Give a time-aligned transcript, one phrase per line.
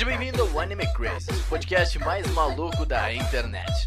[0.00, 3.86] Seja bem-vindo ao Anime Crazy, o podcast mais maluco da internet.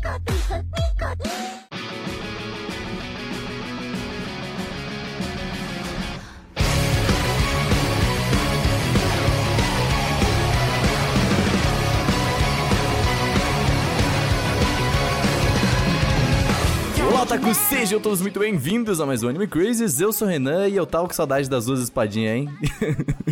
[17.24, 20.00] Otaku, sejam todos muito bem-vindos a mais um Anime Crazes.
[20.00, 22.50] Eu sou o Renan e eu tava com saudade das duas espadinhas, hein?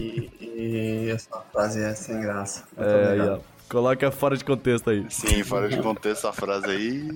[1.14, 2.64] Essa frase é sem graça.
[2.78, 3.40] É, aí, ó.
[3.70, 5.06] Coloca fora de contexto aí.
[5.10, 7.08] Sim, fora de contexto a frase aí.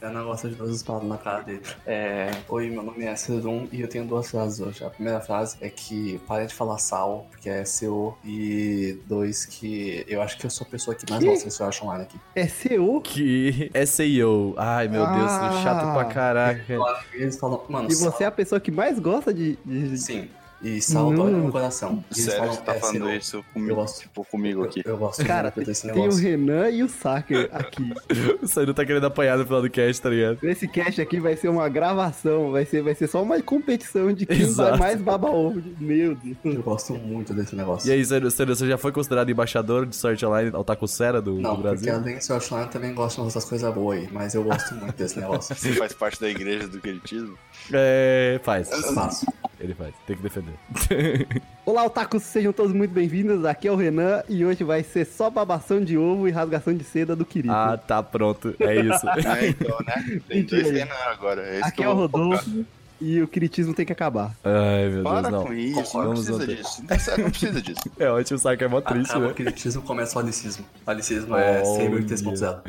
[0.00, 1.62] Eu não gosto de duas espadas na cara dele.
[1.86, 4.84] É, Oi, meu nome é Cedum e eu tenho duas frases hoje.
[4.84, 8.16] A primeira frase é que pare de falar sal, porque é CO.
[8.22, 11.30] E dois, que eu acho que eu sou a pessoa que mais Que?
[11.30, 12.20] gosta de Art Online aqui.
[12.36, 13.00] É seu?
[13.00, 14.54] Que SEO.
[14.58, 15.60] Ai, meu Deus, Ah.
[15.64, 16.76] chato pra caraca.
[17.14, 19.56] Eles falam, mano, E sal, você é a pessoa que mais gosta de.
[19.64, 20.28] de- sim.
[20.64, 21.12] E sal Hum.
[21.44, 22.02] no coração.
[22.10, 24.00] E Sério falam, que tá é falando isso Eu comigo, gosto.
[24.00, 24.82] tipo, comigo aqui.
[24.84, 26.14] Eu, eu gosto Cara, de esse tem o.
[26.14, 27.92] Renan e o Saker aqui.
[28.42, 30.38] O Sairu tá querendo apanhar no final do cast, tá ligado?
[30.42, 34.24] Esse cast aqui vai ser uma gravação, vai ser, vai ser só uma competição de
[34.26, 34.70] quem Exato.
[34.70, 35.62] vai mais baba ovo.
[35.78, 36.36] Meu Deus.
[36.44, 37.88] Eu gosto muito desse negócio.
[37.88, 41.56] E aí, Sairu, você já foi considerado embaixador de Sword Online Otaku Sera do, Não,
[41.56, 41.94] do porque Brasil?
[41.94, 44.74] além de Art Online, eu também gosto de outras coisas boas aí, mas eu gosto
[44.74, 45.54] muito desse negócio.
[45.56, 47.36] Você faz parte da igreja do queritismo?
[47.72, 48.68] É, faz.
[48.94, 49.26] Faço.
[49.60, 49.94] Ele faz.
[50.06, 50.53] Tem que defender.
[51.66, 53.44] Olá, otakus, sejam todos muito bem-vindos.
[53.44, 56.84] Aqui é o Renan e hoje vai ser só babação de ovo e rasgação de
[56.84, 57.54] seda do querido.
[57.54, 58.54] ah, tá pronto.
[58.60, 59.06] É isso.
[59.36, 60.20] É, então, né?
[60.28, 60.70] Tem dois.
[60.70, 61.42] Renan agora.
[61.42, 62.24] É isso aqui que é o vou focar.
[62.26, 62.64] Rodolfo
[63.00, 64.34] e o quiritismo tem que acabar.
[64.44, 65.44] Ai, meu Para Deus, não.
[65.46, 66.56] com isso, não precisa manter.
[66.56, 66.82] disso.
[67.18, 67.80] Não, precisa disso.
[67.98, 69.34] É ótimo, sabe que é mó triste, Acaba o né?
[69.34, 70.64] criticismo começa o alicismo.
[70.86, 72.60] O alicismo é 3.0.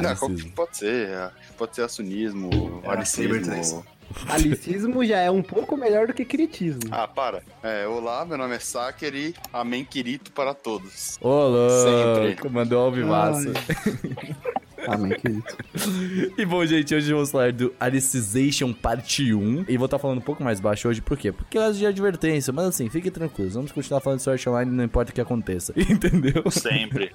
[0.00, 0.18] Não, Alicismo.
[0.18, 1.08] qual que pode ser?
[1.08, 2.50] é, Pode ser assunismo,
[2.84, 3.84] É, alicismo.
[4.28, 6.80] Alicismo já é um pouco melhor do que quiritismo.
[6.90, 7.42] Ah, para.
[7.62, 11.18] É, olá, meu nome é Saker e amém querido para todos.
[11.20, 12.48] Louco, Sempre.
[12.48, 13.52] mandou ao vivaço.
[14.88, 15.42] Amém, querido.
[16.36, 19.64] E bom, gente, hoje vamos falar do Alicization Parte 1.
[19.68, 21.30] E vou estar falando um pouco mais baixo hoje, por quê?
[21.32, 22.52] Porque é de advertência.
[22.52, 25.72] Mas assim, fiquem tranquilos, vamos continuar falando de Sword Online, não importa o que aconteça.
[25.78, 26.50] Entendeu?
[26.50, 27.12] Sempre.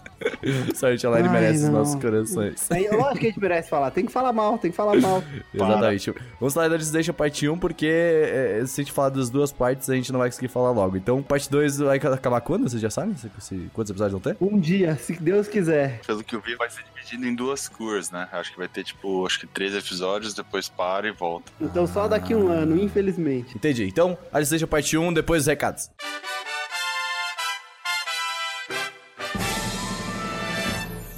[0.75, 1.71] Sword Online Ai, merece os não.
[1.79, 2.71] nossos corações.
[2.71, 5.23] Aí, lógico que a gente merece falar, tem que falar mal, tem que falar mal.
[5.53, 6.13] Exatamente.
[6.39, 9.89] Vamos falar da Alicization Parte 1, porque é, se a gente falar das duas partes,
[9.89, 10.97] a gente não vai conseguir falar logo.
[10.97, 12.69] Então, parte 2 vai acabar quando?
[12.69, 13.15] Vocês já sabem?
[13.15, 14.37] Se, se- quantos episódios vão ter?
[14.41, 16.01] Um dia, se Deus quiser.
[16.05, 18.27] Pelo que eu vi, vai ser dividido em duas cores, né?
[18.31, 21.51] Acho que vai ter, tipo, acho que três episódios, depois para e volta.
[21.59, 23.55] Então só daqui um ano, infelizmente.
[23.55, 23.85] Entendi.
[23.85, 25.89] Então, Alicization Parte 1, depois os recados.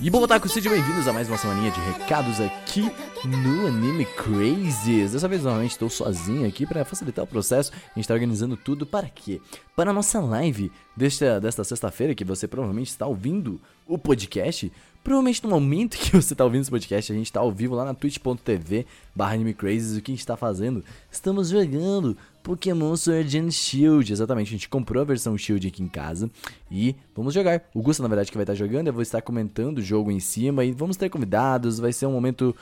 [0.06, 2.92] E bom, Otaku, sejam bem-vindos a mais uma semaninha de recados aqui
[3.26, 5.14] no Anime Crazes.
[5.14, 7.72] Dessa vez, novamente, estou sozinho aqui para facilitar o processo.
[7.74, 9.42] A gente tá organizando tudo para quê?
[9.76, 14.72] Para a nossa live desta, desta sexta-feira, que você provavelmente está ouvindo o podcast.
[15.06, 17.86] Provavelmente no momento que você está ouvindo esse podcast, a gente está ao vivo lá
[17.86, 19.96] na twitch.tv barra Anime Crazes.
[19.96, 20.84] O que a gente está fazendo?
[21.12, 24.12] Estamos jogando Pokémon Sword and Shield.
[24.12, 26.28] Exatamente, a gente comprou a versão Shield aqui em casa
[26.72, 27.62] e vamos jogar.
[27.72, 30.20] O Gusta, na verdade, que vai estar jogando, eu vou estar comentando o jogo em
[30.20, 32.56] cima e vamos ter convidados, vai ser um momento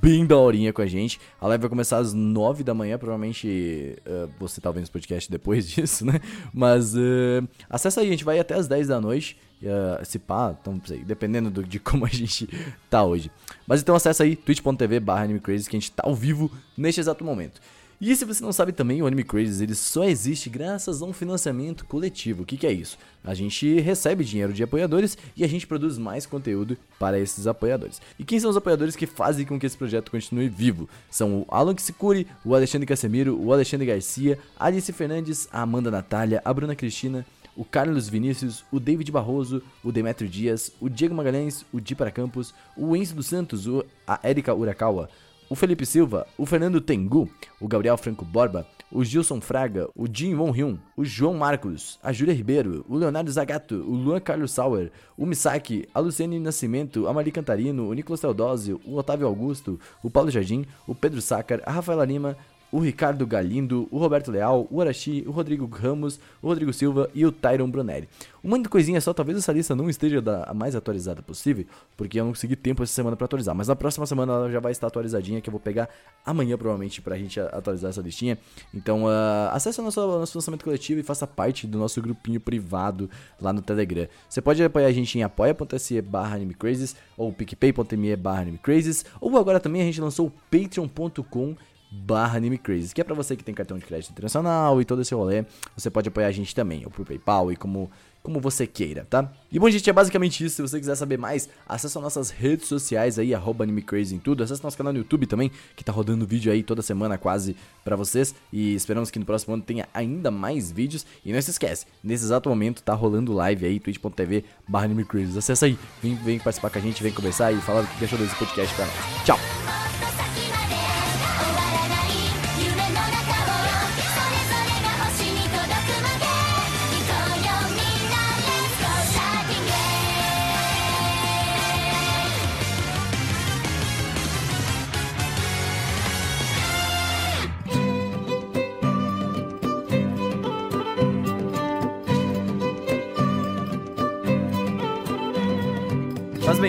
[0.00, 1.18] bem daorinha com a gente.
[1.40, 5.28] A live vai começar às 9 da manhã, provavelmente eh, você tá vendo esse podcast
[5.28, 6.20] depois disso, né?
[6.54, 9.36] Mas eh, acessa aí, a gente vai até às 10 da noite.
[9.60, 12.48] Uh, se pá, então, sei, dependendo do- de como a gente
[12.88, 13.30] tá hoje.
[13.66, 17.24] Mas então acessa aí, twitch.tv barra AnimeCrazy, que a gente tá ao vivo neste exato
[17.24, 17.60] momento.
[18.00, 21.12] E se você não sabe também, o Anime Crazes ele só existe graças a um
[21.12, 22.44] financiamento coletivo.
[22.44, 22.96] O que, que é isso?
[23.24, 28.00] A gente recebe dinheiro de apoiadores e a gente produz mais conteúdo para esses apoiadores.
[28.16, 30.88] E quem são os apoiadores que fazem com que esse projeto continue vivo?
[31.10, 36.40] São o Alan Kisicuri, o Alexandre Casemiro, o Alexandre Garcia, Alice Fernandes, a Amanda Natália,
[36.44, 37.26] a Bruna Cristina,
[37.58, 42.08] o Carlos Vinícius, o David Barroso, o Demetrio Dias, o Diego Magalhães, o Di para
[42.08, 45.10] Campos, o Enzo dos Santos, o, a Erika Urakawa,
[45.50, 47.28] o Felipe Silva, o Fernando Tengu,
[47.60, 52.12] o Gabriel Franco Borba, o Gilson Fraga, o Jim Won Hyun, o João Marcos, a
[52.12, 57.12] Júlia Ribeiro, o Leonardo Zagato, o Luan Carlos Sauer, o Misaki, a Luciane Nascimento, a
[57.12, 61.72] Mari Cantarino, o Nicolas Teodósio, o Otávio Augusto, o Paulo Jardim, o Pedro Sácar, a
[61.72, 62.36] Rafaela Lima,
[62.70, 67.24] o Ricardo Galindo, o Roberto Leal, o Arashi, o Rodrigo Ramos, o Rodrigo Silva e
[67.24, 68.08] o Tyron Brunelli.
[68.42, 71.64] Uma coisinha só, talvez essa lista não esteja da mais atualizada possível,
[71.96, 74.60] porque eu não consegui tempo essa semana pra atualizar, mas na próxima semana ela já
[74.60, 75.88] vai estar atualizadinha, que eu vou pegar
[76.24, 78.38] amanhã provavelmente pra gente atualizar essa listinha.
[78.72, 83.10] Então, ah, acesse o nosso, nosso lançamento coletivo e faça parte do nosso grupinho privado
[83.40, 84.06] lá no Telegram.
[84.28, 89.58] Você pode apoiar a gente em apoia.se barra animecrazes ou picpay.me barra animecrazes, ou agora
[89.58, 91.56] também a gente lançou o patreon.com
[91.90, 95.02] barra Anime Crazy, que é pra você que tem cartão de crédito internacional e todo
[95.02, 95.44] esse rolê,
[95.76, 97.90] você pode apoiar a gente também, ou por PayPal e como
[98.22, 99.30] como você queira, tá?
[99.50, 100.56] E bom, gente, é basicamente isso.
[100.56, 104.42] Se você quiser saber mais, acessa nossas redes sociais aí, arroba AnimeCrazy em tudo.
[104.42, 107.96] Acesse nosso canal no YouTube também, que tá rodando vídeo aí toda semana quase pra
[107.96, 108.34] vocês.
[108.52, 111.06] E esperamos que no próximo ano tenha ainda mais vídeos.
[111.24, 115.38] E não se esquece, nesse exato momento tá rolando live aí, twitch.tv barra AnimeCrazy.
[115.38, 118.18] Acessa aí, vem, vem participar com a gente, vem conversar e falar o que achou
[118.18, 119.24] desse podcast pra nós.
[119.24, 119.87] Tchau!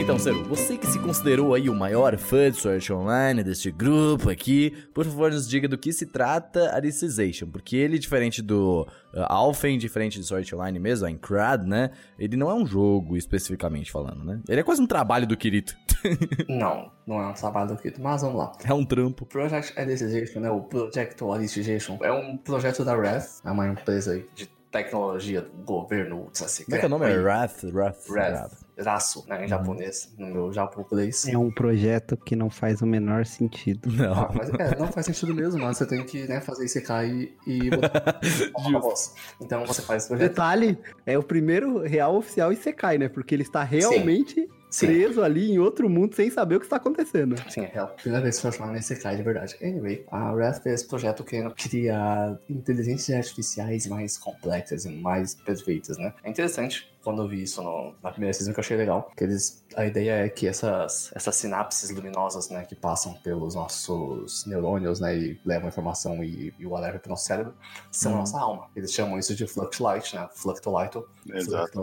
[0.09, 4.31] Então, Seru, você que se considerou aí o maior fã de Sword Online deste grupo
[4.31, 9.21] aqui, por favor nos diga do que se trata Alicization, porque ele, diferente do uh,
[9.27, 13.91] Alphen, diferente de Sword Online mesmo, a Incrad, né, ele não é um jogo especificamente
[13.91, 14.41] falando, né?
[14.49, 15.77] Ele é quase um trabalho do Kirito.
[16.49, 18.53] Não, não é um trabalho do Kito, mas vamos lá.
[18.63, 19.25] é um trampo.
[19.27, 24.47] Project Alicization, né, o Project Alicization, é um projeto da Wrath, é uma empresa de
[24.71, 26.31] tecnologia do governo.
[26.65, 27.05] Como é que é o nome?
[27.05, 27.17] É aí.
[27.17, 28.68] Wrath, Wrath, Wrath.
[28.83, 31.27] Raço, né, em japonês, no meu japonês.
[31.27, 33.89] É um projeto que não faz o menor sentido.
[34.09, 34.33] Ah, Não.
[34.33, 35.73] mas é, não faz sentido mesmo, mano.
[35.73, 38.19] Você tem que né, fazer isso cair e botar
[38.57, 39.13] uma voz.
[39.39, 40.29] Então você faz esse projeto.
[40.29, 43.07] Detalhe, é o primeiro real oficial Isekai, né?
[43.07, 44.85] Porque ele está realmente Sim.
[44.85, 47.35] preso ali em outro mundo sem saber o que está acontecendo.
[47.49, 49.55] Sim, é a primeira vez que eu falar nesse cai de verdade.
[49.61, 55.97] Anyway, a Wrath fez esse projeto querendo criar inteligências artificiais mais complexas e mais perfeitas,
[55.97, 56.13] né?
[56.23, 59.23] É interessante quando eu vi isso no- na primeira season que eu achei legal, que
[59.23, 64.99] eles, a ideia é que essas, essas sinapses luminosas, né, que passam pelos nossos neurônios,
[64.99, 67.53] né, e levam informação e, e o alerta pro nosso cérebro,
[67.91, 68.19] são a Uhum.
[68.21, 68.67] nossa alma.
[68.75, 71.07] Eles chamam isso de Fluctolight, né, Fluctolito.
[71.31, 71.79] Exato.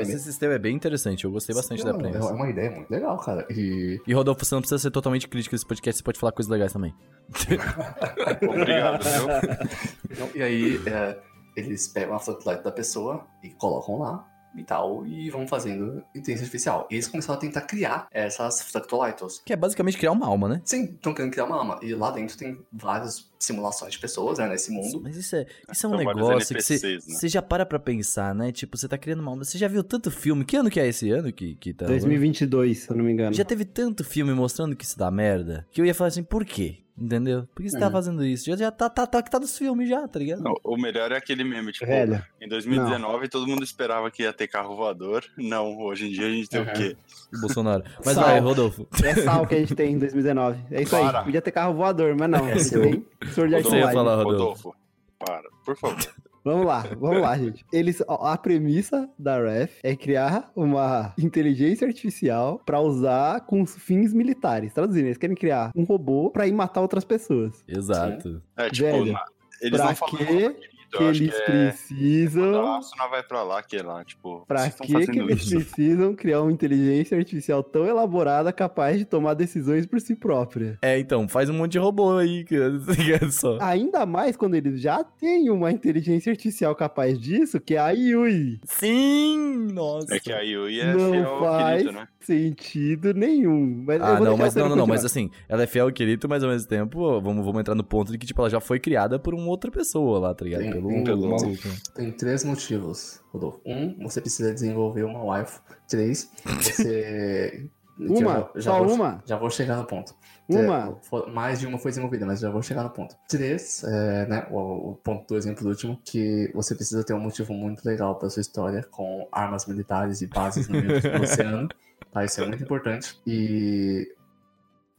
[0.00, 3.16] Esse sistema é bem interessante, eu gostei bastante da Não, É uma ideia muito legal,
[3.18, 3.46] cara.
[3.50, 6.50] E E Rodolfo, você não precisa ser totalmente crítico nesse podcast, você pode falar coisas
[6.50, 6.94] legais também.
[8.48, 9.68] Obrigado, viu?
[10.10, 11.18] Então, e aí, é,
[11.56, 16.44] eles pegam a floodlight da pessoa e colocam lá e tal, e vão fazendo inteligência
[16.44, 16.88] artificial.
[16.90, 19.40] E eles começaram a tentar criar essas fractolitos.
[19.44, 20.62] Que é basicamente criar uma alma, né?
[20.64, 21.78] Sim, estão querendo criar uma alma.
[21.82, 25.00] E lá dentro tem várias simulações de pessoas, né, nesse mundo.
[25.02, 27.00] Mas isso é, isso é um São negócio que você, né?
[27.00, 28.52] você já para pra pensar, né?
[28.52, 29.44] Tipo, você tá criando uma alma.
[29.44, 30.44] Você já viu tanto filme?
[30.44, 31.86] Que ano que é esse ano que, que tá?
[31.86, 32.00] rolando?
[32.00, 33.32] 2022, se eu não me engano.
[33.34, 36.44] Já teve tanto filme mostrando que isso dá merda que eu ia falar assim, por
[36.44, 36.78] quê?
[37.00, 37.48] Entendeu?
[37.54, 37.92] Por que você tá Uhum.
[37.92, 38.44] fazendo isso?
[38.44, 40.42] Já, já tá, tá, tá, tá dos filmes já, tá ligado?
[40.42, 44.32] Não, O melhor é aquele meme, tipo, Velho, em 2019 todo mundo esperava que ia
[44.34, 45.24] ter carro voador.
[45.38, 46.66] Não, hoje em dia a gente tem Uhum.
[46.68, 46.96] o quê?
[47.34, 47.84] O Bolsonaro.
[48.04, 48.24] Mas Sal.
[48.24, 48.86] vai, Rodolfo.
[49.02, 50.58] é sal que a gente tem em 2019.
[50.70, 51.20] É isso Para.
[51.20, 51.24] aí.
[51.24, 52.46] Podia ter carro voador, mas não.
[52.46, 53.92] É a gente Online.
[53.94, 54.68] falar, Rodolfo.
[54.68, 54.74] Rodolfo,
[55.18, 55.96] para, por favor.
[56.44, 57.64] Vamos lá, vamos lá, gente.
[57.72, 64.14] Eles, a premissa da REF é criar uma inteligência artificial pra usar com os fins
[64.14, 64.72] militares.
[64.72, 67.62] Traduzindo, eles querem criar um robô pra ir matar outras pessoas.
[67.68, 68.42] Exato.
[68.56, 69.18] É, tipo, Velho,
[69.60, 70.56] eles pra não falam quê
[70.98, 72.42] muito, Que eles que é, precisam.
[72.52, 75.56] Quando a Asuna vai pra lá, que é lá, tipo, Pra que, que eles isso?
[75.56, 80.78] precisam criar uma inteligência artificial tão elaborada capaz de tomar decisões por si própria?
[80.82, 83.58] É, então, faz um monte de robô aí, tá ligado só.
[83.60, 88.60] Ainda mais quando eles já têm uma inteligência artificial capaz disso, que é a Yui.
[88.64, 89.68] Sim!
[89.72, 90.14] Nossa.
[90.14, 91.82] É que a Yui é Não fiel ao faz.
[91.82, 92.08] Kirito, né?
[92.20, 93.82] Sentido nenhum.
[93.86, 96.42] Mas Ah, não, mas não, não, não, mas assim, ela é fiel ao Kirito, mas
[96.42, 99.18] ao mesmo tempo, vamos, vamos entrar no ponto de que, tipo, ela já foi criada
[99.18, 100.62] por uma outra pessoa lá, tá ligado?
[100.62, 101.68] Sim, Sim, pelo maluco.
[101.94, 103.60] Tem três motivos, Rodolfo.
[103.66, 105.60] Um, você precisa desenvolver uma wife.
[105.88, 107.68] Três, você.
[108.02, 108.50] Uma?
[108.54, 109.22] já Só vou- uma?
[109.26, 110.14] Já vou chegar no ponto.
[110.48, 110.88] Uma?
[110.98, 113.14] É, fo- mais de uma foi desenvolvida, mas já vou chegar no ponto.
[113.28, 114.46] Três, é, né?
[114.50, 118.14] O, o ponto do exemplo do último, que você precisa ter um motivo muito legal
[118.18, 121.68] pra sua história, com armas militares e bases no meio do oceano.
[122.10, 123.20] Tá, isso é muito importante.
[123.26, 124.10] E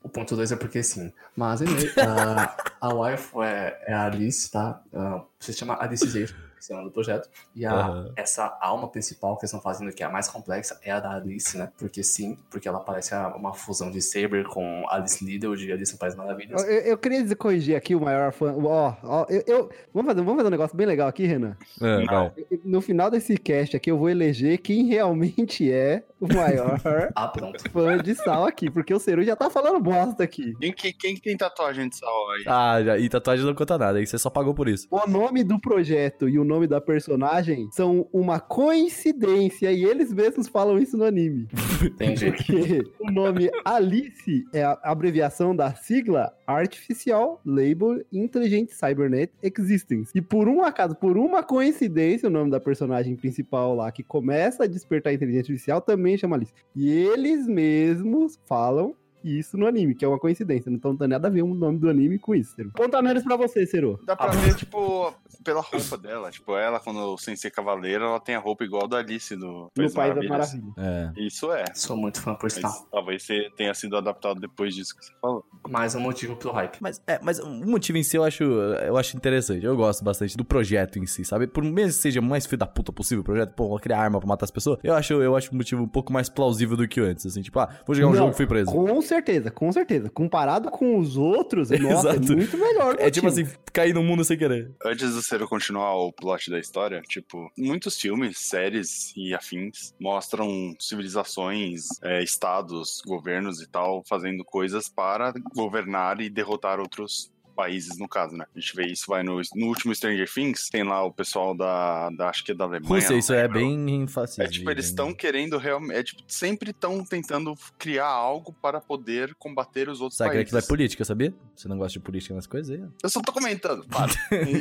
[0.04, 1.12] o ponto dois é porque sim.
[1.36, 1.92] Mas, anyway,
[2.82, 4.82] a, wife é, é a Alice, tá?
[4.94, 7.30] Ah, se chama Alicization, esse nome do projeto.
[7.56, 8.12] E a, Aham.
[8.16, 11.12] essa alma principal que eles estão fazendo, que é a mais complexa, é a da
[11.16, 11.72] Alice, né?
[11.78, 16.00] Porque sim, porque ela parece uma fusão de Saber com Alice Liddell de Alice no
[16.00, 16.64] País Maravilhas.
[16.64, 18.54] Eu, eu queria dizer, corrigir aqui o maior fã.
[18.54, 21.56] Ó, ó, eu, eu- vamos, fazer, vamos fazer um negócio bem legal aqui, Renan.
[21.82, 22.32] É, vai.
[22.64, 26.80] No final desse cast aqui, eu vou eleger quem realmente é o maior
[27.16, 27.32] Ah,
[27.72, 30.56] fã de sal aqui, porque o Ceru já tá falando bosta aqui.
[30.60, 32.44] Quem, quem, quem tem tatuagem de sal aí?
[32.48, 32.98] Ah, já.
[32.98, 34.88] E tatuagem não conta nada, aí você só pagou por isso.
[34.92, 40.48] O nome do projeto e o nome da personagem são uma coincidência e eles mesmos
[40.48, 41.48] falam isso no anime.
[41.82, 42.32] Entendi.
[42.32, 50.12] Porque o nome Alice é a abreviação da sigla Artificial Label Intelligent Cybernet Existence.
[50.14, 54.66] E por um acaso, por uma coincidência, o nome da personagem principal lá que começa
[54.66, 56.54] a despertar a inteligência artificial também chama Alice.
[56.76, 58.94] E eles mesmos falam
[59.24, 60.72] isso no anime, que é uma coincidência.
[60.72, 62.72] Não tem nada a ver o nome do anime com isso, Cero.
[62.76, 64.00] Ponta neles pra você, Cero.
[64.06, 65.14] Dá pra ver, tipo,
[65.44, 66.32] pela roupa dela.
[66.32, 69.72] Tipo, ela, quando sem ser cavaleira, ela tem a roupa igual da Alice do No
[69.76, 70.24] País País da.
[70.24, 70.64] Maravilha.
[70.78, 71.12] É.
[71.18, 71.66] Isso é.
[71.74, 72.72] Sou muito fã por sinal.
[72.92, 75.46] talvez você tenha sido adaptado depois disso que você falou.
[75.70, 76.78] Mais um motivo pro hype.
[76.80, 79.66] Mas, é, mas o motivo em si eu acho, eu acho interessante.
[79.66, 81.48] Eu gosto bastante do projeto em si, sabe?
[81.48, 84.00] Por mesmo que seja o mais filho da puta possível o projeto, pô, vou criar
[84.00, 86.76] arma pra matar as pessoas, eu acho, eu acho um motivo um pouco mais plausível
[86.76, 87.26] do que antes.
[87.26, 88.72] Assim, tipo, ah, vou jogar um Não, jogo e fui preso.
[88.72, 90.10] Com certeza, com certeza.
[90.10, 92.96] Comparado com os outros, nossa, é muito melhor.
[93.00, 94.72] É tipo assim, cair no mundo sem querer.
[94.84, 100.74] Antes do Ciro continuar o plot da história, tipo, muitos filmes, séries e afins mostram
[100.80, 108.08] civilizações, é, estados, governos e tal, fazendo coisas para governar e derrotar outros países, no
[108.08, 108.46] caso, né?
[108.56, 112.10] A gente vê isso, vai no, no último Stranger Things, tem lá o pessoal da,
[112.12, 112.88] da acho que é da Alemanha.
[112.88, 114.44] Rússia, isso é bem fácil.
[114.44, 115.98] É tipo, eles estão querendo realmente.
[115.98, 120.54] É tipo, sempre estão tentando criar algo para poder combater os outros Sabe que países.
[120.54, 121.34] aquilo é política, sabia?
[121.56, 122.86] Você não gosta de política nas coisas aí?
[123.04, 124.12] Eu só tô comentando, para.
[124.32, 124.52] e,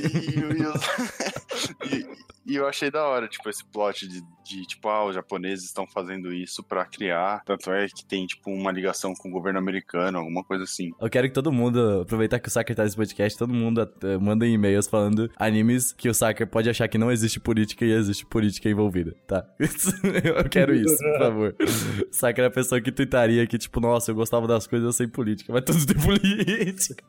[1.90, 5.14] e- e e- eu achei da hora, tipo, esse plot de, de, tipo, ah, os
[5.14, 7.42] japoneses estão fazendo isso pra criar.
[7.44, 10.90] Tanto é que tem, tipo, uma ligação com o governo americano, alguma coisa assim.
[11.00, 14.16] Eu quero que todo mundo, aproveitar que o Saker tá nesse podcast, todo mundo eh,
[14.18, 18.24] manda e-mails falando animes que o Saker pode achar que não existe política e existe
[18.26, 19.44] política envolvida, tá?
[19.58, 21.54] eu quero isso, por favor.
[21.60, 21.64] O
[22.14, 25.52] Saker é a pessoa que tuitaria que, tipo, nossa, eu gostava das coisas sem política,
[25.52, 27.04] mas tudo tem política.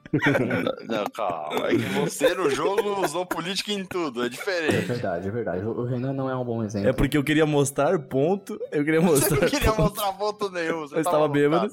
[0.88, 1.68] Não, calma.
[1.68, 4.86] É que você no jogo usou política em tudo, é É diferente.
[4.88, 5.66] verdade, é verdade.
[5.66, 6.90] O Renan não é um bom exemplo.
[6.90, 9.42] É porque eu queria mostrar ponto, eu queria Você mostrar.
[9.42, 9.82] não queria ponto.
[9.82, 10.80] mostrar ponto nenhum.
[10.82, 11.72] Você Eu estava bêbado.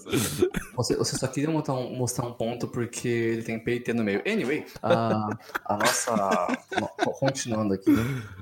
[0.76, 4.22] Você, você só queria mostrar um, mostrar um ponto porque ele tem PT no meio.
[4.26, 5.28] Anyway, a,
[5.64, 6.48] a nossa.
[6.78, 7.94] no- continuando aqui,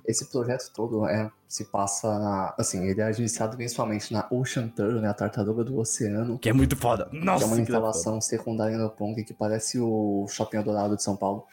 [0.06, 2.18] esse projeto todo é, se passa.
[2.18, 5.08] na- assim, ele é administrado principalmente na Ocean Turtle, né?
[5.08, 6.38] A tartaruga do oceano.
[6.38, 7.08] Que é muito foda.
[7.12, 11.16] Nossa, que é uma instalação secundária no Pong que parece o Shopping Dourado de São
[11.16, 11.44] Paulo.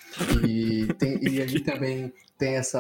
[0.46, 2.80] E, tem, e ali também tem essa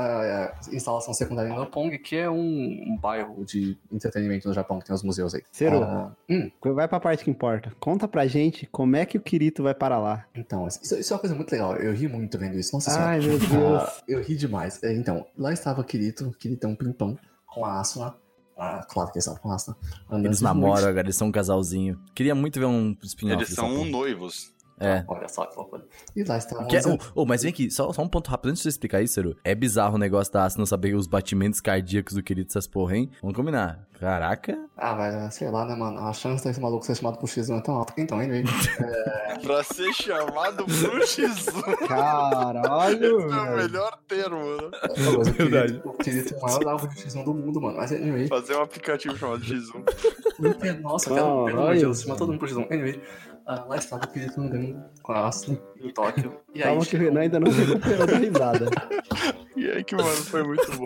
[0.69, 4.85] é, instalação secundária no Pong, que é um, um bairro de entretenimento no Japão, que
[4.85, 5.41] tem os museus aí.
[5.53, 5.81] Ciro.
[5.81, 7.71] Ah, hum, Vai pra parte que importa.
[7.79, 10.25] Conta pra gente como é que o Kirito vai para lá.
[10.35, 11.75] então, isso, isso é uma coisa muito legal.
[11.77, 12.75] Eu ri muito vendo isso.
[12.75, 13.11] Nossa senhora.
[13.11, 13.51] Ai, meu Deus.
[13.83, 14.83] Ah, eu ri demais.
[14.83, 17.17] É, Então, lá estava Kirito, Kiritão Pimpão,
[17.47, 18.15] com a Asuna.
[18.57, 19.77] Ah, claro que eles estavam com a Asuna.
[20.11, 21.99] Eles namoram, agora eles são um casalzinho.
[22.13, 23.37] Queria muito ver um spin-off.
[23.43, 24.52] Eles são noivos.
[24.79, 25.03] É.
[25.07, 25.85] Olha só que loucura.
[26.15, 28.49] E lá estavam Que é- oh, oh, mas vem aqui, só, só um ponto rápido
[28.49, 29.37] antes de você explicar isso, Ciro.
[29.43, 33.09] É bizarro o negócio da Asuna saber os batimentos cardíacos do querido essas porra, hein?
[33.21, 33.87] Vamos combinar.
[33.99, 34.57] Caraca.
[34.75, 35.99] Ah, vai, sei lá, né, mano?
[35.99, 37.93] A chance desse maluco ser chamado pro X1 é tão alta.
[37.97, 38.43] Então, anyway.
[39.43, 41.87] Pra ser chamado pro X1.
[41.87, 43.55] Caralho, Esse é o velho.
[43.57, 44.69] melhor termo, né?
[44.89, 45.81] Mas o Verdade.
[45.83, 47.77] O Kirito é o maior alvo de X1 do mundo, mano.
[47.77, 48.27] Mas, anyway.
[48.27, 50.81] Fazer um aplicativo chamado X1.
[50.81, 51.79] Nossa, quero, pelo amor de.
[51.81, 52.71] Deus, chamar todo mundo pro X1.
[52.71, 53.01] Anyway.
[53.45, 56.39] Ah, lá estava o Kirito andando com a Asuna em Tóquio.
[56.53, 58.65] E aí, Calma que o Renan ainda não se recuperou da risada.
[59.55, 60.85] E aí que, mano, foi muito bom.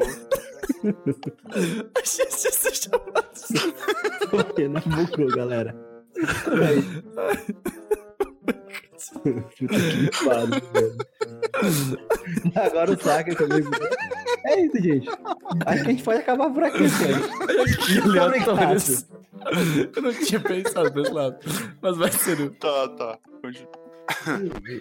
[1.98, 3.28] Achei que ia ser chamado.
[4.34, 5.74] O Renan bugou, galera.
[6.52, 7.78] Aí.
[12.56, 13.64] Agora o Saka também.
[14.46, 15.10] É isso, gente.
[15.66, 17.28] Acho que a gente pode acabar por aqui, gente.
[17.86, 18.52] Que aleatório.
[18.52, 19.92] Obrigado.
[19.96, 21.38] Eu não tinha pensado desse lado.
[21.82, 22.50] Mas vai ser.
[22.52, 23.20] Tá, tá.
[23.42, 23.77] Continua.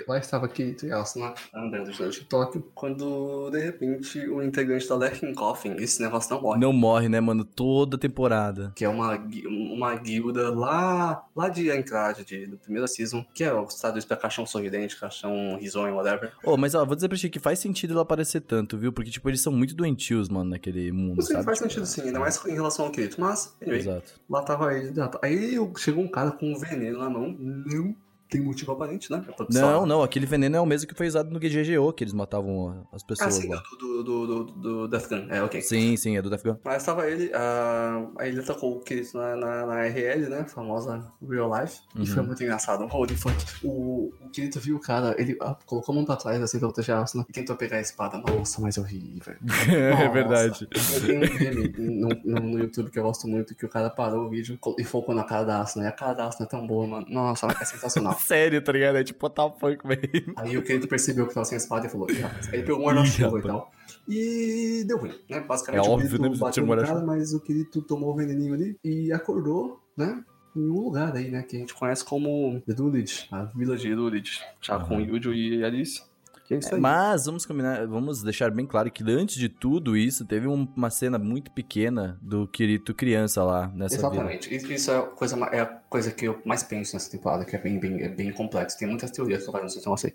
[0.06, 4.88] Lá estava Kirito e Asuna andando de noite em Tóquio, quando de repente o integrante
[4.88, 6.60] da Lacking Coffin, esse negócio não morre.
[6.60, 7.44] Não morre, né, mano?
[7.44, 8.72] Toda temporada.
[8.76, 9.18] Que é uma,
[9.48, 14.16] uma guilda lá, lá de Ankrad, de, do primeiro season, que é o estado pra
[14.16, 16.32] caixão sorridente, caixão risonho, whatever.
[16.44, 18.92] Ô, mas ó, vou dizer pra ti que faz sentido ele aparecer tanto, viu?
[18.92, 21.44] Porque, tipo, eles são muito doentios, mano, naquele mundo, Sim, sabe?
[21.44, 23.20] faz Tipo, sentido sim, ainda mais em relação ao Kirito.
[23.20, 24.12] Mas, anyway, Exato.
[24.28, 24.92] lá tava ele.
[25.22, 27.94] Aí chegou um cara com um veneno na mão, não
[28.28, 29.24] tem motivo aparente, né?
[29.50, 32.12] Só- Não, não, aquele veneno é o mesmo que foi usado no GGO, que eles
[32.12, 33.62] matavam as Ah, pessoas sim, lá.
[33.78, 35.26] do, do, do, do, do Death Gun.
[35.30, 35.60] É, ok.
[35.62, 36.56] Sim, sim, é do Death Gun.
[36.64, 40.44] Mas tava ele, ah, aí ele atacou o Kirito na, na, na RL, né?
[40.48, 41.80] Famosa Real Life.
[41.94, 42.02] Uhum.
[42.02, 42.86] E foi muito engraçado.
[42.90, 43.34] Holy fuck.
[43.64, 46.68] O, o Kirito viu o cara, ele ah, colocou a mão pra trás assim pra
[46.68, 48.18] proteger a Asuna e tentou pegar a espada.
[48.18, 49.38] Nossa, mas eu ri, velho.
[49.70, 50.08] é Nossa.
[50.10, 50.68] verdade.
[50.94, 53.88] Eu tenho um meme no, no, no YouTube que eu gosto muito, que o cara
[53.90, 55.84] parou o vídeo e focou na cara da Asuna.
[55.84, 57.06] E a cara da Asuna é tão boa, mano.
[57.08, 58.15] Nossa, é sensacional.
[58.16, 58.96] Sério, tá ligado?
[58.98, 60.34] É tipo, what the fuck, velho.
[60.36, 62.06] Aí o Kirito percebeu que tava sem espada e falou.
[62.52, 63.70] Aí pegou um guarda-chuva e tal.
[64.08, 65.40] E deu ruim, né?
[65.40, 66.36] Basicamente É o óbvio, Kirito né?
[66.38, 70.22] bateu no cara, mas o Kirito tomou o veneninho ali e acordou, né?
[70.54, 71.42] Em um lugar aí, né?
[71.42, 74.40] Que a gente conhece como The Dulwich, a vila de Dulwich.
[74.60, 76.02] Já com Yujo e Alice.
[76.50, 76.76] É.
[76.76, 80.90] Mas vamos combinar, vamos deixar bem claro que antes de tudo isso, teve um- uma
[80.90, 83.96] cena muito pequena do Kirito criança lá nessa.
[83.96, 84.54] Exatamente.
[84.54, 87.56] Isso isso é a, coisa, é a coisa que eu mais penso nessa temporada, que
[87.56, 88.78] é bem, bem, é bem complexo.
[88.78, 90.14] Tem muitas teorias sobre isso, então eu sei.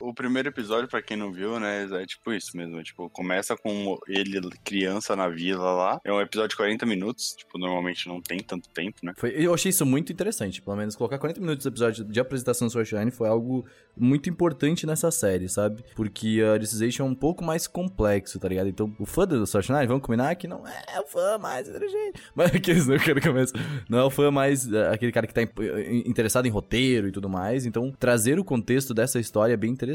[0.00, 2.78] O primeiro episódio, pra quem não viu, né, é tipo isso mesmo.
[2.78, 6.00] é, Tipo, começa com ele criança na vila lá.
[6.04, 7.34] É um episódio de 40 minutos.
[7.36, 9.12] Tipo, normalmente não tem tanto tempo, né?
[9.16, 12.68] Foi- eu achei isso muito interessante, pelo menos colocar 40 minutos do episódio de apresentação
[12.68, 13.64] do Sword Shine foi algo
[13.96, 15.82] muito importante nessa série, sabe?
[15.94, 18.68] Porque a Alicization é um pouco mais complexo, tá ligado?
[18.68, 22.20] Então, o fã do Sword Shine, vamos combinar que não é o fã mais inteligente,
[22.34, 23.52] mas aqueles não quero começo,
[23.88, 27.12] não é o fã mais é, aquele cara que tá in- interessado em roteiro e
[27.12, 29.85] tudo mais, então trazer o contexto dessa história é bem interessante.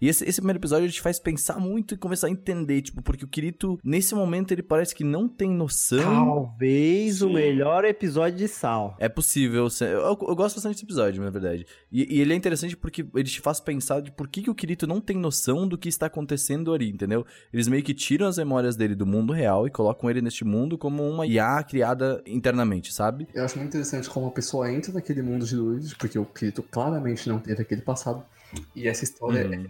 [0.00, 3.02] E esse, esse primeiro episódio a gente faz pensar muito e começar a entender, tipo,
[3.02, 7.34] porque o Kirito, nesse momento, ele parece que não tem noção Talvez o Sim.
[7.34, 8.96] melhor episódio de Sal.
[8.98, 9.68] é possível.
[9.80, 11.66] Eu, eu- eu gosto bastante desse episódio, na verdade.
[11.90, 14.54] E, e ele é interessante porque ele te faz pensar de por que, que o
[14.54, 17.24] Kirito não tem noção do que está acontecendo ali, entendeu?
[17.52, 20.76] Eles meio que tiram as memórias dele do mundo real e colocam ele neste mundo
[20.78, 23.26] como uma IA criada internamente, sabe?
[23.34, 26.62] Eu acho muito interessante como a pessoa entra naquele mundo de luz, porque o Kirito
[26.62, 28.22] claramente não teve aquele passado.
[28.74, 29.66] E essa história Uhum.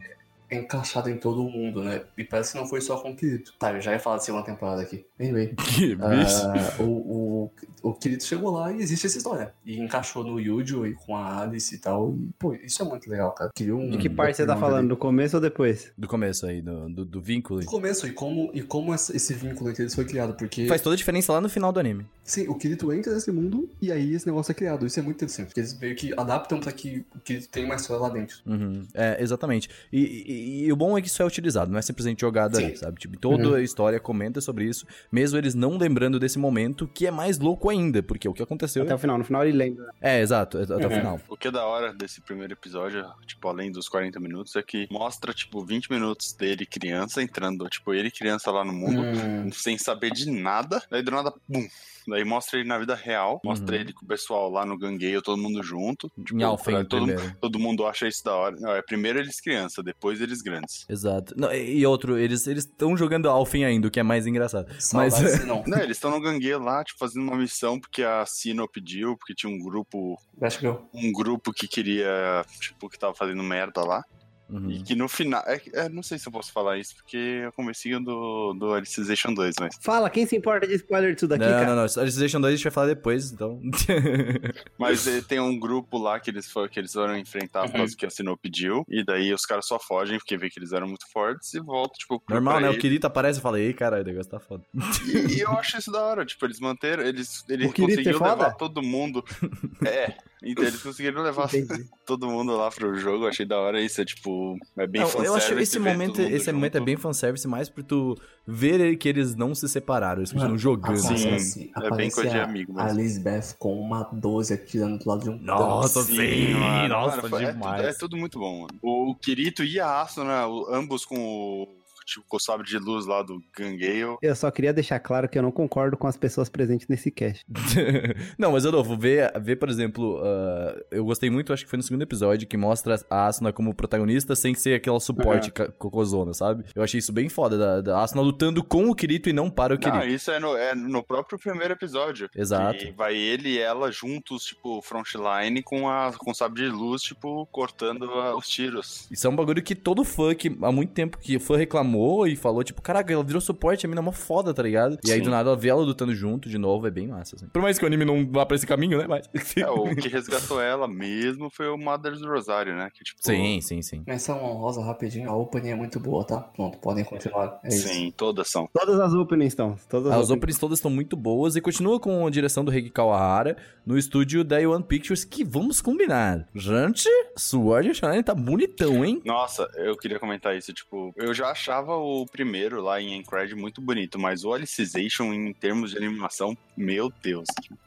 [0.52, 2.02] É encaixada em todo o mundo, né?
[2.16, 3.54] E parece que não foi só com o Kirito.
[3.59, 5.04] Tá, eu já ia falar de segunda temporada aqui.
[5.18, 5.54] Anyway.
[5.73, 7.50] Que ah, o, o,
[7.82, 9.54] o Kirito chegou lá e existe essa história.
[9.64, 12.14] E encaixou no Yujo e com a Alice e tal.
[12.14, 13.50] E, pô, isso é muito legal, cara.
[13.54, 13.90] Criou um.
[13.90, 14.80] De que parte você tá falando?
[14.80, 14.88] ali.
[14.88, 15.90] Do começo ou depois?
[15.97, 17.61] Do começo aí, do, do, do vínculo.
[17.61, 20.66] No começo, e como, e como esse vínculo entre eles foi criado, porque.
[20.66, 22.04] Faz toda a diferença lá no final do anime.
[22.23, 24.87] Sim, o Kirito entra nesse mundo e aí esse negócio é criado.
[24.87, 25.47] Isso é muito interessante.
[25.47, 28.37] Porque eles meio que adaptam pra que o Kirito tenha uma história lá dentro.
[28.47, 28.82] Uhum.
[28.92, 29.71] É, exatamente.
[29.92, 32.65] E, e- e o bom é que isso é utilizado, não é simplesmente jogado Sim.
[32.67, 32.99] ali, sabe?
[33.01, 33.55] Tipo, toda Uhum.
[33.55, 37.69] a história comenta sobre isso, mesmo eles não lembrando desse momento, que é mais louco
[37.71, 38.83] ainda, porque o que aconteceu...
[38.83, 39.19] Até o final.
[39.19, 39.87] No final ele lembra.
[40.01, 40.91] É, exato, até o Uhum.
[40.91, 41.21] final.
[41.29, 44.89] O que é da hora desse primeiro episódio, tipo, além dos 40 minutos, é que
[44.91, 49.77] mostra, tipo, 20 minutos dele criança entrando, tipo, ele criança lá no mundo, Hum, sem
[49.79, 50.83] saber de nada.
[50.91, 51.67] Daí do nada, bum.
[52.08, 53.80] Daí mostra ele na vida real, mostra Uhum.
[53.82, 56.10] ele com o pessoal lá no gangueio, todo mundo junto.
[56.25, 57.06] Tipo, Em Alphen todo,
[57.41, 58.56] todo mundo acha isso da hora.
[58.58, 60.84] Não, é primeiro eles criança, depois eles grandes.
[60.88, 61.34] Exato.
[61.36, 64.67] Não, e e outro, eles estão jogando Alphen ainda, o que é mais engraçado.
[64.93, 65.15] Mas...
[65.47, 65.62] não.
[65.67, 69.34] Não, eles estão no gangueio lá, tipo, fazendo uma missão porque a Sino pediu, porque
[69.34, 70.88] tinha um grupo, Acho que eu.
[70.95, 74.04] um grupo que queria, tipo, que tava fazendo merda lá.
[74.52, 74.71] Uhum.
[74.71, 75.43] E que no final.
[75.47, 78.75] É, é, não sei se eu posso falar isso, porque é o comecinho do, do
[78.75, 79.78] Alicization 2, mas.
[79.80, 81.67] Fala, quem se importa de spoiler disso daqui, não, cara?
[81.67, 81.82] não, não.
[81.82, 83.60] Alicization 2 a gente vai falar depois, então...
[84.78, 87.76] Mas eh, tem um grupo lá que eles, foram, que eles foram enfrentar por Uhum.
[87.78, 88.84] causa que a Sinnoh pediu.
[88.88, 91.95] E daí os caras só fogem porque vê que eles eram muito fortes e voltam,
[91.97, 92.69] tipo, Normal, né?
[92.69, 92.78] O ele.
[92.80, 94.65] Kirito aparece e fala, ei, caralho, o negócio tá foda.
[95.06, 97.97] E, e eu acho isso da hora, tipo, eles manteram, eles, eles O Kirito é
[97.97, 98.30] conseguiram foda?
[98.34, 99.25] levar todo mundo.
[99.86, 101.85] é, então eles conseguiram levar Entendi.
[102.07, 105.35] todo mundo lá pro jogo, achei da hora isso, é tipo, é bem Não, eu
[105.35, 106.87] acho fanservice, esse momento, todo mundo esse momento é junto.
[106.87, 110.97] bem fanservice mais pra tu ver que eles não se separaram, eles continuam jogando.
[110.99, 112.99] Sim, Aparece, é bem coisa de a- amigo A mesmo.
[113.00, 116.17] Lisbeth com uma 12 atirando do lado de um Nossa, tanque.
[116.17, 116.89] sim, mano.
[116.89, 117.76] nossa, Mano, foi- é demais.
[117.76, 118.78] tudo- É, tudo muito bom, mano.
[118.83, 123.06] O Kirito e a Asuna, o- ambos com o, tipo, com o sabre de luz
[123.06, 124.19] lá do Gangueio.
[124.23, 127.45] Eu só queria deixar claro que eu não concordo com as pessoas presentes nesse cast.
[128.38, 131.82] não, mas Adolfo, ver, ver por exemplo, ah, eu gostei muito, acho que foi no
[131.82, 135.52] segundo episódio, que mostra a Asuna como protagonista sem ser aquela suporte Uhum.
[135.54, 136.65] ca- cocôzona, sabe?
[136.75, 139.75] Eu achei isso bem foda, da, da Asuna lutando com o Kirito e não para
[139.75, 139.97] o Kirito.
[139.99, 142.28] Não, isso é no, é no próprio primeiro episódio.
[142.34, 142.78] Exato.
[142.78, 147.02] Que vai ele e ela juntos, tipo, frontline com, a, com o sabre de luz,
[147.02, 149.06] tipo, cortando a- os tiros.
[149.10, 152.36] Isso é um bagulho que todo fã que há muito tempo que fã reclamou e
[152.36, 154.99] falou, tipo, caraca, ela virou suporte, a mina é mó foda, tá ligado?
[155.04, 155.25] E aí Sim.
[155.25, 157.47] do nada ela vê ela lutando junto de novo, é bem massa, assim.
[157.49, 159.06] Por mais que o anime não vá pra esse caminho, né?
[159.08, 159.28] Mas.
[159.62, 162.88] É, o que resgatou ela mesmo foi o Mother's Rosário, né?
[162.93, 164.02] Que, tipo, sim, sim, sim.
[164.06, 166.38] Menção honrosa rapidinho, a opening é muito boa, tá?
[166.41, 167.60] Pronto, podem continuar.
[167.62, 167.88] É isso.
[167.88, 168.69] Sim, todas são.
[168.73, 169.76] Todas as openings estão.
[169.88, 170.30] Todas as, As openings.
[170.38, 174.43] openings todas estão muito boas e continua com a direção do Regi Kawahara no estúdio
[174.45, 176.47] da One Pictures, que vamos combinar.
[176.54, 179.21] Gente, Sword Online tá bonitão, hein?
[179.25, 183.80] Nossa, eu queria comentar isso, tipo, eu já achava o primeiro lá em Encred muito
[183.80, 187.47] bonito, mas o Alicization em termos de animação, meu Deus,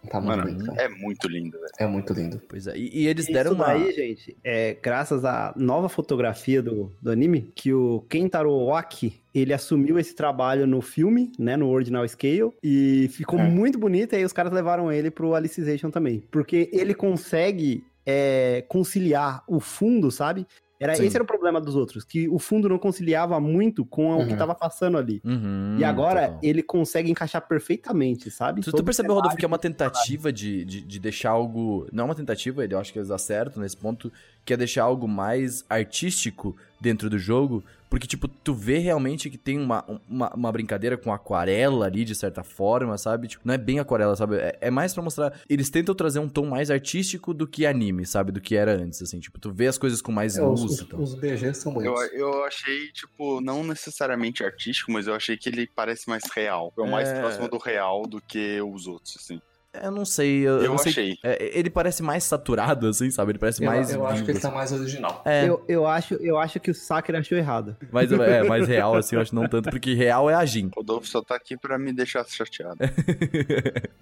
[0.10, 1.71] Tá muito mano, lindo, é muito lindo, velho.
[1.79, 2.41] É muito lindo.
[2.47, 3.65] Pois é, e, e eles Isso deram uma...
[3.65, 9.53] daí, gente, é graças à nova fotografia do, do anime, que o Kentaro Oaki, ele
[9.53, 13.49] assumiu esse trabalho no filme, né, no Ordinal Scale, e ficou É.
[13.49, 18.63] muito bonito, e aí os caras levaram ele pro Alicization também, porque ele consegue é,
[18.67, 20.45] conciliar o fundo, sabe?
[20.80, 21.06] Era, Sim.
[21.06, 24.34] esse era o problema dos outros, que o fundo não conciliava muito com o que
[24.34, 24.38] Uhum.
[24.38, 25.22] tava passando ali.
[25.24, 26.40] Uhum, e agora total.
[26.44, 28.62] ele consegue encaixar perfeitamente, sabe?
[28.62, 31.88] Tu, tu percebeu, Rodolfo, que é uma tentativa de, de, de deixar algo.
[31.94, 34.12] Não é uma tentativa, eu acho que eles acertam nesse ponto,
[34.44, 37.64] que é deixar algo mais artístico dentro do jogo.
[37.95, 42.13] Porque, tipo, tu vê realmente que tem uma, uma, uma brincadeira com aquarela ali, de
[42.13, 43.29] certa forma, sabe?
[43.29, 44.36] Tipo, não é bem aquarela, sabe?
[44.36, 45.39] É, é mais pra mostrar.
[45.49, 48.34] Eles tentam trazer um tom mais artístico do que anime, sabe?
[48.34, 49.17] Do que era antes, assim.
[49.21, 50.99] Tipo, tu vê as coisas com mais É, os, luz os, e tal.
[50.99, 52.13] os BGs são Eu, bonitos.
[52.19, 56.73] eu achei, tipo, não necessariamente artístico, mas eu achei que ele parece mais real.
[56.77, 57.17] É o mais É.
[57.21, 59.39] próximo do real do que os outros, assim.
[59.84, 60.92] Eu não sei, eu, eu não sei.
[60.92, 61.18] achei.
[61.24, 63.32] É, ele parece mais saturado, assim, sabe?
[63.32, 63.94] Ele parece Eu, mais.
[63.94, 64.58] eu acho vivo, que ele tá assim.
[64.58, 65.22] mais original.
[65.26, 67.76] É, Eu, eu, acho, eu acho que o Sakura achou errado.
[67.92, 70.70] mas é, mais real, assim, eu acho não tanto, porque real é a Jin.
[70.76, 72.78] Rodolfo só tá aqui pra me deixar chateado.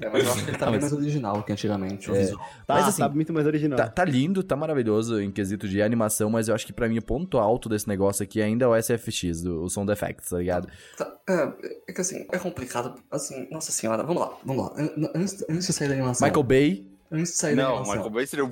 [0.02, 2.10] É, mas eu acho que ele tá Ah, bem mas- mais original que antigamente.
[2.12, 2.20] O É.
[2.20, 2.46] visual.
[2.66, 3.78] Tá, Mas, assim, tá muito mais original.
[3.78, 6.98] Tá, tá lindo, tá maravilhoso em quesito de animação, mas eu acho que pra mim
[6.98, 10.38] o ponto alto desse negócio aqui ainda é o SFX, do, o Sound Effects, tá
[10.38, 10.68] ligado?
[10.98, 11.54] Tá, é,
[11.90, 12.96] é que assim, é complicado.
[13.12, 14.74] Assim, nossa senhora, vamos lá, vamos lá.
[14.78, 16.28] An- Antes, antes de sair da animação.
[16.28, 17.94] Michael Bay, Antes de sair da Não, animação.
[17.94, 18.46] Michael Bay seria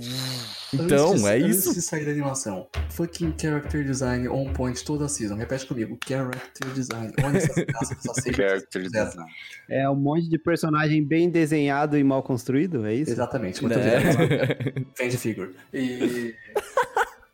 [0.71, 1.73] então, antes é antes isso.
[1.73, 2.67] de sair da animação.
[2.91, 5.35] Fucking character design on point toda a season.
[5.35, 5.97] Repete comigo.
[6.07, 7.11] Character design.
[7.23, 7.55] Olha essas.
[8.35, 9.25] Character design.
[9.67, 13.09] É um monte de personagem bem desenhado e mal construído, é isso?
[13.09, 13.99] Exatamente, muito Né?
[13.99, 14.85] bem.
[14.95, 15.55] Fan figure.
[15.73, 16.35] E.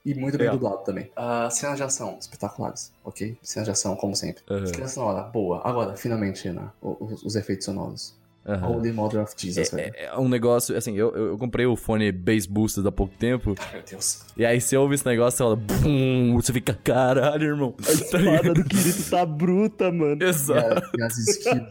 [0.06, 0.58] E muito bem Legal.
[0.58, 1.12] dublado também.
[1.18, 3.38] Uh, cenas de ação, espetaculares, ok?
[3.44, 4.42] Cenas de ação, como sempre.
[4.50, 5.62] Aham, Trilha sonora, boa.
[5.68, 6.70] Agora, finalmente, né?
[6.82, 8.16] Os, os efeitos sonoros.
[8.48, 8.68] Aham.
[8.68, 9.94] Holy Mother of Jesus, velho.
[9.96, 13.56] É, é um negócio, assim, eu, eu comprei o fone Bass Booster há pouco tempo,
[13.74, 14.22] Meu Deus.
[14.36, 17.74] e aí você ouve esse negócio, você fala, bum, você fica, caralho, irmão.
[17.88, 20.24] A espada do Kirito tá bruta, mano.
[20.24, 20.90] Exato.
[20.98, 21.68] e as velho.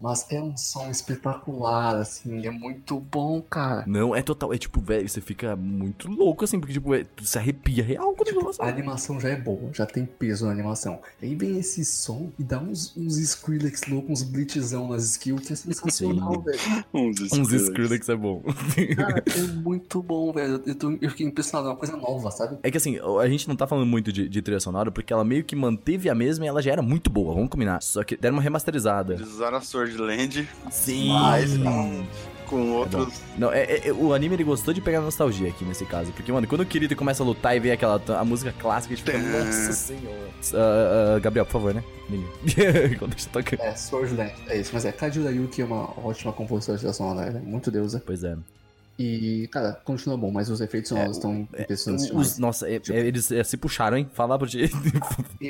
[0.00, 2.46] Mas é um som espetacular, assim.
[2.46, 3.84] É muito bom, cara.
[3.86, 7.38] Não, é total, é tipo, velho, você fica muito louco, assim, porque, tipo, é, se
[7.38, 11.00] arrepia real quando Tipo, você a animação já é boa, já tem peso na animação.
[11.22, 15.52] Aí vem esse som e dá uns, uns Skrillex loucos, uns blitzão nas skills, que
[15.52, 16.84] é sensacional, Velho.
[16.92, 18.08] Uns Uns Skrillex.
[18.08, 18.42] É bom.
[18.96, 20.62] Cara, é muito bom, velho.
[20.66, 22.58] Eu, tô, eu fiquei impressionado, é uma coisa nova, sabe?
[22.62, 25.24] É que assim, a gente não tá falando muito de, de trilha sonora, porque ela
[25.24, 27.82] meio que manteve a mesma e ela já era muito boa, vamos combinar.
[27.82, 29.14] Só que deram uma remasterizada.
[29.14, 31.08] Eles usaram a Swordland, Sim!
[31.08, 31.54] mas
[32.44, 33.20] com outros...
[33.36, 36.12] Não, é, é- o anime ele gostou de pegar nostalgia aqui nesse caso.
[36.12, 38.96] Porque, mano, quando o Kirito começa a lutar e vem aquela a música clássica, a
[38.96, 40.28] gente fica, nossa senhora.
[40.54, 41.84] Ah, ah, Gabriel, por favor, né?
[42.98, 43.60] Quando a gente tá tocando.
[43.60, 44.70] É, Swordland, é isso.
[44.74, 48.02] Mas é, Kajura Yuki é uma ótima compositora de sonora, ela é muito deusa.
[48.04, 48.36] Pois é.
[48.98, 53.30] E, cara, continua bom, mas os efeitos sonoros estão impressionantes Os, nossa, é- é- eles
[53.32, 54.08] é, se puxaram, hein?
[54.12, 54.70] Falar pra ti.
[55.40, 55.46] E,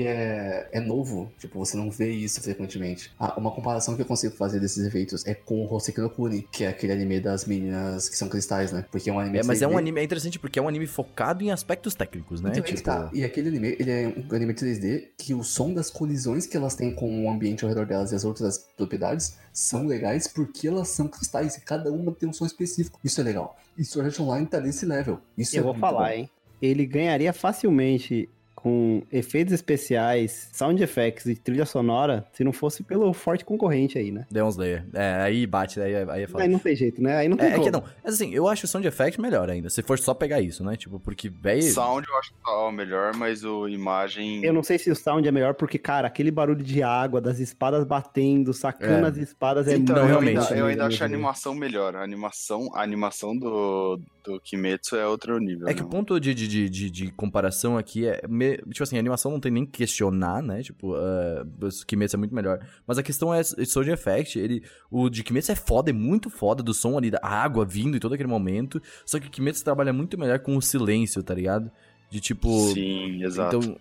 [0.00, 3.10] e é, é novo, tipo, você não vê isso frequentemente.
[3.18, 6.42] Ah, uma comparação que eu consigo fazer desses efeitos é com o Hoseki no Kuni,
[6.52, 8.84] que é aquele anime das meninas que são cristais, né?
[8.90, 9.72] Porque é um anime É, mas é 3D.
[9.72, 12.50] um anime é interessante porque é um anime focado em aspectos técnicos, né?
[12.50, 13.08] Então, que tipo, tá.
[13.12, 16.74] E aquele anime, ele é um anime 3D que o som das colisões que elas
[16.74, 20.88] têm com o ambiente ao redor delas e as outras propriedades são legais porque elas
[20.88, 22.98] são cristais e cada uma tem um som específico.
[23.02, 23.56] Isso é legal.
[23.76, 25.18] E Sword Art Online tá nesse level.
[25.36, 26.14] Isso Eu é vou falar, bom.
[26.14, 26.30] hein?
[26.62, 33.12] Ele ganharia facilmente com efeitos especiais, sound effects e trilha sonora se não fosse pelo
[33.12, 34.26] forte concorrente aí, né?
[34.28, 34.84] Demon Slayer.
[34.92, 36.42] É, aí bate, aí, aí é foda.
[36.42, 37.18] Aí não tem jeito, né?
[37.18, 37.64] Aí não tem É, é como.
[37.64, 37.84] que não.
[38.02, 39.70] Mas assim, eu acho o sound effect melhor ainda.
[39.70, 40.74] Se for só pegar isso, né?
[40.76, 41.62] Tipo, porque, véi.
[41.62, 44.44] Sound eu acho que tá o melhor, mas o imagem...
[44.44, 47.38] Eu não sei se o sound é melhor, porque, cara, aquele barulho de água, das
[47.38, 49.08] espadas batendo, sacando É.
[49.10, 51.94] as espadas é Então, muito eu realmente, ainda, eu ainda acho a animação melhor.
[51.94, 55.68] A animação, a animação do, do Kimetsu é outro nível.
[55.68, 55.90] É que o né?
[55.90, 58.20] ponto de, de, de, de, de comparação aqui é.
[58.56, 60.62] Tipo assim, a animação não tem nem que questionar, né?
[60.62, 62.58] Tipo, uh, o Kimetsu é muito melhor.
[62.86, 64.38] Mas a questão é Sound Effect.
[64.38, 67.96] Ele, o de Kimetsu é foda, é muito foda do som ali, da água vindo
[67.96, 68.80] em todo aquele momento.
[69.06, 71.70] Só que o Kimetsu trabalha muito melhor com o silêncio, tá ligado?
[72.10, 72.48] De tipo.
[72.72, 73.56] Sim, exato.
[73.58, 73.76] Então,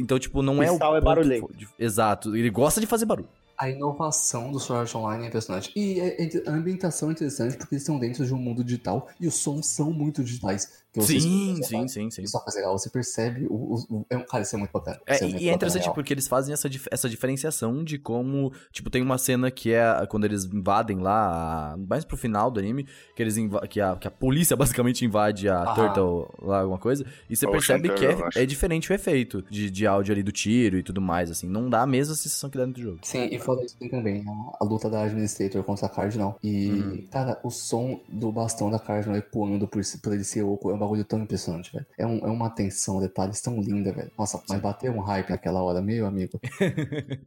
[0.00, 0.70] então, tipo, não é o.
[0.70, 1.50] Cristal é barulhento.
[1.56, 2.36] de- Exato.
[2.36, 3.28] Ele gosta de fazer barulho.
[3.58, 5.72] A inovação do Sword Art Online é impressionante.
[5.74, 9.08] E é- é- a ambientação é interessante porque eles estão dentro de um mundo digital
[9.18, 10.84] e os sons são muito digitais.
[11.00, 12.22] Que você Sim, escuta, sim, sim, sim.
[12.22, 13.54] Isso é uma coisa legal, você percebe o.
[13.54, 14.98] o, o- é um, cara, isso é muito bacana.
[15.06, 15.94] É, e- muito e é interessante real.
[15.94, 20.06] porque eles fazem essa, dif- essa diferenciação de como, tipo, tem uma cena que é
[20.06, 23.96] quando eles invadem lá, a- mais pro final do anime, que eles inva- que, a,
[23.96, 25.74] que a polícia basicamente invade a Aham.
[25.74, 29.70] Turtle lá, alguma coisa, e você percebe Shankar, que é, é diferente o efeito de,
[29.70, 32.56] de áudio ali do tiro e tudo mais, assim, não dá a mesma sensação que
[32.58, 33.00] dá dentro do jogo.
[33.02, 36.38] Sim, e fora isso tem também a, a luta da Administrator contra a Cardinal.
[36.42, 37.06] E, Uhum.
[37.10, 40.78] cara, o som do bastão da Cardinal ecoando por, por ele ser oco é um
[40.86, 41.86] bagulho tão impressionante, velho.
[41.98, 44.10] É, um- é uma atenção, detalhes tão linda, velho.
[44.18, 46.40] Nossa, mas bateu um hype naquela hora, meu amigo.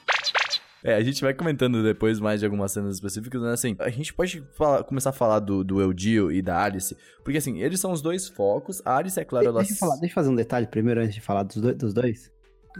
[0.81, 3.51] É, a gente vai comentando depois mais de algumas cenas específicas, né?
[3.51, 7.37] Assim, a gente pode falar- começar a falar do, do Eldio e da Alice, porque
[7.37, 8.81] assim, eles são os dois focos.
[8.85, 9.59] A Alice, é claro, ela.
[9.59, 11.93] Deixa eu, falar, deixa eu fazer um detalhe primeiro antes de falar dos dois, dos
[11.93, 12.31] dois.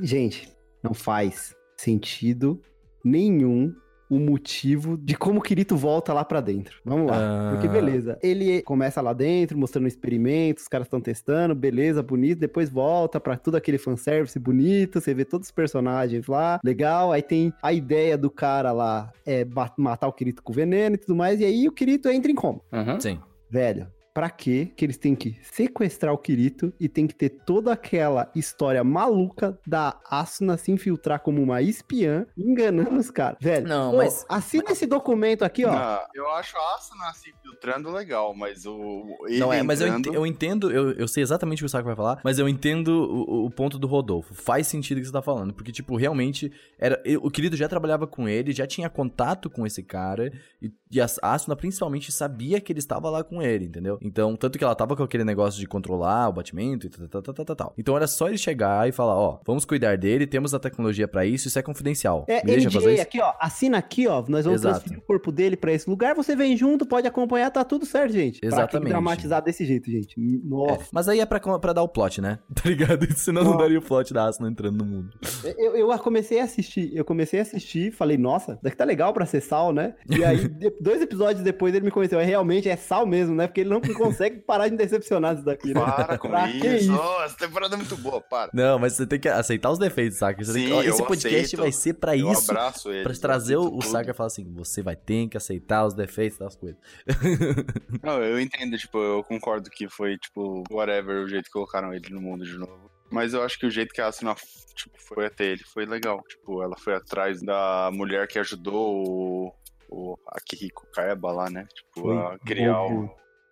[0.01, 0.49] Gente,
[0.81, 2.61] não faz sentido
[3.03, 3.75] nenhum
[4.09, 6.79] o motivo de como o Kirito volta lá pra dentro.
[6.83, 7.17] Vamos lá.
[7.19, 7.51] Ah.
[7.51, 12.69] Porque beleza, ele começa lá dentro, mostrando experimentos, os caras estão testando, beleza, bonito, depois
[12.69, 17.53] volta pra tudo aquele fanservice bonito, você vê todos os personagens lá, legal, aí tem
[17.61, 19.45] a ideia do cara lá, é
[19.77, 22.61] matar o Kirito com veneno e tudo mais, e aí o Kirito entra em coma.
[22.71, 22.99] Uhum.
[22.99, 23.19] Sim.
[23.49, 23.87] Velho,
[24.19, 28.29] pra quê que eles têm que sequestrar o Kirito e tem que ter toda aquela
[28.35, 33.37] história maluca da Asuna se infiltrar como uma espiã, enganando os caras?
[33.39, 35.71] Velho, Não, ô, mas- assina esse documento aqui, ó.
[35.71, 39.05] Ah, eu acho a Asuna se filtrando legal, mas o.
[39.25, 41.69] Ele Não, é, mas eu, entrando- eu entendo, eu, eu sei exatamente o que o
[41.69, 44.33] Saco vai falar, mas eu entendo o, o ponto do Rodolfo.
[44.33, 48.05] Faz sentido o que você tá falando, porque, tipo, realmente, era o querido já trabalhava
[48.05, 50.29] com ele, já tinha contato com esse cara,
[50.61, 53.97] e, e a Asuna principalmente sabia que ele estava lá com ele, entendeu?
[54.09, 57.33] Então, tanto que ela tava com aquele negócio de controlar o batimento e tal, tal,
[57.33, 57.73] tal, tal, tal.
[57.77, 61.25] Então era só ele chegar e falar, ó, vamos cuidar dele, temos a tecnologia pra
[61.25, 62.25] isso, isso é confidencial.
[62.27, 63.01] É, Me deixa NDA fazer isso?
[63.03, 63.33] aqui, ó.
[63.39, 64.23] Assina aqui, ó.
[64.27, 64.79] Nós vamos Exato.
[64.79, 66.15] transferir o corpo dele pra esse lugar.
[66.15, 68.39] Você vem junto, pode acompanhar, tá tudo certo, gente.
[68.43, 68.89] Exatamente.
[68.89, 70.15] dramatizar desse jeito, gente.
[70.19, 70.87] É, Nossa.
[70.91, 72.39] mas aí é pra, pra dar o plot, né?
[72.61, 73.05] Tá ligado?
[73.15, 75.09] Senão não daria o plot da Asuna entrando no mundo.
[75.57, 79.25] Eu, eu comecei a assistir, eu comecei a assistir, falei, nossa, daqui tá legal pra
[79.25, 79.93] ser Sal, né?
[80.09, 80.47] E aí,
[80.81, 83.47] dois episódios depois, ele me convenceu, é realmente é Sal mesmo, né?
[83.47, 85.81] Porque ele não consegue parar de decepcionar isso daqui, né?
[85.81, 86.91] Para com Pra que isso.
[86.91, 86.93] isso?
[86.99, 88.49] Oh, essa temporada é muito boa, para.
[88.53, 90.43] Não, mas você tem que aceitar os defeitos, saca?
[90.43, 91.61] Você tem que- Sim, ó, esse eu podcast aceito.
[91.61, 92.49] vai ser pra eu isso.
[92.51, 93.03] abraço ele.
[93.03, 96.37] Pra trazer o, o Saga e falar assim: você vai ter que aceitar os defeitos
[96.39, 96.79] das coisas.
[98.03, 102.09] Não, eu entendo, tipo, eu concordo que foi, tipo, whatever, o jeito que colocaram ele
[102.09, 102.89] no mundo de novo.
[103.11, 104.35] Mas eu acho que o jeito que a Asuna,
[104.75, 106.21] tipo, foi até ele foi legal.
[106.29, 109.53] Tipo, ela foi atrás da mulher que ajudou o,
[109.89, 111.65] o Akihiko Kaeba lá, né?
[111.73, 113.09] Tipo, Foi a criar o,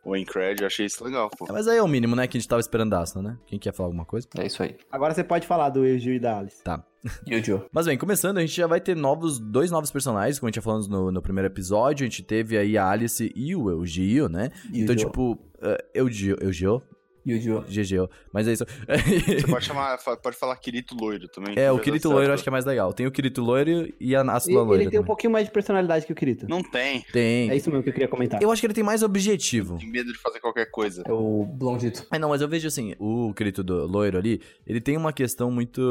[0.08, 0.62] o Incred.
[0.62, 1.46] Eu achei isso legal, pô.
[1.50, 2.26] É, Mas aí é o mínimo, né?
[2.28, 3.38] Que a gente tava esperando da Asuna, né?
[3.46, 4.28] Quem quer falar alguma coisa?
[4.38, 4.78] É isso aí.
[4.89, 6.63] Agora você pode falar do Eugil e da Alice.
[7.28, 7.65] Yu-Gi-Oh!
[7.72, 10.56] Mas bem, começando, a gente já vai ter novos, dois novos personagens, como a gente
[10.56, 12.06] já falamos no, no primeiro episódio.
[12.06, 14.52] A gente teve aí a Alice e o Eugio, né?
[14.74, 16.82] Então, tipo, uh, Eugio, Eugio?
[17.28, 17.62] Yu-Gi-Oh!
[17.62, 18.10] GGO.
[18.32, 18.66] Mas é isso.
[18.66, 21.54] Você pode chamar, pode falar Kirito Loiro também.
[21.58, 22.10] é, o Kirito.
[22.10, 22.94] Loiro eu acho que é mais legal.
[22.94, 25.08] Tem o Kirito Loiro e a Asuna Ele, Loira ele tem um também.
[25.08, 26.48] pouquinho mais de personalidade que o Kirito.
[26.50, 27.02] Não tem.
[27.12, 27.50] Tem.
[27.50, 28.42] É isso mesmo que eu queria comentar.
[28.42, 29.78] Eu acho que ele tem mais objetivo.
[29.78, 31.04] Tem medo de fazer qualquer coisa.
[31.06, 32.06] É o Blondito.
[32.12, 35.50] Ah, não, mas eu vejo assim, o Kirito do loiro ali, ele tem uma questão
[35.52, 35.82] muito.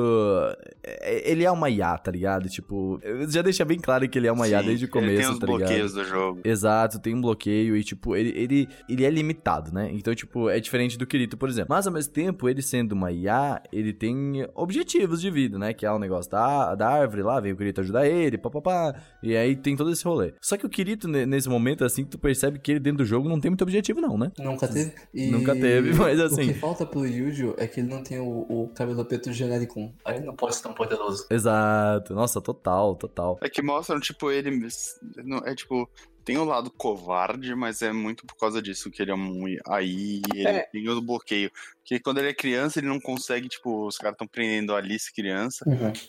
[0.83, 2.49] é- Ele é uma IA, tá ligado?
[2.49, 5.31] Tipo, já deixa bem claro que ele é uma IA desde o Ele começo, tem
[5.33, 5.59] os tá ligado?
[5.59, 6.41] bloqueios do jogo.
[6.45, 9.91] Exato, tem um bloqueio e, tipo, ele, ele, ele é limitado, né?
[9.93, 11.69] Então, tipo, é diferente do Kirito, por exemplo.
[11.71, 15.73] Mas, ao mesmo tempo, ele sendo uma IA, ele tem objetivos de vida, né?
[15.73, 18.95] Que é o negócio da, da árvore lá, vem o Kirito ajudar ele, papapá.
[19.23, 20.35] E aí tem todo esse rolê.
[20.43, 23.27] Só que o Kirito, ne- nesse momento, assim, tu percebe que ele dentro do jogo
[23.31, 24.31] não tem muito objetivo, não, né?
[24.39, 24.93] Nunca teve.
[25.15, 27.55] E Nunca teve, mas assim- O que falta pro Yu-Gi-Oh!
[27.57, 29.91] é que ele não tem o, o cabelo preto genérico.
[30.05, 31.27] Aí ele não pode ser tão poderoso.
[31.31, 32.13] Exato.
[32.15, 33.39] Nossa, total, total.
[33.41, 34.51] É que mostram, tipo, ele.
[35.25, 35.89] não- É tipo.
[36.27, 39.45] Tem o lado covarde, mas é muito por causa disso que ele é um.
[39.69, 40.63] Aí ele É.
[40.73, 41.51] tem o bloqueio.
[41.79, 45.13] Porque quando ele é criança, ele não consegue, tipo, os caras estão prendendo a Alice
[45.15, 45.65] criança.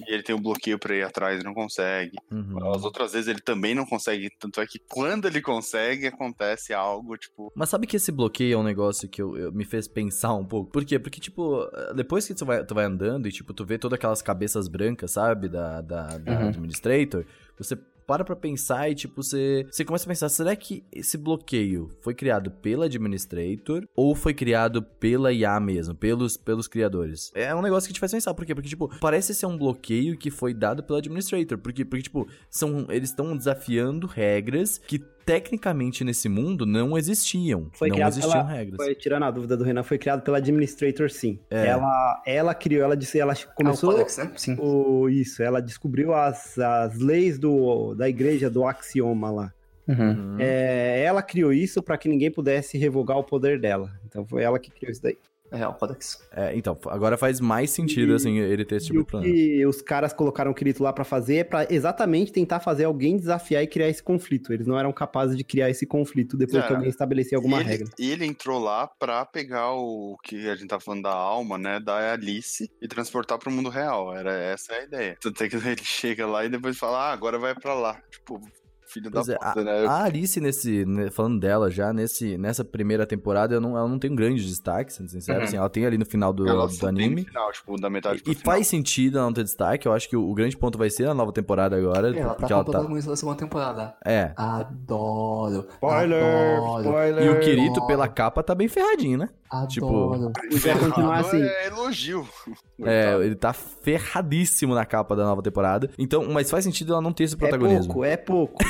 [0.09, 2.17] E ele tem um bloqueio pra ir atrás, não consegue.
[2.31, 2.73] Uhum.
[2.73, 4.31] As outras vezes ele também não consegue.
[4.39, 7.53] Tanto é que quando ele consegue, acontece algo, tipo.
[7.55, 10.43] Mas sabe que esse bloqueio é um negócio que eu, eu- me fez pensar um
[10.43, 10.71] pouco?
[10.71, 10.97] Por quê?
[10.97, 14.23] Porque, tipo, depois que tu vai, tu vai andando e, tipo, tu vê todas aquelas
[14.23, 15.47] cabeças brancas, sabe?
[15.47, 16.47] Da, da, da Uhum.
[16.47, 17.23] Administrator,
[17.55, 21.91] você para pra pensar e, tipo, você, você começa a pensar, será que esse bloqueio
[22.01, 27.29] foi criado pela Administrator ou foi criado pela IA mesmo, pelos, pelos criadores?
[27.35, 28.55] É um negócio que te faz pensar, por quê?
[28.55, 32.87] Porque, tipo, parece ser um bloqueio que foi dado pela Administrator, porque, porque tipo, são,
[32.89, 37.69] eles estão desafiando regras que tecnicamente nesse mundo não existiam.
[37.73, 38.77] Foi não existiam pela- regras.
[38.77, 41.37] Foi, tirando a dúvida do Renan, foi criado pela Administrator, sim.
[41.49, 41.67] É.
[41.67, 43.91] Ela, ela criou, ela disse, ela Começou...
[43.91, 44.31] É o Codex, né?
[44.37, 44.55] Sim.
[44.57, 49.53] o, isso, ela descobriu as, as leis do, da igreja do axioma lá.
[49.85, 50.37] Uhum.
[50.39, 53.91] É, ela criou isso pra que ninguém pudesse revogar o poder dela.
[54.05, 55.17] Então foi ela que criou isso daí.
[55.51, 56.21] É, o Codex.
[56.31, 59.25] É, então, agora faz mais sentido, E- assim, ele ter esse E tipo de plano.
[59.25, 63.15] que os caras colocaram o Kirito lá pra fazer é pra exatamente tentar fazer alguém
[63.15, 64.51] desafiar e criar esse conflito.
[64.51, 66.67] Eles não eram capazes de criar esse conflito depois É.
[66.67, 67.87] que alguém estabelecia alguma ele, regra.
[67.97, 71.79] ele entrou lá pra pegar o que a gente tá falando da alma, né?
[71.79, 74.13] Da Alice e transportar pro mundo real.
[74.15, 75.17] Era essa a ideia.
[75.21, 78.01] Tanto é que ele chega lá e depois fala, ah, agora vai pra lá.
[78.11, 78.41] Tipo,
[78.97, 79.85] filho Pois da é, puta, né?
[79.85, 83.99] A Alice, nesse, né, falando dela já, nesse, nessa primeira temporada, eu não, ela não
[83.99, 85.39] tem um grande destaque, sendo sincero.
[85.39, 85.43] Uhum.
[85.45, 87.21] Assim, ela tem ali no final do, Ela do anime.
[87.21, 89.87] no final, tipo, da metade E, e faz sentido ela não ter destaque.
[89.87, 92.07] Eu acho que o, o grande ponto vai ser na nova temporada agora.
[92.07, 92.81] Ela tá ela o tá.
[92.81, 93.95] da segunda temporada.
[94.05, 94.33] É.
[94.35, 95.67] Adoro.
[95.73, 96.83] Spoiler, Adoro.
[96.83, 97.25] spoiler.
[97.25, 97.87] E o Kirito, adoro.
[97.87, 99.29] pela capa, tá bem ferradinho, né?
[99.69, 100.31] Tipo, Adoro.
[100.51, 101.41] Vai continuar assim.
[101.41, 102.27] É elogio.
[102.85, 105.89] É, ele tá ferradíssimo na capa da nova temporada.
[105.97, 107.93] Então, mas faz sentido ela não ter esse É protagonismo.
[107.93, 108.57] pouco, é pouco.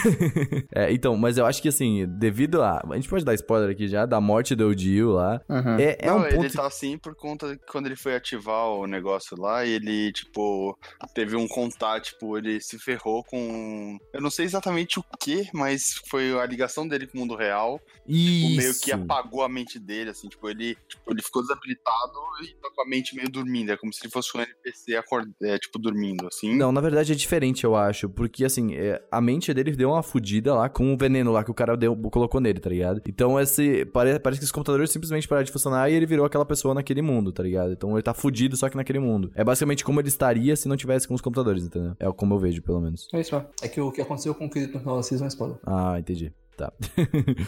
[0.74, 2.84] É, então, mas eu acho que assim, devido a.
[2.90, 5.42] A gente pode dar spoiler aqui já, da morte do Dio lá.
[5.50, 5.78] Uhum.
[5.80, 6.36] É, é não, um ponto.
[6.36, 10.12] ele tá assim por conta de quando ele foi ativar o negócio lá, e ele,
[10.12, 10.78] tipo,
[11.14, 13.98] teve um contato, tipo, ele se ferrou com.
[14.14, 17.80] Eu não sei exatamente o que, mas foi a ligação dele com o mundo real.
[18.06, 18.82] Tipo, meio Isso.
[18.82, 22.82] que apagou a mente dele, assim, tipo, ele, tipo, ele ficou desabilitado e tá com
[22.82, 23.72] a mente meio dormindo.
[23.72, 25.30] É como se ele fosse um NPC acord...
[25.44, 26.56] é, tipo, dormindo, assim.
[26.56, 28.10] Não, na verdade é diferente, eu acho.
[28.10, 31.52] Porque, assim, é, a mente dele deu uma fudida lá com o veneno lá que
[31.52, 33.02] o cara deu, colocou nele, tá ligado?
[33.08, 33.86] Então, esse.
[33.86, 37.02] Pare, parece que os computadores simplesmente pararam de funcionar e ele virou aquela pessoa naquele
[37.02, 37.74] mundo, tá ligado?
[37.74, 39.32] Então ele tá fudido só que naquele mundo.
[39.36, 41.96] É basicamente como ele estaria se não tivesse com os computadores, entendeu?
[42.00, 43.08] É como eu vejo, pelo menos.
[43.14, 43.44] É isso, ó.
[43.62, 45.58] É que o que aconteceu com o Kirito no final da season é spoiler.
[45.66, 46.34] Ah, entendi.
[46.58, 46.74] Tá.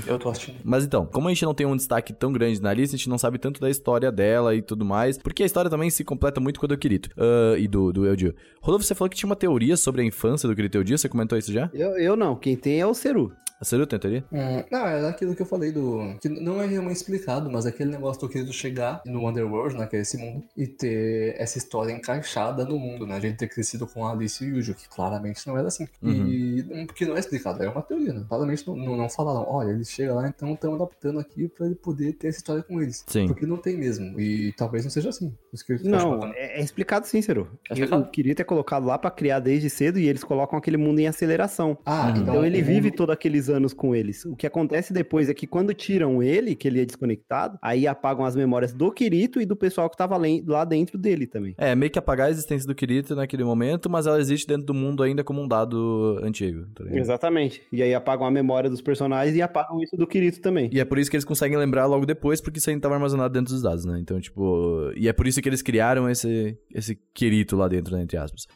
[0.06, 0.60] Eu tô assistindo.
[0.64, 3.10] Mas então, como a gente não tem um destaque tão grande na lista, a gente
[3.10, 6.40] não sabe tanto da história dela e tudo mais, porque a história também se completa
[6.40, 8.36] muito com a do Kirito ah, e do, do Eldio.
[8.62, 11.36] Rodolfo, você falou que tinha uma teoria sobre a infância do Kirito Eldio, você comentou
[11.40, 11.72] isso já?
[11.74, 13.34] Eu, eu não, quem tem é o Seru.
[13.62, 14.24] A Seru tem teoria?
[14.32, 16.16] Hum, não, era aquilo que eu falei do.
[16.22, 19.86] Que não é realmente explicado, mas aquele negócio do Kirito chegar no Underworld, né?
[19.86, 23.16] Que é esse mundo, e ter essa história encaixada no mundo, né?
[23.18, 25.88] A gente ter crescido com a Alice e o Yujo, que claramente não era assim.
[26.02, 26.66] E.
[26.72, 28.24] hum, Porque não é explicado, é uma teoria, né?
[28.30, 31.76] Claramente não, não, não falaram, olha, ele chega lá, então estamos adaptando aqui pra ele
[31.76, 33.04] poder ter essa história com eles.
[33.08, 33.28] Sim.
[33.28, 34.18] Porque não tem mesmo.
[34.20, 35.36] E talvez não seja assim.
[35.84, 37.48] Não, é, é explicado sim, Seru.
[37.70, 38.04] É explicado?
[38.04, 41.08] O Kirito é colocado lá pra criar desde cedo e eles colocam aquele mundo em
[41.08, 41.78] aceleração.
[41.86, 42.22] Ah, Uhum.
[42.22, 44.26] Então ele o vive mundo- todos aqueles anos com eles.
[44.26, 48.26] O que acontece depois é que quando tiram ele, que ele é desconectado, aí apagam
[48.26, 51.56] as memórias do Kirito e do pessoal que tava lá dentro dele também.
[51.58, 54.74] É, meio que apagar a existência do Kirito naquele momento, mas ela existe dentro do
[54.74, 56.84] mundo ainda como um dado antigo, tá?
[56.92, 57.62] Exatamente.
[57.72, 60.70] E aí apagam a memória dos personagens e apagam isso do Kirito também.
[60.72, 63.34] E é por isso que eles conseguem lembrar logo depois, porque isso ainda estava armazenado
[63.34, 64.00] dentro dos dados, né?
[64.00, 64.92] Então, tipo.
[64.96, 68.48] E é por isso que eles criaram esse, esse Kirito lá dentro, né, entre aspas.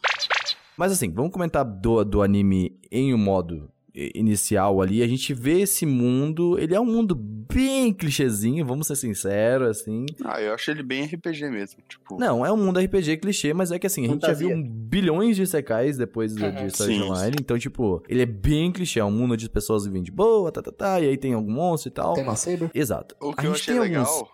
[0.76, 5.02] Mas assim, vamos comentar do, do anime em um modo inicial ali.
[5.02, 6.58] A gente vê esse mundo.
[6.58, 10.06] Ele é um mundo bem clichêzinho, vamos ser sinceros, assim.
[10.24, 11.80] Ah, eu achei ele bem RPG mesmo.
[11.88, 14.50] Tipo, Não, é um mundo RPG clichê, mas é que assim, a gente já viu
[14.66, 17.02] bilhões de secais depois de Sword Sim.
[17.02, 17.36] Online.
[17.40, 18.98] Então, tipo, ele é bem clichê.
[18.98, 21.00] É um mundo de pessoas vivendo de boa, tá, tá, tá.
[21.00, 22.14] E aí tem algum monstro e tal.
[22.14, 22.70] Tem uma Saber?
[22.74, 23.14] Exato.
[23.20, 24.28] o A que eu gente achei tem legal alguns-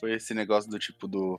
[0.00, 1.38] foi esse negócio do tipo do.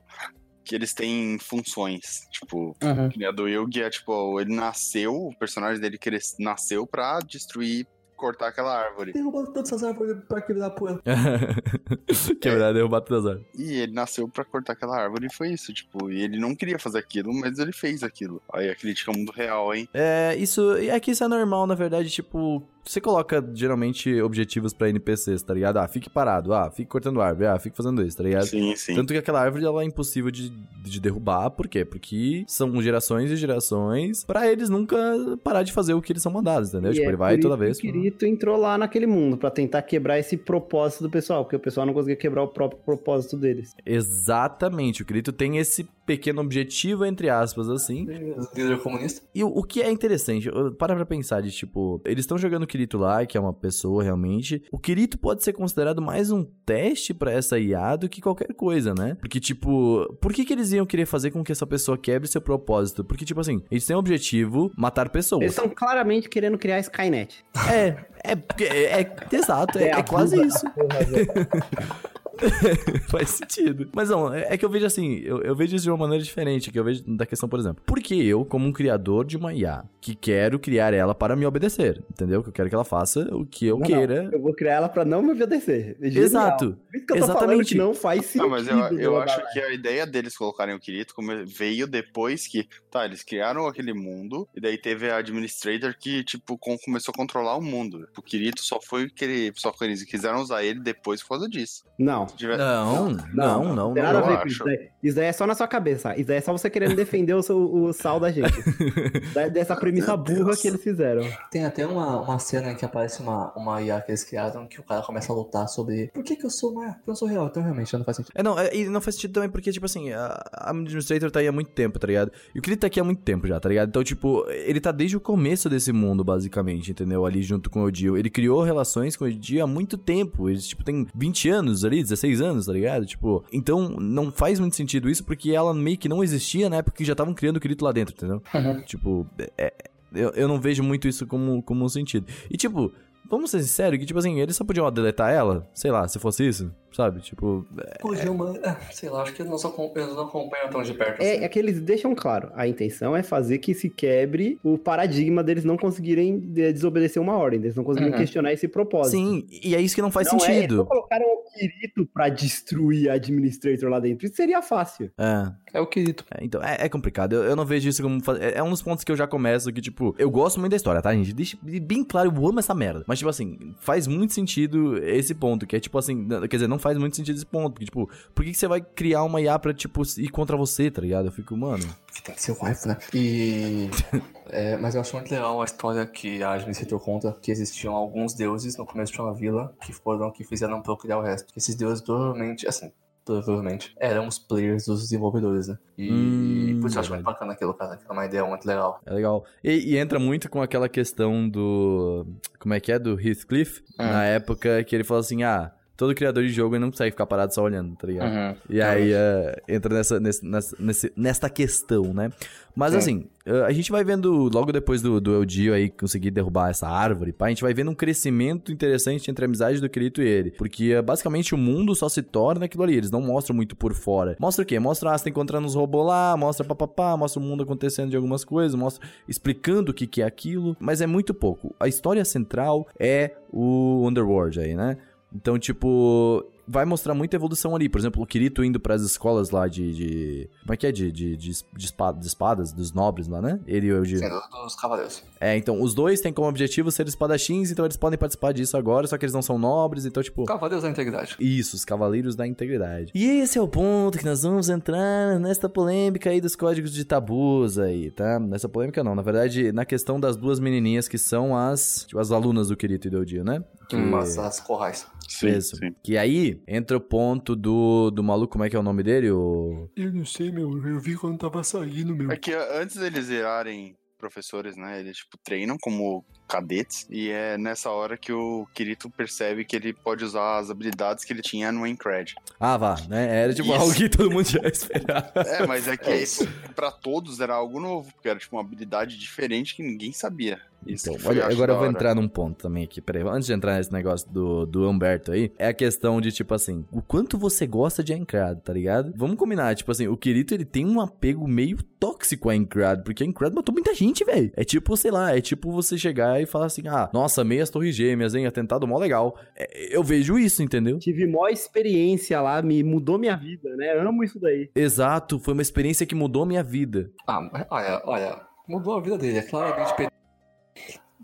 [0.66, 2.22] Que eles têm funções.
[2.32, 3.28] Tipo, Uhum.
[3.28, 7.86] a do Yugi é tipo, ele nasceu, o personagem dele que ele nasceu pra destruir,
[8.16, 9.12] cortar aquela árvore.
[9.12, 11.00] Derrubando todas essas árvores pra quebrar poeira.
[12.40, 13.48] Quebrar, derrubar todas as árvores.
[13.58, 16.78] E ele nasceu pra cortar aquela árvore e foi isso, tipo, e ele não queria
[16.78, 18.42] fazer aquilo, mas ele fez aquilo.
[18.52, 19.88] Aí a crítica ao mundo real, hein?
[19.94, 20.72] É, isso.
[20.76, 22.66] É que isso é normal, na verdade, tipo.
[22.86, 25.78] Você coloca geralmente objetivos pra NPCs, tá ligado?
[25.78, 28.46] Ah, fique parado, ah, fique cortando árvore, ah, fique fazendo isso, tá ligado?
[28.46, 28.94] Sim, sim.
[28.94, 31.84] Tanto que aquela árvore ela é impossível de, de derrubar, por quê?
[31.84, 34.96] Porque são gerações e gerações pra eles nunca
[35.42, 36.92] parar de fazer o que eles são mandados, entendeu?
[36.92, 37.78] E tipo, é ele vai toda vez.
[37.78, 41.60] O Kirito entrou lá naquele mundo pra tentar quebrar esse propósito do pessoal, porque o
[41.60, 43.74] pessoal não conseguia quebrar o próprio propósito deles.
[43.84, 48.06] Exatamente, o Kirito tem esse pequeno objetivo, entre aspas, assim.
[48.54, 49.20] Líder comunista?
[49.34, 52.66] E o, o que é interessante, para pra pensar de tipo, eles estão jogando o
[52.76, 54.62] Kirito lá, que é uma pessoa realmente.
[54.70, 58.92] O Kirito pode ser considerado mais um teste pra essa IA do que qualquer coisa,
[58.94, 59.16] né?
[59.18, 62.40] Porque, tipo, por que, que eles iam querer fazer com que essa pessoa quebre seu
[62.40, 63.02] propósito?
[63.02, 65.40] Porque, tipo assim, eles têm o objetivo matar pessoas.
[65.42, 67.42] Eles estão claramente querendo criar Skynet.
[67.72, 70.66] É, é, porque- é, é, exato, é, é quase isso.
[73.08, 73.88] Faz sentido.
[73.94, 76.22] Mas não, é é que eu vejo assim, eu, eu vejo isso de uma maneira
[76.22, 77.82] diferente, que eu vejo da questão, por exemplo.
[77.86, 81.44] Por que eu, como um criador de uma IA, que quero criar ela para me
[81.46, 82.42] obedecer, entendeu?
[82.42, 84.24] Que eu quero que ela faça o que eu Não, queira.
[84.24, 85.96] não, eu vou criar ela pra não me obedecer.
[86.00, 86.06] É.
[86.06, 86.76] Exato.
[86.90, 87.68] Por isso que eu tô falando Exatamente.
[87.68, 88.42] que não faz sentido.
[88.42, 92.46] Não, mas eu, eu acho que a ideia deles colocarem o Kirito como veio depois
[92.46, 97.12] que, tá, eles criaram aquele mundo, e daí teve a Administrator que, tipo, com- começou
[97.12, 98.06] a controlar o mundo.
[98.16, 101.48] O Kirito só foi que ele, só que eles quiseram usar ele depois por causa
[101.48, 101.84] disso.
[101.98, 102.36] Não, Não.
[102.36, 103.94] Tiver- Não, não, não, não.
[103.94, 104.48] Tem nada a ver com acho.
[104.48, 104.88] isso daí.
[105.02, 106.16] Isso daí é só na sua cabeça.
[106.16, 108.52] Isso daí é só você querendo defender o, seu, o sal da gente.
[109.52, 111.22] Dessa premissa burra que eles fizeram.
[111.50, 114.80] Tem até uma, uma cena em que aparece uma, uma IA que eles criaram que
[114.80, 117.14] o cara começa a lutar sobre por que, que eu sou uma Porque eu não
[117.16, 118.32] sou real, então realmente não faz sentido.
[118.34, 121.40] É, não, é, e não faz sentido também porque, tipo assim, a, a Administrator tá
[121.40, 122.32] aí há muito tempo, tá ligado?
[122.54, 123.88] E o Kirito tá aqui há muito tempo já, tá ligado?
[123.88, 127.24] Então, tipo, ele tá desde o começo desse mundo, basicamente, entendeu?
[127.24, 128.16] Ali junto com o Dio.
[128.16, 130.48] Ele criou relações com o Dio há muito tempo.
[130.48, 133.06] Eles, tipo, tem 20 anos ali, 16 anos, tá ligado?
[133.06, 136.96] Tipo, então não faz muito sentido isso porque ela meio que não existia na época
[136.96, 138.42] que já estavam criando o Kirito lá dentro, entendeu?
[138.84, 139.72] Tipo, é-
[140.14, 142.26] eu, eu não vejo muito isso como, como um sentido.
[142.50, 142.92] E, tipo,
[143.28, 146.46] vamos ser sinceros que, tipo assim, eles só podiam deletar ela, sei lá, se fosse
[146.46, 147.20] isso, sabe?
[147.20, 147.66] Tipo,
[148.00, 151.32] Kojima, é, sei lá, acho que eles não, eles não acompanham tão de perto É,
[151.34, 151.44] assim.
[151.44, 155.64] é que eles deixam claro, a intenção é fazer que se quebre o paradigma deles
[155.64, 158.18] não conseguirem eh, desobedecer uma ordem, deles não conseguirem Uhum.
[158.18, 159.16] questionar esse propósito.
[159.16, 160.76] sim, e é isso que não faz não É, eles sentido.
[160.76, 164.26] não colocaram o Kirito pra destruir a Administrator lá dentro.
[164.26, 165.10] Isso seria fácil.
[165.18, 166.24] É, É o Kirito.
[166.30, 167.32] é, então, é, é complicado.
[167.34, 168.20] Eu, eu não vejo isso como.
[168.40, 170.76] É, é um dos pontos que eu já começo que, tipo, eu gosto muito da
[170.76, 171.32] história, tá, gente?
[171.32, 173.04] Deixa bem claro, eu amo essa merda.
[173.06, 176.26] Mas, tipo assim, faz muito sentido esse ponto, que é tipo assim.
[176.48, 177.72] Quer dizer, não faz muito sentido esse ponto.
[177.72, 180.90] Porque, tipo, por que, que você vai criar uma IA pra, tipo, ir contra você,
[180.90, 181.26] tá ligado?
[181.26, 181.84] Eu fico, mano.
[182.14, 182.96] Que tem que ser o wife, né?
[183.12, 183.90] E.
[184.50, 188.34] é, mas eu acho muito legal a história que a Administrator conta que existiam alguns
[188.34, 191.52] deuses no começo de uma vila que foram que fizeram procriar o resto.
[191.56, 192.90] Esses deuses provavelmente, assim,
[193.26, 195.76] provavelmente, eram os players dos desenvolvedores, né?
[195.98, 197.96] E Hum, por isso eu acho muito bacana aquilo, cara.
[197.96, 199.00] que É uma ideia muito legal.
[199.04, 199.44] É legal.
[199.62, 202.24] E, e entra muito com aquela questão do.
[202.58, 202.98] Como é que é?
[202.98, 203.82] Do Heathcliff.
[203.98, 204.04] Hum.
[204.04, 207.54] Na época que ele falou assim: ah, todo criador de jogo não consegue ficar parado
[207.54, 208.30] só olhando, tá ligado?
[208.32, 208.56] Uhum.
[208.68, 212.30] E aí é, entra nessa, nessa, nesse- nesta questão, né?
[212.74, 212.98] Mas Sim.
[212.98, 216.86] assim, eh, a gente vai vendo, logo depois do, do Eldio aí conseguir derrubar essa
[216.86, 220.26] árvore, pá, a gente vai vendo um crescimento interessante entre a amizade do Kirito e
[220.28, 220.50] ele.
[220.50, 223.94] Porque eh, basicamente o mundo só se torna aquilo ali, eles não mostram muito por
[223.94, 224.36] fora.
[224.38, 224.78] Mostra o quê?
[224.78, 228.16] Mostra, ah, você tá encontrando os robôs lá, mostra papapá, mostra o mundo acontecendo de
[228.16, 231.74] algumas coisas, mostra explicando o que, que é aquilo, mas é muito pouco.
[231.80, 234.98] A história central é o Underworld aí, né?
[235.36, 237.88] Então, tipo, vai mostrar muita evolução ali.
[237.88, 239.92] Por exemplo, o Kirito indo pras escolas lá de.
[239.94, 240.92] de- como é que é?
[240.92, 243.60] De, de, de, de espada- de espadas, dos nobres lá, né?
[243.66, 244.04] Ele e o.
[244.04, 244.20] Sim,
[244.64, 245.22] dos cavaleiros.
[245.38, 249.06] É, então, os dois têm como objetivo ser espadachins, então eles podem participar disso agora,
[249.06, 250.44] só que eles não são nobres, então, tipo.
[250.46, 251.36] Cavaleiros da Integridade.
[251.38, 253.12] Isso, os Cavaleiros da Integridade.
[253.14, 257.04] E esse é o ponto que nós vamos entrar nesta polêmica aí dos códigos de
[257.04, 258.38] tabus aí, tá?
[258.40, 262.32] Nessa polêmica não, na verdade, na questão das duas menininhas que são as, tipo, as
[262.32, 263.62] alunas do Kirito e do Dio, né?
[263.88, 263.96] Que...
[263.96, 265.06] Mas as corrais.
[265.28, 265.76] Sim, Isso.
[265.76, 265.94] sim.
[266.02, 269.30] Que aí entra o ponto do, do maluco, como é que é o nome dele?
[269.30, 269.90] O...
[269.96, 270.70] Eu não sei, meu.
[270.86, 272.30] Eu vi quando tava saindo, meu.
[272.30, 275.00] É que antes deles virarem professores, né?
[275.00, 277.06] Eles, tipo, treinam como cadetes.
[277.10, 281.32] E é nessa hora que o Kirito percebe que ele pode usar as habilidades que
[281.32, 282.34] ele tinha no Aincrad.
[282.58, 283.42] Ah, vá, né?
[283.42, 283.80] Era tipo Isso.
[283.80, 285.32] algo que todo mundo já esperava.
[285.36, 288.62] É, mas é que É isso, pra todos era algo novo, porque era, tipo, uma
[288.62, 290.60] habilidade diferente que ninguém sabia.
[290.86, 293.22] Isso Então, olha, agora eu vou entrar num ponto também aqui, peraí.
[293.22, 296.84] Antes de entrar nesse negócio do, do Humberto aí, é a questão de, tipo assim,
[296.92, 299.12] o quanto você gosta de Aincrad, tá ligado?
[299.16, 303.24] Vamos combinar, tipo assim, o Kirito, ele tem um apego meio tóxico a Aincrad, porque
[303.24, 304.52] Aincrad matou muita gente, velho.
[304.56, 307.70] É tipo, sei lá, é tipo você chegar e falar assim, ah, nossa, amei as
[307.70, 309.38] torres gêmeas, hein, atentado mó legal.
[309.56, 310.98] É, eu vejo isso, entendeu?
[310.98, 313.92] Tive mó experiência lá, me mudou minha vida, né?
[313.92, 314.70] Amo isso daí.
[314.74, 317.10] Exato, foi uma experiência que mudou a minha vida.
[317.26, 318.40] Ah, olha, olha.
[318.68, 319.38] Mudou a vida dele.
[319.38, 320.08] É claramente.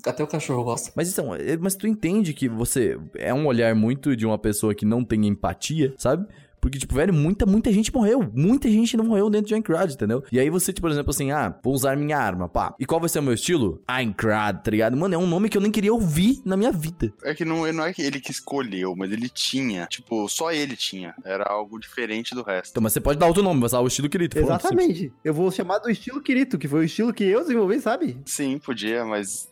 [0.05, 0.91] Até o cachorro gosta.
[0.97, 4.75] Mas então, é- mas tu entende que você é um olhar muito de uma pessoa
[4.75, 6.27] que não tem empatia, sabe?
[6.63, 8.31] Porque, tipo, velho, muita, muita gente morreu.
[8.33, 10.23] Muita gente não morreu dentro de Aincrad, entendeu?
[10.31, 12.73] E aí você, tipo, por exemplo, assim, ah, vou usar minha arma, pá.
[12.79, 13.83] E qual vai ser o meu estilo?
[13.85, 14.97] Aincrad, tá ligado?
[14.97, 17.13] Mano, é um nome que eu nem queria ouvir na minha vida.
[17.25, 19.87] É que não, não é que ele que escolheu, mas ele tinha.
[19.87, 21.17] Tipo, só ele tinha.
[21.25, 22.71] Era algo diferente do resto.
[22.71, 24.39] Então, mas você pode dar outro nome, mas ah, o estilo foda-se.
[24.39, 25.13] Exatamente.
[25.25, 28.17] Eu vou chamar do estilo Kirito, que foi o estilo que eu desenvolvi, sabe?
[28.25, 29.51] Sim, podia, mas.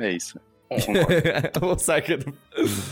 [0.00, 0.40] É isso.
[1.62, 2.34] o saca do...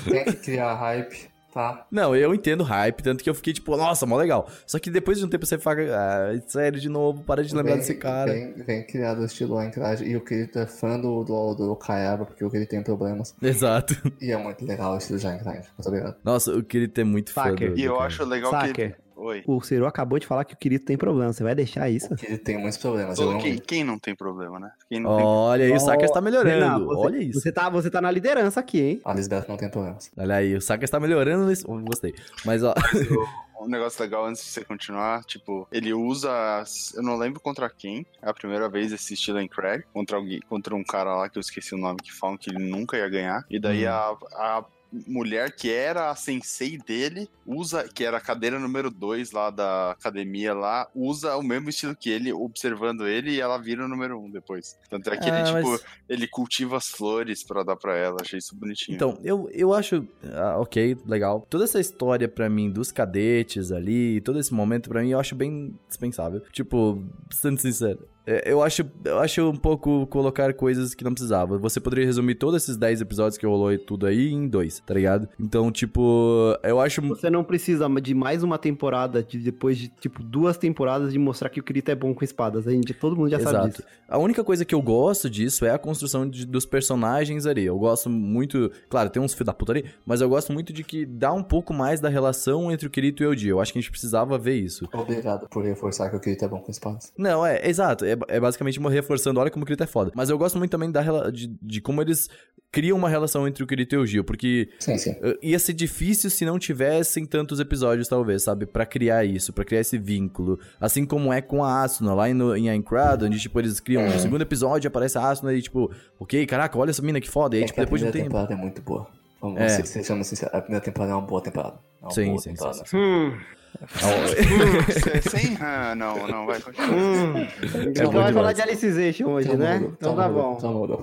[0.08, 1.86] Tem que criar hype, tá?
[1.90, 4.46] Não, eu entendo hype, tanto que eu fiquei tipo, nossa, mó legal.
[4.66, 7.72] Só que depois de um tempo você fala, ah, sério, de novo, para de lembrar
[7.72, 8.30] Vem- desse cara.
[8.32, 10.02] Vem, vem criado o estilo Aincrad.
[10.02, 13.34] E o Kirito é fã do, do, do Kayaba, porque o Kirito tem problemas.
[13.40, 13.94] Exato.
[14.20, 16.16] E é muito legal o estilo de Aincrad, tá ligado?
[16.22, 17.54] Nossa, eu queria ter muito fã Saca.
[17.56, 18.06] do- E do eu cara.
[18.06, 18.94] acho legal que.
[19.26, 19.42] Oi.
[19.46, 21.32] o Ciro acabou de falar que o Kirito tem problema.
[21.32, 22.12] Você vai deixar isso?
[22.12, 23.18] O Kirito tem muitos problemas.
[23.18, 23.38] Ô, não...
[23.40, 24.70] Quem, quem não tem problema, né?
[24.88, 26.48] Quem não tem Olha aí, o Saka está melhorando.
[26.64, 27.40] Renan, você- Olha isso.
[27.40, 29.00] Você tá, você tá na liderança aqui, hein?
[29.04, 30.10] A Lisbeth não tem problemas.
[30.16, 31.64] Olha aí, o Saka está melhorando nesse.
[31.66, 32.14] Oh, gostei.
[32.44, 32.74] Mas, ó.
[33.58, 36.62] Um negócio legal antes de você continuar, tipo, ele usa.
[36.94, 38.04] Eu não lembro contra quem.
[38.22, 39.82] É a primeira vez esse estilo em Craig.
[39.94, 42.58] Contra alguém, contra um cara lá que eu esqueci o nome que falam que ele
[42.62, 43.44] nunca ia ganhar.
[43.50, 43.90] E daí Hum.
[43.90, 44.16] a,
[44.58, 44.64] a
[45.06, 49.90] mulher que era a sensei dele, usa, que era a cadeira número 2 lá da
[49.92, 54.18] academia lá, usa o mesmo estilo que ele, observando ele, e ela vira o número
[54.20, 54.76] 1 um depois.
[54.90, 58.16] Tanto é que Ah, ele, tipo, mas- ele cultiva as flores pra dar pra ela.
[58.20, 58.94] Achei isso bonitinho.
[58.96, 60.06] Então, eu, eu acho.
[60.32, 61.46] ah, ok, legal.
[61.48, 65.34] Toda essa história pra mim dos cadetes ali, todo esse momento pra mim, eu acho
[65.34, 66.40] bem dispensável.
[66.52, 68.06] Tipo, sendo sincero.
[68.26, 71.58] É, Eu acho, eu acho um pouco colocar coisas que não precisava.
[71.58, 74.94] Você poderia resumir todos esses 10 episódios que rolou e tudo aí em dois, tá
[74.94, 75.28] ligado?
[75.38, 77.00] Então, tipo, eu acho.
[77.02, 81.48] Você não precisa de mais uma temporada, de depois de, tipo, duas temporadas de mostrar
[81.48, 82.66] que o Kirito é bom com espadas.
[82.66, 83.68] A gente, todo mundo já sabe Exato.
[83.68, 83.82] disso.
[84.08, 87.64] A única coisa que eu gosto disso é a construção de- dos personagens ali.
[87.64, 88.70] Eu gosto muito.
[88.88, 91.42] Claro, tem uns filhos da puta ali, mas eu gosto muito de que dá um
[91.42, 93.48] pouco mais da relação entre o Kirito e o Eudi.
[93.48, 94.88] Eu acho que a gente precisava ver isso.
[94.92, 97.12] Obrigado por reforçar que o Kirito é bom com espadas.
[97.18, 98.04] Não, é, exato.
[98.04, 100.12] É, é basicamente uma reforçando, olha como o Kirito é foda.
[100.14, 102.28] Mas eu gosto muito também da, de, de como eles
[102.72, 105.14] criam uma relação entre o Kirito e o Gio, porque Sim, sim.
[105.42, 108.66] ia ser difícil se não tivessem tantos episódios, talvez, sabe?
[108.66, 110.58] Pra criar isso, pra criar esse vínculo.
[110.80, 114.12] Assim como é com a Asuna, lá em, em Aincrad, onde, tipo, eles criam É.
[114.12, 117.56] no segundo episódio, aparece a Asuna e, tipo, ok, caraca, olha essa mina que foda.
[117.56, 118.44] E aí, É tipo, depois de um primeira tempo.
[118.46, 119.06] temporada é muito boa.
[119.40, 119.68] Vamos É.
[119.68, 121.78] ser, sejamos sinceros, a primeira temporada é uma boa temporada.
[122.02, 122.84] É uma Sim, boa sim, temporada.
[122.86, 123.55] sim, Hum, Cê-
[125.30, 125.56] Sem?
[125.60, 126.90] Ah, não, não, vai continuar.
[126.92, 127.36] hum.
[127.38, 129.78] É então bom vai falar de Alicization hoje, Então né?
[129.78, 130.54] muda, Então tá muda, bom.
[130.58, 130.98] então muda.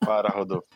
[0.00, 0.66] Para, Rodolfo.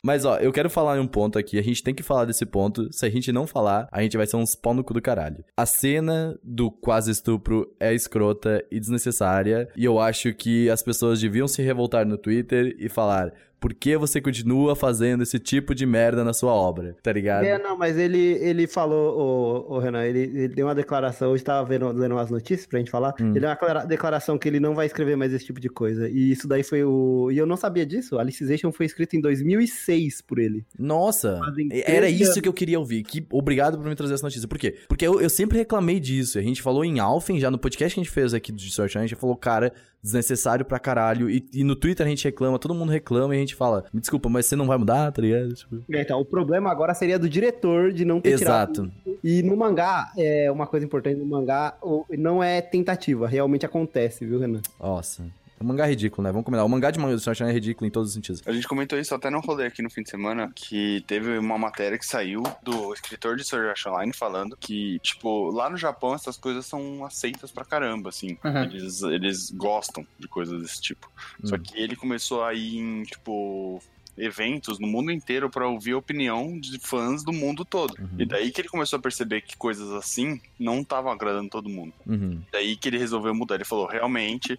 [0.00, 2.46] Mas ó, eu quero falar em um ponto aqui, a gente tem que falar desse
[2.46, 2.90] ponto.
[2.92, 5.44] Se a gente não falar, a gente vai ser uns pau no cu do caralho.
[5.56, 11.20] A cena do quase estupro é escrota e desnecessária, e eu acho que as pessoas
[11.20, 15.84] deviam se revoltar no Twitter e falar: por que você continua fazendo esse tipo de
[15.86, 16.96] merda na sua obra?
[17.02, 17.44] Tá ligado?
[17.44, 21.68] É, não, mas ele, ele falou, o, Renan, ele, ele deu uma declaração, hoje tava
[21.68, 23.30] vendo, lendo umas notícias pra gente falar, Hum.
[23.30, 26.08] ele deu uma clara- declaração que ele não vai escrever mais esse tipo de coisa,
[26.08, 27.30] e isso daí foi o...
[27.32, 30.64] E eu não sabia disso, Alicization foi escrito em 2006 por ele.
[30.78, 31.40] Nossa,
[31.84, 32.40] era 13 isso anos.
[32.40, 33.02] que eu queria ouvir.
[33.02, 34.46] Que, obrigado por me trazer essa notícia.
[34.48, 34.76] Por quê?
[34.88, 36.38] Porque eu, eu sempre reclamei disso.
[36.38, 38.96] A gente falou em Alphen, já no podcast que a gente fez aqui do Art,
[38.96, 39.72] a gente falou, cara,
[40.02, 41.28] desnecessário pra caralho.
[41.30, 44.00] E, e no Twitter a gente reclama, todo mundo reclama e a gente fala, me
[44.00, 45.54] desculpa, mas você não vai mudar, tá ligado?
[45.54, 48.92] Tipo, É, Então, o problema agora seria do diretor de não ter tirado Exato.
[49.22, 51.76] E no mangá, é uma coisa importante no mangá,
[52.16, 54.60] não é tentativa, realmente acontece, viu, Renan?
[54.78, 55.24] Nossa.
[55.60, 56.30] O mangá é ridículo, né?
[56.32, 56.64] Vamos combinar.
[56.64, 58.42] O mangá de manga do Sword Art é ridículo em todos os sentidos.
[58.46, 61.58] A gente comentou isso até no rolê aqui no fim de semana, que teve uma
[61.58, 66.14] matéria que saiu do escritor de Sword Art Online falando que, tipo, lá no Japão
[66.14, 68.38] essas coisas são aceitas pra caramba, assim.
[68.44, 68.62] Uhum.
[68.64, 71.10] Eles, eles gostam de coisas desse tipo.
[71.44, 71.58] Só Hum.
[71.58, 73.82] que ele começou a ir em, tipo,
[74.16, 77.94] eventos no mundo inteiro pra ouvir a opinião de fãs do mundo todo.
[77.98, 78.08] Uhum.
[78.18, 81.92] E daí que ele começou a perceber que coisas assim não estavam agradando todo mundo.
[82.06, 82.40] Uhum.
[82.52, 83.54] Daí que ele resolveu mudar.
[83.54, 84.58] Ele falou, realmente,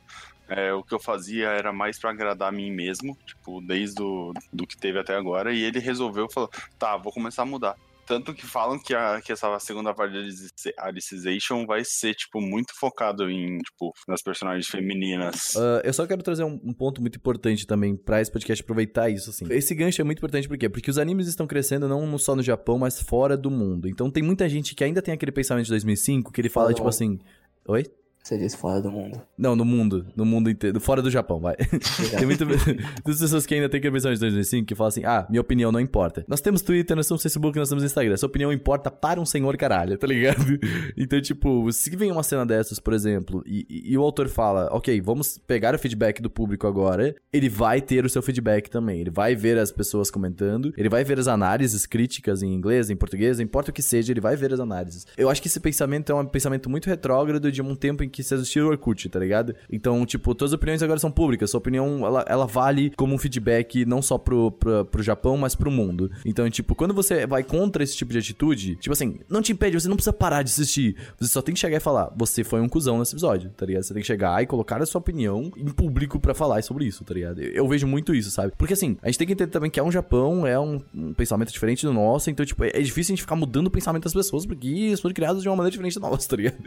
[0.49, 4.33] é, o que eu fazia era mais pra agradar a mim mesmo, tipo, desde o,
[4.51, 5.53] do que teve até agora.
[5.53, 7.75] E ele resolveu, falou, tá, vou começar a mudar.
[8.09, 12.73] Tanto que falam que, a, que essa segunda parte de Alicization vai ser, tipo, muito
[12.75, 15.55] focado em, tipo, nas personagens femininas.
[15.55, 19.11] Ah, eu só quero trazer um, um ponto muito importante também pra esse podcast aproveitar
[19.11, 19.45] isso, assim.
[19.51, 20.67] Esse gancho é muito importante por quê?
[20.67, 23.87] Porque os animes estão crescendo não só no Japão, mas fora do mundo.
[23.87, 26.73] Então tem muita gente que ainda tem aquele pensamento de 2005 que ele fala, do
[26.73, 27.19] tipo assim...
[27.67, 27.85] Oi?
[28.23, 29.19] Você disse fora do mundo.
[29.37, 30.05] Não, no mundo.
[30.15, 30.79] No mundo inteiro.
[30.79, 31.55] Fora do Japão, vai.
[31.55, 35.41] Tem muita- muitas pessoas que ainda têm pensamento de 2005 que falam assim: ah, minha
[35.41, 36.23] opinião não importa.
[36.27, 38.15] Nós temos Twitter, nós temos Facebook, nós temos Instagram.
[38.17, 40.39] Sua opinião importa para um senhor caralho, tá ligado?
[40.97, 44.67] Então, tipo, se vem uma cena dessas, por exemplo, e, e- e o autor fala:
[44.71, 48.99] ok, vamos pegar o feedback do público agora, ele vai ter o seu feedback também.
[48.99, 52.95] Ele vai ver as pessoas comentando, ele vai ver as análises críticas em inglês, em
[52.95, 55.07] português, não importa o que seja, ele vai ver as análises.
[55.17, 58.23] Eu acho que esse pensamento é um pensamento muito retrógrado de um tempo em que
[58.23, 59.55] se existia o Orkut, tá ligado?
[59.71, 61.51] Então, tipo, todas as opiniões agora são públicas.
[61.51, 65.55] Sua opinião, ela, ela vale como um feedback não só pro, pro, pro Japão, mas
[65.55, 66.11] pro mundo.
[66.25, 69.79] Então, tipo, quando você vai contra esse tipo de atitude, tipo assim, não te impede,
[69.79, 70.95] você não precisa parar de assistir.
[71.19, 73.83] Você só tem que chegar e falar, você foi um cuzão nesse episódio, tá ligado?
[73.83, 77.03] Você tem que chegar e colocar a sua opinião em público pra falar sobre isso,
[77.03, 77.41] tá ligado?
[77.41, 78.53] Eu, eu vejo muito isso, sabe?
[78.57, 81.13] Porque assim, a gente tem que entender também que é um Japão, é um, um
[81.13, 84.03] pensamento diferente do nosso, então, tipo, é, é difícil a gente ficar mudando o pensamento
[84.03, 86.57] das pessoas, porque eles foram criados de uma maneira diferente da nossa, tá ligado?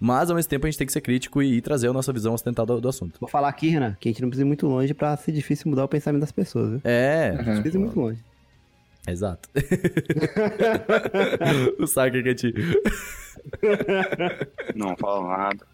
[0.00, 2.34] Mas, ao mesmo tempo, a gente tem que ser crítico e, trazer a nossa visão
[2.34, 3.18] ocidental do, do assunto.
[3.20, 5.68] Vou falar aqui, Renan, que a gente não precisa ir muito longe pra ser difícil
[5.70, 6.80] mudar o pensamento das pessoas, viu?
[6.84, 8.18] É, Não precisa ir muito longe.
[9.08, 9.48] exato.
[11.78, 12.52] o saque é que
[14.74, 15.66] Não falo nada.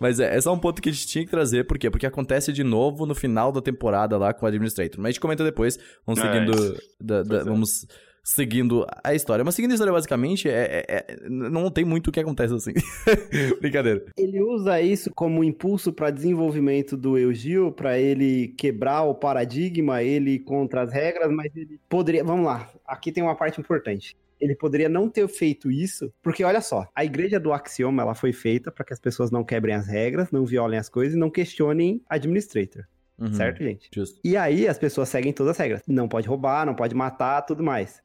[0.00, 1.90] Mas é, é só um ponto que a gente tinha que trazer, por quê?
[1.90, 4.96] Porque acontece de novo no final da temporada lá com o Administrator.
[4.98, 6.76] Mas a gente comenta depois, vamos É, seguindo.
[7.00, 7.44] da- da- é.
[7.44, 7.86] vamos
[8.28, 9.42] seguindo a história.
[9.42, 12.72] Mas seguindo a história, basicamente, é, é- é- não tem muito o que acontece assim.
[13.60, 14.04] Brincadeira.
[14.18, 20.38] Ele usa isso como impulso para desenvolvimento do Eugil, para ele quebrar o paradigma, ele
[20.38, 22.22] contra as regras, mas ele poderia.
[22.22, 24.14] Vamos lá, aqui tem uma parte importante.
[24.38, 28.32] Ele poderia não ter feito isso, porque olha só, a igreja do axioma ela foi
[28.32, 31.30] feita para que as pessoas não quebrem as regras, não violem as coisas e não
[31.30, 32.84] questionem administrator,
[33.18, 33.88] Uhum, certo, gente?
[33.92, 34.20] Justo.
[34.22, 35.82] E aí as pessoas seguem todas as regras.
[35.88, 38.00] Não pode roubar, não pode matar, tudo mais.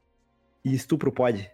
[0.64, 1.50] E estupro pode.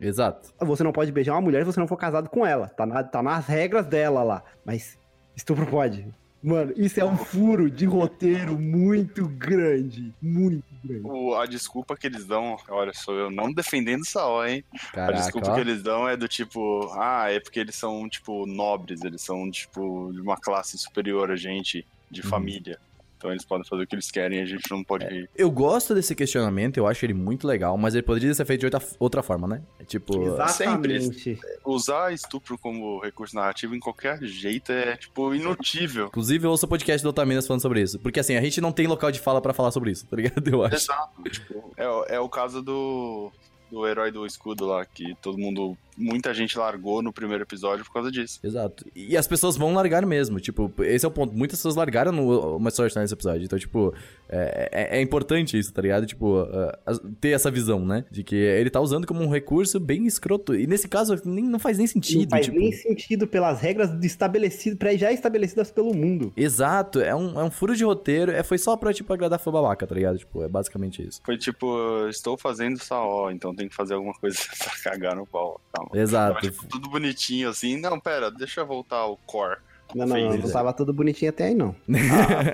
[0.00, 0.52] Exato.
[0.60, 2.68] Você não pode beijar uma mulher se você não for casado com ela.
[2.68, 4.42] Tá, na- tá nas regras dela lá.
[4.64, 4.98] Mas
[5.34, 6.06] estupro pode.
[6.42, 10.14] Mano, isso é um furo de roteiro muito grande.
[10.22, 11.00] Muito grande.
[11.04, 14.62] O- a desculpa que eles dão, olha, sou eu não defendendo Saó, hein?
[14.72, 15.54] a Caraca, desculpa ó.
[15.54, 19.50] que eles dão é do tipo, ah, é porque eles são, tipo, nobres, eles são,
[19.50, 22.28] tipo, de uma classe superior a gente, de Uhum.
[22.28, 22.78] família.
[23.16, 25.04] Então eles podem fazer o que eles querem e a gente não pode.
[25.06, 25.26] É.
[25.34, 28.66] Eu gosto desse questionamento, eu acho ele muito legal, mas ele poderia ser feito de
[28.66, 29.62] outra, outra forma, né?
[29.80, 31.38] É Tipo, Exatamente.
[31.64, 36.06] Usar estupro como recurso narrativo em qualquer jeito é, tipo, inutível.
[36.06, 37.98] inclusive eu ouço o podcast do Otaminas falando sobre isso.
[37.98, 40.46] Porque assim, a gente não tem local de fala pra falar sobre isso, tá ligado?
[40.48, 40.76] Eu acho.
[40.76, 41.22] Exato.
[41.30, 43.30] tipo, é, o- é o caso do,
[43.70, 45.76] do herói do escudo lá, que todo mundo.
[45.96, 48.38] Muita gente largou no primeiro episódio por causa disso.
[48.42, 48.84] Exato.
[48.94, 50.38] E as pessoas vão largar mesmo.
[50.40, 51.34] Tipo, esse é o ponto.
[51.34, 53.44] Muitas pessoas largaram no uma Sword nesse episódio.
[53.44, 53.94] Então, tipo,
[54.28, 56.06] é, é- é importante isso, tá ligado?
[56.06, 58.04] Tipo, uh, ter essa visão, né?
[58.10, 60.54] De que ele tá usando como um recurso bem escroto.
[60.54, 62.22] E nesse caso, nem, não faz nem sentido.
[62.22, 62.58] Não faz tipo...
[62.58, 66.32] nem sentido pelas regras estabelecidas, pré- já estabelecidas pelo mundo.
[66.36, 68.32] Exato, é um, é um furo de roteiro.
[68.32, 70.18] É, foi só pra, tipo, agradar fã babaca, tá ligado?
[70.18, 71.20] Tipo, é basicamente isso.
[71.24, 75.60] Foi tipo, estou fazendo Saó, então tem que fazer alguma coisa pra cagar no pau.
[75.92, 76.50] Exato.
[76.68, 77.78] tudo bonitinho assim.
[77.78, 79.58] Não, pera, deixa eu voltar ao core.
[79.94, 80.52] Não, não, não, não é.
[80.52, 81.74] tava tudo bonitinho até aí, não.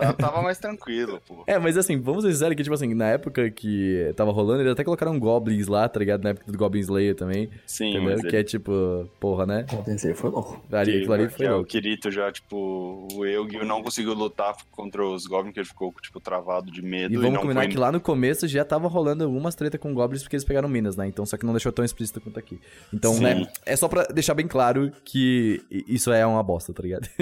[0.00, 1.44] Ah, tava mais tranquilo, pô.
[1.46, 4.72] É, mas assim, vamos ser sinceros que, tipo assim, na época que tava rolando, eles
[4.72, 6.22] até colocaram goblins lá, tá ligado?
[6.22, 8.10] Na época do Goblin Slayer também, Sim, entendeu?
[8.10, 9.66] mas Que ele, é tipo, porra, né?
[9.86, 10.62] Slayer foi louco.
[10.72, 11.68] Ali, aquilo ali foi é o louco.
[11.68, 16.20] Kirito já, tipo, o Eugil não conseguiu lutar contra os Goblins, que ele ficou, tipo,
[16.20, 17.14] travado de medo.
[17.14, 17.70] E vamos não combinar foi...
[17.70, 20.96] que lá no começo já tava rolando algumas treta com goblins porque eles pegaram minas,
[20.96, 21.06] né?
[21.06, 22.60] Então, só que não deixou tão explícito quanto aqui.
[22.92, 23.22] Então, Sim.
[23.22, 27.08] né, é só pra deixar bem claro que isso é uma bosta, tá ligado?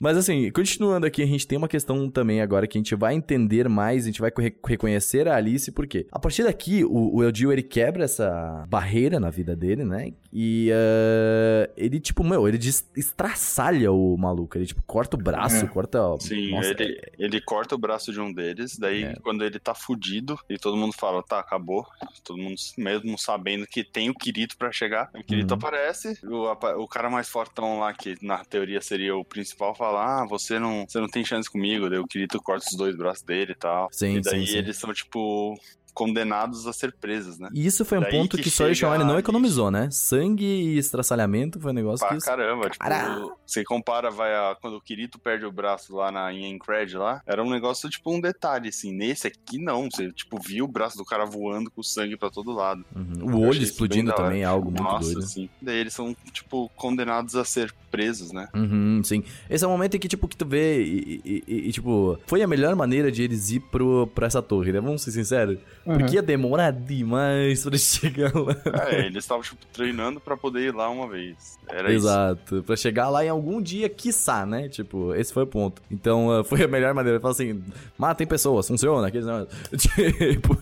[0.00, 3.14] Mas assim, continuando aqui, a gente tem uma questão também agora que a gente vai
[3.14, 6.06] entender mais, a gente vai re- reconhecer a Alice, por quê?
[6.12, 10.12] A partir daqui, o, o Eldil, ele quebra essa barreira na vida dele, né?
[10.32, 12.58] E ah, ele, tipo, meu, ele
[12.96, 15.98] estraçalha o maluco, ele, tipo, corta o braço, corta...
[16.20, 19.14] Sim, Nossa, ele, ele corta o braço de um deles, daí É.
[19.22, 21.86] quando ele tá fudido e todo mundo fala, tá, acabou.
[22.24, 25.58] Todo mundo, mesmo sabendo que tem o Kirito pra chegar, o Kirito Uhum.
[25.58, 30.26] aparece, o, o cara mais fortão lá, que na teoria seria o principal, fala, ah,
[30.28, 33.52] você não, você não tem chance comigo, daí o Kirito corta os dois braços dele
[33.52, 33.88] e tal.
[33.92, 34.58] Sim, e daí sim, sim.
[34.58, 35.58] eles são, tipo,
[35.98, 37.48] condenados a ser presos, né?
[37.52, 39.88] E isso foi um Daí ponto que que, Art Online não economizou, né?
[39.90, 42.24] Sangue e estraçalhamento foi um negócio Pra que...
[42.24, 46.52] caramba, tipo, você compara, vai a, quando o Kirito perde o braço lá na em
[46.52, 50.66] Encred lá, era um negócio, tipo, um detalhe, assim, nesse aqui não, você, tipo, viu
[50.66, 52.84] o braço do cara voando com sangue pra todo lado.
[52.94, 53.34] Uhum.
[53.34, 55.18] O olho explodindo também é algo muito Nossa, doido.
[55.24, 58.46] assim, daí eles são, tipo, condenados a ser presos, né?
[58.54, 59.24] Uhum, sim.
[59.48, 62.18] Esse é o momento em que, tipo, que tu vê e, e- e- e, tipo,
[62.26, 64.78] foi a melhor maneira de eles ir pro, pra essa torre, né?
[64.80, 65.58] Vamos ser sinceros.
[65.96, 68.54] Porque ia demorar demais pra eles chegar lá.
[68.90, 71.58] É, eles estavam, tipo, treinando pra poder ir lá uma vez.
[71.68, 72.06] Era isso.
[72.06, 72.62] Exato.
[72.62, 74.68] Pra chegar lá em algum dia, quiçá, né?
[74.68, 75.80] Tipo, esse foi o ponto.
[75.90, 77.20] Então, ah, foi a melhor maneira.
[77.20, 77.62] Fala assim,
[77.96, 79.06] matem pessoas, funciona.
[79.08, 79.26] Aqueles
[79.76, 80.56] tipo,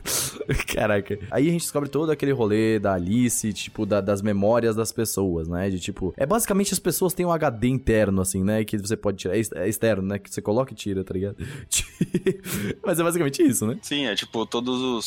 [0.73, 1.19] caraca.
[1.31, 5.49] Aí a gente descobre todo aquele rolê da Alice, tipo, da- das memórias das pessoas,
[5.49, 5.69] né?
[5.71, 8.65] De tipo, é basicamente as pessoas têm um HD interno, assim, né?
[8.65, 9.37] Que você pode tirar.
[9.37, 10.19] É é externo, né?
[10.19, 11.37] Que você coloca e tira, tá ligado?
[12.85, 13.79] Mas é basicamente isso, né?
[13.83, 15.07] Sim, é tipo todos os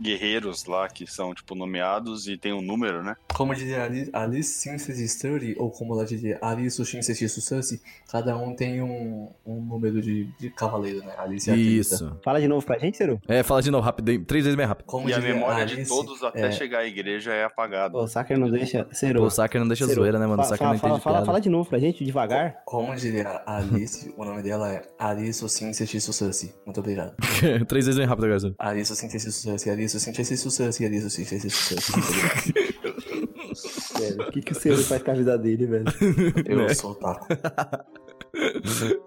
[0.00, 3.16] guerreiros lá que são, tipo, nomeados e tem um número, né?
[3.34, 7.80] Como diria Ali- Alice Synthesis 30, ou como ela diria Alice Synthesis Sussy,
[8.10, 11.14] cada um tem um, um número de, de cavaleiro, né?
[11.18, 11.70] Alice é a 30.
[11.70, 12.16] Isso.
[12.22, 13.20] Fala de novo pra gente, Ciro.
[13.28, 14.86] É, fala de novo, rápido, três vezes mais rápido.
[14.86, 17.96] Como e a memória de Alice, todos até é, chegar à igreja é apagada.
[17.96, 18.86] O Saker não deixa.
[18.92, 19.22] Ciro.
[19.22, 20.42] o Saker não deixa Ciro, zoeira, né, mano?
[20.42, 21.26] O fala, não fala, entende fala, piada.
[21.26, 22.62] fala de novo pra gente, devagar.
[22.64, 26.54] Como diria Alice, o nome dela é Alice Synthesis Sussy.
[26.64, 27.14] Muito obrigado.
[27.66, 28.54] três vezes mais rápido agora.
[28.58, 31.92] Alice Synthesis Sussy, Alice Synthesis Sussy, Alice Synthesis Sussy.
[31.92, 32.42] Muito obrigado.
[33.98, 35.84] Velho, O que, que o Ciro faz com a vida dele, velho?
[36.48, 36.74] Eu Né?
[36.74, 37.26] sou otaku.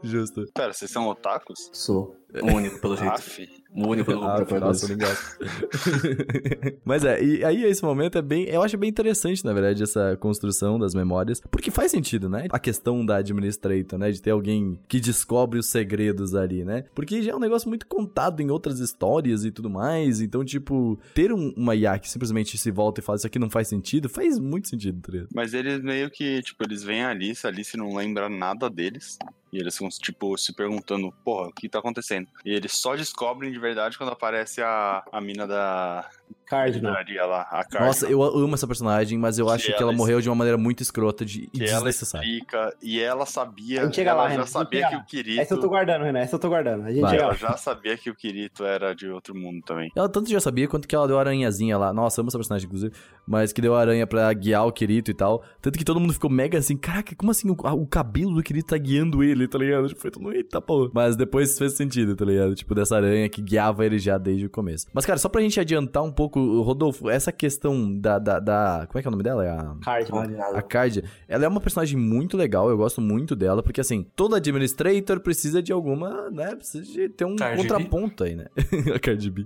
[0.04, 0.46] Justo.
[0.54, 1.70] Pera, vocês são otakus?
[1.74, 2.16] Sou.
[2.42, 3.12] O único, pelo jeito.
[3.14, 3.48] Aff.
[3.76, 4.46] O único do Ah.
[6.86, 8.46] Mas é, e aí esse momento é bem.
[8.46, 11.42] Eu acho bem interessante, na verdade, essa construção das memórias.
[11.52, 12.46] Porque faz sentido, né?
[12.50, 14.12] A questão da administrator, né?
[14.12, 16.86] De ter alguém que descobre os segredos ali, né?
[16.96, 20.22] Porque já é um negócio muito contado em outras histórias e tudo mais.
[20.22, 23.50] Então, tipo, ter um- uma IA que simplesmente se volta e fala isso aqui não
[23.50, 25.26] faz sentido, faz muito sentido, tá?
[25.34, 29.18] Mas eles meio que, tipo, eles veem a Alice, a Alice não lembra nada deles.
[29.56, 32.28] E eles ficam, tipo, se perguntando, porra, o que tá acontecendo?
[32.44, 36.10] E eles só descobrem de verdade quando aparece a, a mina da
[36.46, 36.94] Cardinal.
[36.94, 37.88] lá, Cardinal.
[37.88, 40.36] Nossa, eu amo essa personagem, mas eu Que acho que ela ela morreu de uma
[40.36, 42.26] maneira muito escrota de, e que ela desnecessária.
[42.26, 45.42] explica, e ela sabia, A gente chega ela lá, já Renan, sabia que o Kirito,
[45.42, 46.20] Essa eu tô guardando, Renan.
[46.20, 46.86] Essa eu tô guardando.
[46.86, 47.18] A gente Vai.
[47.18, 49.92] ela já sabia que o Kirito era de outro mundo também.
[49.96, 51.92] Ela tanto já sabia quanto que ela deu a aranhazinha lá.
[51.92, 52.94] Nossa, amo essa personagem, inclusive.
[53.28, 55.44] Mas que deu a aranha pra guiar o Kirito e tal.
[55.62, 58.68] Tanto que todo mundo ficou mega assim, caraca, como assim o, o cabelo do Kirito
[58.68, 59.88] tá guiando ele, tá ligado?
[59.88, 60.92] Tipo, foi todo mundo, eita porra.
[60.94, 62.54] Mas depois fez sentido, tá ligado?
[62.54, 64.86] Tipo, dessa aranha que guiava ele já desde o começo.
[64.94, 68.18] Mas, cara, só pra gente adiantar um pouco, Rodolfo, essa questão da.
[68.18, 69.46] da, da- como é que é o nome dela?
[69.46, 69.76] É a.
[69.84, 70.22] Cardinal.
[70.22, 70.58] Vale nada.
[70.58, 74.36] A Card, ela é uma personagem muito legal, eu gosto muito dela, porque assim, todo
[74.36, 77.68] administrator precisa de alguma, né, precisa de ter um Cardi B.
[77.68, 78.46] contraponto aí, né?
[78.96, 79.46] a Cardi B.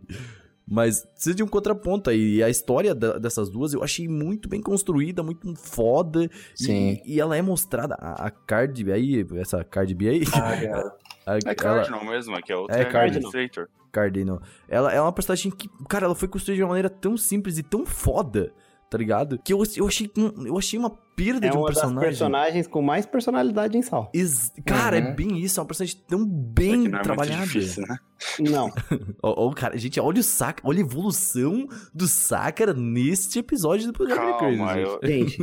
[0.72, 2.36] Mas precisa de um contraponto aí.
[2.36, 6.26] E a história da- dessas duas eu achei muito bem construída, muito foda.
[6.26, 7.02] E- Sim.
[7.04, 10.94] E, ela é mostrada, a, a Cardi B aí, essa Cardi B aí, Carga.
[11.26, 13.30] a- É ela- Cardinal mesmo, é que é outra É é Cardinal.
[13.30, 13.68] Administrator.
[13.92, 14.42] Cardinal.
[14.68, 17.64] Ela é uma personagem que, cara, ela foi construída de uma maneira tão simples e
[17.64, 18.54] tão foda,
[18.90, 19.40] tá ligado?
[19.40, 20.12] Que eu, eu, achei,
[20.46, 20.90] eu achei uma
[21.24, 22.10] perda É de um uma das personagem.
[22.10, 24.10] personagens com mais personalidade em Sal.
[24.14, 25.16] Ex- Cara, é Uhum.
[25.16, 27.44] bem isso, é uma personagem tão É bem que não é muito trabalhada.
[27.44, 27.98] difícil, né?
[28.40, 28.70] Não.
[29.24, 33.94] Ó, ó, cara, gente, olha o Sakura, olha a evolução do Sakura neste episódio do
[33.94, 34.82] programa Calma, Crazy.
[34.82, 35.38] eu, Gente,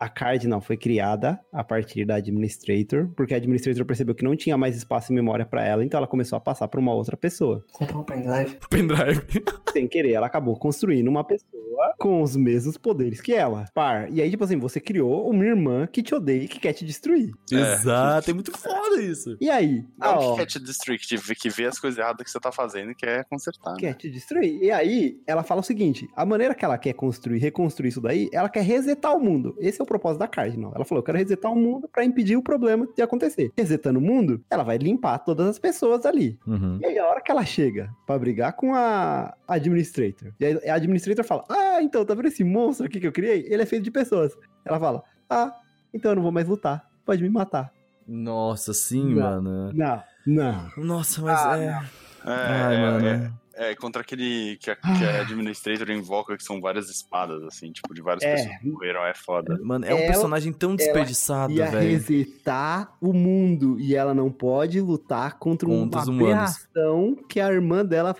[0.00, 4.56] a Cardinal foi criada a partir da Administrator, porque a Administrator percebeu que não tinha
[4.56, 7.62] mais espaço e memória pra ela, então ela começou a passar pra uma outra pessoa.
[7.72, 8.56] Comprou um pendrive.
[8.70, 9.22] Pendrive.
[9.72, 11.52] Sem querer, ela acabou construindo uma pessoa
[11.98, 13.66] com os mesmos poderes que ela.
[13.74, 14.10] Par.
[14.10, 16.84] E aí, tipo assim, você criou uma irmã que te odeia e que quer te
[16.84, 17.32] destruir.
[17.50, 19.36] Exato, é muito foda isso.
[19.40, 19.84] E aí?
[19.98, 22.40] Não ah, que quer te destruir, que, te- que vê as coisas erradas que você
[22.40, 23.72] tá fazendo e quer consertar.
[23.72, 23.76] né?
[23.78, 24.62] quer te destruir.
[24.62, 28.28] E aí, ela fala o seguinte: a maneira que ela quer construir, reconstruir isso daí,
[28.32, 29.54] ela quer resetar o mundo.
[29.58, 30.72] Esse é o propósito da Cardinal.
[30.74, 33.52] Ela falou: eu quero resetar o mundo pra impedir o problema de acontecer.
[33.56, 36.38] Resetando o mundo, ela vai limpar todas as pessoas ali.
[36.46, 36.78] Uhum.
[36.82, 40.74] E aí, a hora que ela chega pra brigar com a Administrator, e aí a
[40.74, 43.46] Administrator fala: Ah, então, tá vendo esse monstro aqui que eu criei?
[43.48, 44.32] Ele é feito de pessoas.
[44.64, 45.54] Ela fala: Ah,
[45.92, 46.88] então eu não vou mais lutar.
[47.04, 47.72] Pode me matar.
[48.06, 49.22] Nossa, sim, Não.
[49.42, 49.72] mano.
[49.72, 50.70] Não, não.
[50.76, 51.66] Nossa, mas Ah, é.
[51.66, 53.06] É, Ai, é, mano.
[53.54, 57.70] é, é contra aquele que a, que a Administrator invoca, que são várias espadas, assim,
[57.70, 58.34] tipo, de várias É.
[58.34, 59.58] pessoas que morreram, é foda.
[59.62, 61.90] Mano, é um Ela- personagem tão desperdiçado, Ia velho.
[61.90, 67.84] resetar o mundo e ela não pode lutar contra, Contra uma aberração que a irmã
[67.84, 68.14] dela.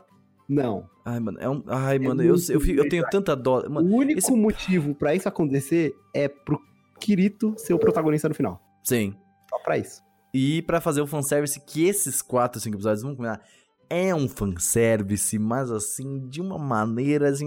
[0.48, 0.88] Não.
[1.04, 1.62] Ai, mano, é um.
[1.66, 3.62] Ai, mano, eu, eu, fico- eu tenho tanta dó.
[3.68, 6.60] Mano, o único esse- motivo pra isso acontecer é pro
[7.00, 8.60] Kirito ser o protagonista no final.
[8.82, 9.14] sim.
[9.50, 10.02] Só pra isso.
[10.32, 13.40] E pra fazer o fanservice que esses quatro, cinco episódios vão combinar.
[13.96, 17.46] É um fanservice, mas assim, de uma maneira assim,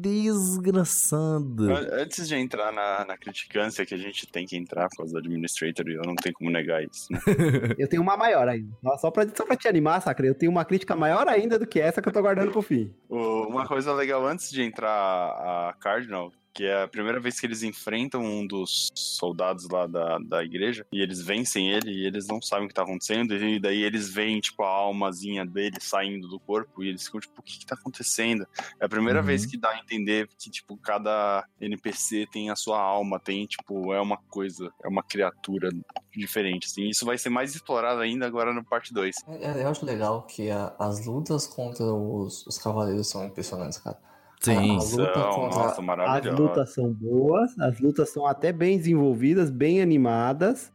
[0.00, 1.64] desgraçada.
[1.74, 5.12] An- Antes de entrar na, na criticância que a gente tem que entrar por causa
[5.14, 7.18] do Administrator, eu não tenho como negar isso, né?
[7.78, 8.68] Eu tenho uma maior ainda.
[8.98, 11.80] Só pra, só pra te animar, Sacra, eu tenho uma crítica maior ainda do que
[11.80, 12.92] essa que eu tô guardando pro fim.
[13.08, 17.62] Uma coisa legal antes de entrar a Cardinal, que é a primeira vez que eles
[17.62, 22.42] enfrentam um dos soldados lá da, da igreja, e eles vencem ele, e eles não
[22.42, 26.40] sabem o que tá acontecendo, e daí eles veem, tipo, a almazinha dele saindo do
[26.40, 28.44] corpo, e eles ficam, tipo, o que que tá acontecendo?
[28.80, 29.26] É a primeira Uhum.
[29.26, 33.92] vez que dá a entender que, tipo, cada NPC tem a sua alma, tem, tipo,
[33.94, 35.70] é uma coisa, é uma criatura
[36.12, 36.88] diferente, assim.
[36.88, 39.14] Isso vai ser mais explorado ainda agora no parte 2.
[39.28, 43.96] É, Eu acho legal que a- as lutas contra os, os cavaleiros são impressionantes, cara.
[44.40, 44.70] Sim.
[44.70, 44.82] A luta
[45.14, 50.72] São, contra- nossa, As lutas são boas, as lutas são até bem desenvolvidas, bem animadas.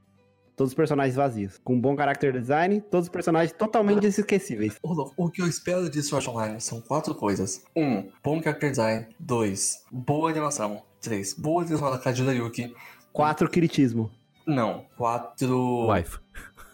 [0.56, 1.60] Todos os personagens vazios.
[1.64, 4.78] Com bom character design, todos os personagens totalmente esquecíveis.
[5.18, 7.64] O que eu espero de Sword Online são quatro coisas.
[7.76, 9.08] Um, bom character design.
[9.20, 10.84] Dois, boa animação.
[11.02, 12.72] Três, boa trilha sonora da Kajira Yuki.
[13.12, 14.12] Quatro quiritismo.
[14.46, 15.90] Não, quatro...
[15.92, 16.20] Wife.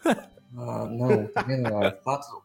[0.06, 1.80] Ah, não, também não.
[2.04, 2.42] Quatro,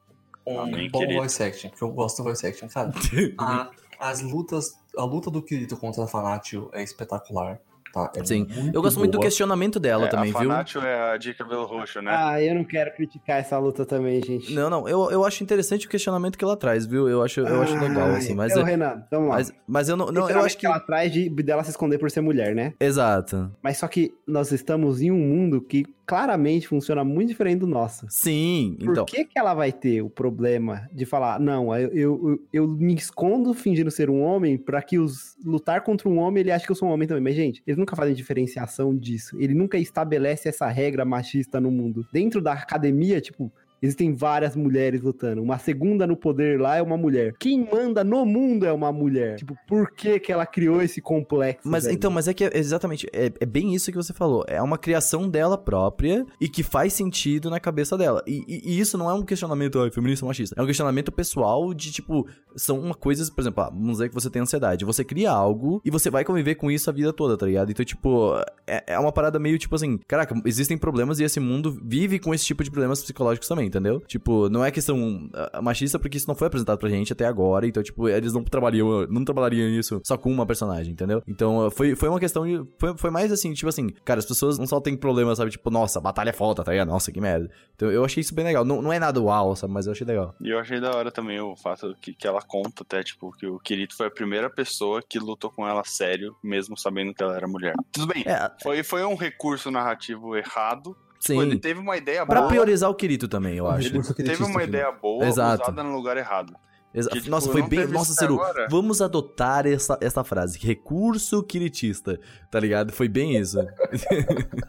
[0.46, 1.18] um Amém, bom querido.
[1.20, 2.92] voice acting, porque eu gosto do voice acting, cara.
[3.38, 7.58] A- as lutas, a luta do Kirito contra a Fanatio é espetacular,
[7.92, 8.10] tá?
[8.16, 8.46] É Sim.
[8.72, 9.24] Eu gosto muito do boa.
[9.26, 10.48] questionamento dela É, também, a viu?
[10.50, 12.10] Fanatio é a de cabelo roxo, né?
[12.14, 14.52] Ah, eu não quero criticar essa luta também, gente.
[14.52, 17.08] Não, não, eu, eu acho interessante o questionamento que ela traz, viu?
[17.08, 19.34] Eu acho, eu acho legal, Ai, assim, mas, então, eu- Renan, vamos lá.
[19.36, 20.66] mas, mas eu não, não eu acho que...
[20.66, 22.74] ela atrás de dela se esconder por ser mulher, né?
[22.80, 23.50] Exato.
[23.62, 28.06] Mas só que nós estamos em um mundo que claramente funciona muito diferente do nosso.
[28.08, 29.04] Sim, Por então.
[29.04, 33.54] que, que ela vai ter o problema de falar, não, eu, eu, eu me escondo
[33.54, 36.76] fingindo ser um homem pra que os lutar contra um homem ele acha que eu
[36.76, 37.22] sou um homem também.
[37.22, 39.36] Mas, gente, eles nunca fazem diferenciação disso.
[39.40, 42.06] Ele nunca estabelece essa regra machista no mundo.
[42.12, 43.52] Dentro da academia, tipo.
[43.84, 45.42] Existem várias mulheres lutando.
[45.42, 47.34] Uma segunda no poder lá é uma mulher.
[47.38, 49.36] Quem manda no mundo é uma mulher.
[49.36, 51.68] Tipo, por que que ela criou esse complexo?
[51.68, 51.94] Mas velho?
[51.94, 54.44] então, mas é que é exatamente, é, é bem isso que você falou.
[54.48, 58.22] É uma criação dela própria e que faz sentido na cabeça dela.
[58.26, 60.54] E, e- e isso não é um questionamento ah, feminista ou machista.
[60.58, 62.26] É um questionamento pessoal de tipo,
[62.56, 64.84] são uma coisas, por exemplo, ah, vamos dizer que você tem ansiedade.
[64.84, 67.70] Você cria algo e você vai conviver com isso a vida toda, tá ligado?
[67.70, 68.32] Então, tipo,
[68.66, 72.32] é, é uma parada meio tipo assim, caraca, existem problemas e esse mundo vive com
[72.32, 74.00] esse tipo de problemas psicológicos também, entendeu?
[74.00, 77.66] Tipo, não é questão ah, machista porque isso não foi apresentado pra gente até agora,
[77.66, 81.22] então, tipo, eles não trabalhariam, não trabalhariam isso só com uma personagem, entendeu?
[81.26, 82.64] Então, ah, foi, foi uma questão de.
[82.78, 85.50] Foi, foi mais assim, tipo assim, cara, as pessoas não só têm problemas, sabe?
[85.50, 86.88] Tipo, nossa, batalha é foda, tá ligado?
[86.88, 87.50] Nossa, que merda.
[87.74, 88.64] Então, eu achei isso bem legal.
[88.64, 89.72] Não, não é nada uau, sabe?
[89.72, 90.34] Mas eu achei legal.
[90.40, 93.46] E eu achei da hora também o fato que, que ela conta até, tipo, que
[93.46, 97.36] o Kirito foi a primeira pessoa que lutou com ela sério, mesmo sabendo que ela
[97.36, 97.74] era mulher.
[97.92, 100.96] Tudo bem, É, foi, foi um recurso narrativo errado.
[101.26, 101.34] Sim.
[101.36, 102.48] Pô, ele teve uma ideia Pra boa.
[102.48, 103.88] priorizar o Kirito também, eu acho.
[103.88, 105.62] Ele teve uma ideia boa Exato.
[105.64, 106.54] usada no lugar errado.
[106.94, 107.86] Exa- que, tipo, nossa, foi bem.
[107.88, 108.68] Nossa, Ciro, agora.
[108.70, 110.58] vamos adotar essa, essa frase.
[110.60, 112.20] Recurso quiritista,
[112.50, 112.92] tá ligado?
[112.92, 113.58] Foi bem isso.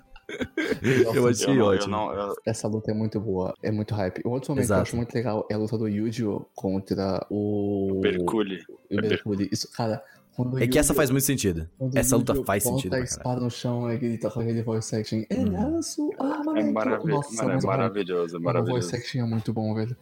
[1.13, 1.95] eu achei eu não, ótimo.
[1.95, 4.21] Eu não, eu- Essa luta é muito boa, é muito hype.
[4.25, 4.81] Um outro momento que eu Exato.
[4.81, 6.47] acho muito legal é a luta do Yu-Gi-Oh!
[6.55, 7.97] contra o.
[7.97, 8.59] o Percule.
[8.91, 9.47] o Mercúrio.
[9.51, 10.01] Isso, cara,
[10.35, 11.69] quando o É que essa faz muito sentido.
[11.79, 15.25] o Essa luta faz sentido a espada no chão e grita com aquele voice acting.
[15.29, 15.71] É Uhum.
[15.71, 16.73] nosso É, armamento.
[16.73, 18.81] maravilhoso, Nossa, mano, é o maravilhoso, é O maravilhoso.
[18.81, 19.95] voice acting é muito bom, velho.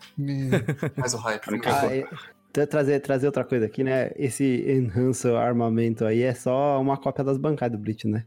[0.97, 1.41] Mas o hype.
[1.65, 2.07] Ah, é-
[2.51, 4.11] tra- trazer, trazer outra coisa aqui, né?
[4.15, 8.25] Esse enhance armamento aí é só uma cópia das bancadas do Blitz, né?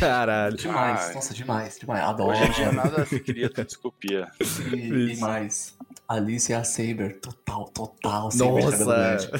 [0.00, 0.56] Caralho.
[0.56, 2.02] Demais, Ah, nossa, demais, demais.
[2.02, 2.30] Adoro.
[2.32, 4.26] Hoje em dia nada se cria, tudo se copia.
[4.74, 5.76] E, e mais.
[6.08, 8.30] Alice é a Saber, total, total.
[8.30, 9.30] Saber Nossa.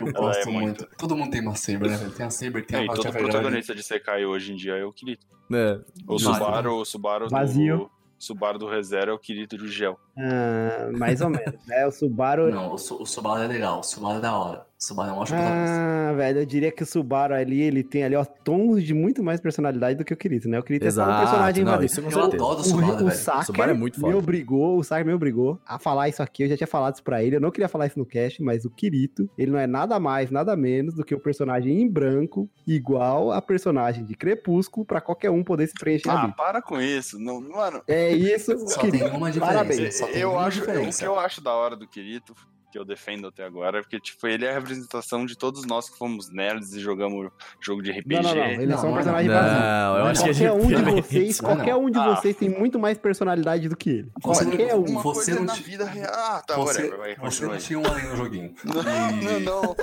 [0.00, 0.80] Eu Ela gosto é muito.
[0.82, 0.88] muito.
[0.98, 2.10] Todo mundo tem uma Saber, né?
[2.16, 4.84] Tem a Saber, tem É, a e todo protagonista de Sekai hoje em dia é
[4.84, 5.26] o Kirito.
[5.52, 5.80] É.
[6.06, 6.18] O.
[6.18, 7.78] Subaru, o Subaru Vazio.
[7.78, 7.90] do.
[8.18, 9.98] Subaru do ReZero é o Kirito do Gel.
[10.18, 11.86] Ah, mais ou menos, né?
[11.86, 12.50] O Subaru.
[12.50, 14.66] Não, o Subaru é legal, o Subaru é da hora.
[14.82, 15.76] O Subaru é um ótimo protagonista.
[15.78, 19.22] Ah, velho, eu diria que o Subaru ali, ele tem ali, ó, tons de muito
[19.22, 20.58] mais personalidade do que o Kirito, né?
[20.58, 22.34] O Kirito é só um personagem Não, isso com Eu certeza.
[22.36, 23.10] adoro o O, Subaru, o velho.
[23.10, 24.16] Saker Subaru é muito me foda.
[24.16, 26.44] obrigou, o Saker me obrigou a falar isso aqui.
[26.44, 27.36] Eu já tinha falado isso pra ele.
[27.36, 30.30] Eu não queria falar isso no cast, mas o Kirito, ele não é nada mais,
[30.30, 35.28] nada menos do que o personagem em branco, igual a personagem de Crepúsculo, pra qualquer
[35.30, 36.32] um poder se preencher Ah, ali.
[36.34, 37.18] para com isso.
[37.18, 39.04] Não, mano, É isso, Só Kirito.
[39.04, 39.54] tem uma diferença.
[39.58, 39.98] Parabéns.
[39.98, 40.98] Só tem eu uma acho, o diferença.
[41.00, 42.34] que eu acho da hora do Kirito,
[42.70, 45.88] que eu defendo até agora, é porque, tipo, ele é a representação de todos nós
[45.90, 48.14] que fomos nerds e jogamos jogo de RPG.
[48.14, 48.44] Não, não, não.
[48.46, 49.34] Ele é Não, só um personagem não.
[49.36, 49.58] vazio.
[49.60, 51.84] Não, eu acho que é qualquer um de vocês, Não, qualquer não.
[51.84, 52.14] um de Ah.
[52.14, 54.12] vocês tem muito mais personalidade do que ele.
[54.22, 54.84] Você Qualquer um.
[54.84, 56.10] Uma Você coisa não na te- vida real.
[56.12, 58.54] Ah, tá, Você, whatever, vai, você continua não tinha um além no joguinho.
[58.64, 59.76] Não, E- não, não,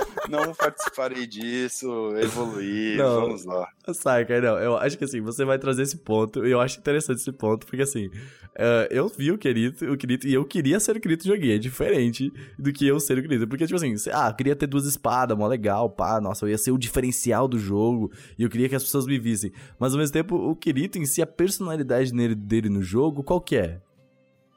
[0.46, 1.86] não participarei disso,
[2.18, 3.68] evoluir, vamos lá.
[3.92, 7.18] Saca, não, eu acho que assim, você vai trazer esse ponto, e eu acho interessante
[7.20, 8.10] esse ponto, porque assim,
[8.54, 11.58] eh, eu vi o Kirito, o Kirito, e eu queria ser o de joguinho, é
[11.58, 13.48] diferente do que que eu ser o Grito.
[13.48, 16.70] Porque, tipo assim, ah, queria ter duas espadas, mó legal, pá, nossa, eu ia ser
[16.70, 19.52] o diferencial do jogo e eu queria que as pessoas me vissem.
[19.78, 23.40] Mas ao mesmo tempo, o Kirito em si, a personalidade dele, dele no jogo, qual
[23.40, 23.80] que é?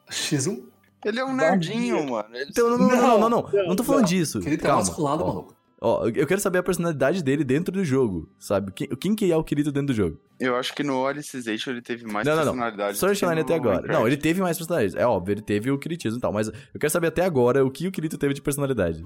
[0.09, 0.63] X1?
[1.03, 2.29] Ele é um nerdinho, mano.
[2.47, 4.39] Então, não, não, não, não, não, tô falando disso.
[4.39, 5.55] Kirito é masculado, maluco.
[5.83, 8.71] Ó, eu quero saber a personalidade dele dentro do jogo, sabe?
[8.71, 10.19] Quem, quem que é o Kirito dentro do jogo?
[10.39, 12.51] Eu acho que no Alicization ele teve mais Não, não, não.
[12.53, 12.97] personalidade.
[12.99, 13.75] Só do que Line no até agora.
[13.77, 13.99] Minecraft.
[13.99, 15.01] Não, ele teve mais personalidade.
[15.01, 17.71] É óbvio, ele teve o Kiritismo e tal, mas eu quero saber até agora o
[17.71, 19.03] que o Kirito teve de personalidade.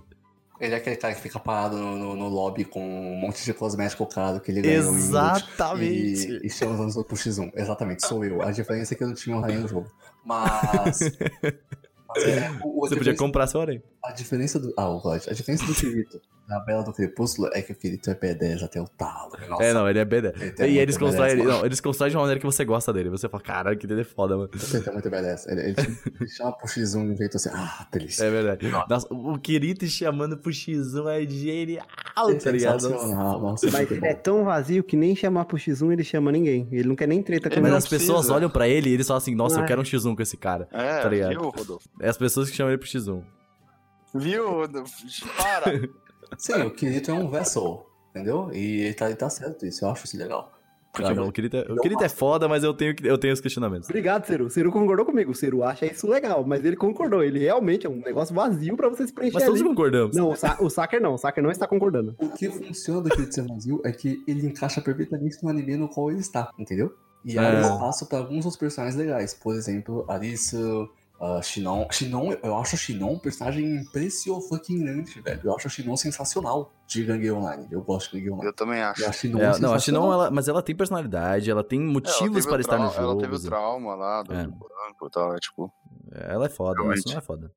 [0.60, 3.54] Ele é aquele cara que fica parado no, no- no lobby com um monte de
[3.54, 6.28] cosmético caro que ele ganhou em Exatamente.
[6.44, 7.52] E, e chama os anos pro X1.
[7.56, 8.42] Exatamente, sou eu.
[8.42, 9.90] A diferença é que eu não tinha um rainha no jogo.
[10.26, 11.00] Mas.
[12.08, 13.82] mas é, o, o- Você podia comprar seu aranha.
[14.04, 14.74] A diferença do.
[14.78, 18.10] Ah, o Rod, a diferença do Kirito da Bela do Crepúsculo é que o Kirito
[18.10, 19.32] é B10 até o talo.
[19.50, 20.56] Nossa, É, não, ele é B10.
[20.60, 22.94] Ele E eles constroem, B10, ele, não, eles constroem de uma maneira que você gosta
[22.94, 23.10] dele.
[23.10, 24.50] Você fala, caralho, que dele é foda, mano.
[24.74, 25.52] Ele é muito B10.
[25.52, 25.76] Ele, ele,
[26.20, 27.50] ele chama pro X1 de um jeito assim.
[27.54, 28.24] Ah, delícia.
[28.26, 28.68] É verdade.
[28.90, 31.86] Nossa, o Kirito chamando pro X1 é genial,
[32.16, 32.82] tá ligado?
[32.82, 36.68] Sensacional, nossa, Mas é tão vazio que nem chamar pro X1 ele chama ninguém.
[36.72, 38.34] Ele não quer nem treta com Ele Mas as pessoas precisa.
[38.36, 39.68] olham pra ele e eles falam assim, nossa, eu Ai.
[39.68, 40.68] quero um X1 com esse cara.
[40.72, 41.30] É, Tá ligado?
[41.30, 41.90] viu, Rodolfo?
[42.00, 43.24] É as pessoas que chamam ele pro X1.
[44.14, 44.94] Viu, Rodolfo?
[45.38, 45.66] Para!
[46.38, 48.50] Sim, o Kirito é um vessel, entendeu?
[48.54, 50.52] E ele tá, ele tá certo isso, eu acho isso legal.
[50.92, 53.34] Porque Ah, não, o Kirito, é, o Kirito é foda, mas eu tenho, eu tenho
[53.34, 53.90] os questionamentos.
[53.90, 54.46] Obrigado, Ciro.
[54.46, 55.32] O Ciro concordou comigo.
[55.32, 57.22] O Ciro acha isso legal, mas ele concordou.
[57.22, 59.68] Ele realmente é um negócio vazio pra você se preencher Mas todos ali.
[59.70, 60.16] concordamos.
[60.16, 61.16] Não, o, Sa o Saker não.
[61.16, 62.16] O Saker não está concordando.
[62.18, 65.90] o que funciona do Kirito ser vazio é que ele encaixa perfeitamente no anime no
[65.90, 66.94] qual ele está, entendeu?
[67.26, 67.42] E É.
[67.42, 69.34] abre espaço pra alguns outros personagens legais.
[69.34, 70.58] Por exemplo, Arisa,
[71.20, 71.88] uh, Shinon.
[71.92, 75.42] Shinon, eu acho a Shinon um personagem impressionante, velho.
[75.44, 77.68] Eu acho a Shinon sensacional de Gangue Online.
[77.72, 78.48] Eu gosto de Gangue Online.
[78.48, 79.02] Eu também acho.
[79.02, 81.80] E a Shinon É, é não, a Shinon, ela, mas ela tem personalidade, ela tem
[81.80, 83.12] É, ela motivos teve para o estar no jogo.
[83.12, 83.48] Ela teve o assim.
[83.48, 84.44] trauma lá do, É.
[84.48, 85.74] banco e tal, é tipo.
[86.12, 87.00] Ela é foda, Realmente.
[87.00, 87.52] isso não é foda.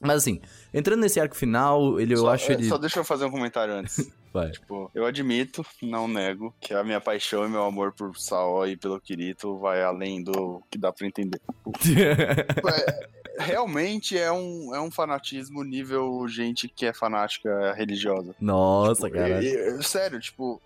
[0.00, 0.40] Mas assim,
[0.74, 2.68] entrando nesse arco final, ele, eu só, acho é, ele.
[2.68, 4.10] só deixa eu fazer um comentário antes.
[4.32, 4.50] Vai.
[4.50, 8.76] Tipo, eu admito, não nego, que a minha paixão e meu amor por Saó e
[8.76, 11.40] pelo Kirito vai além do que dá pra entender.
[13.38, 18.34] É, realmente é um, é um fanatismo nível gente que é fanática religiosa.
[18.40, 19.42] Nossa, Tipo, cara.
[19.42, 20.60] e- e- sério, tipo,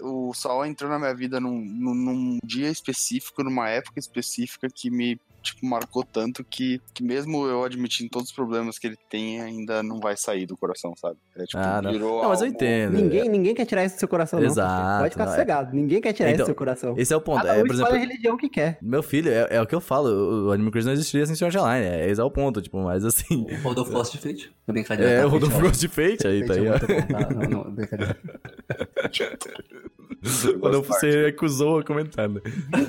[0.00, 4.90] o Saul entrou na minha vida num, num, num dia específico, numa época específica que
[4.90, 9.40] me, tipo, marcou tanto que, que mesmo eu admitindo todos os problemas que ele tem,
[9.40, 11.16] ainda não vai sair do coração, sabe?
[11.36, 11.92] É, tipo, Ah, não.
[11.92, 12.92] virou Não, mas eu entendo.
[12.94, 14.46] Ninguém, ninguém quer tirar isso do seu coração, não.
[14.46, 15.76] Exato, Pode ficar não, é- sossegado.
[15.76, 16.94] Ninguém quer tirar Então, isso do seu coração.
[16.96, 17.42] Esse é o ponto.
[17.44, 18.78] Cada É, um por exemplo, a religião que quer.
[18.80, 21.34] meu filho, é, é o que eu falo, o, o Anime Crazy não existiria sem
[21.34, 21.86] Sword Art Online.
[21.86, 23.46] É, esse é o ponto, tipo, mas assim.
[23.50, 24.52] O Rodolfo Lost de Fate.
[24.98, 26.66] É, o Rodolfo Fate Frost Fate aí, tá aí.
[26.66, 27.34] É bom, tá?
[27.34, 28.16] Não, não, brincadeira.
[30.56, 32.40] O Rodolfo se recusou a comentar, né?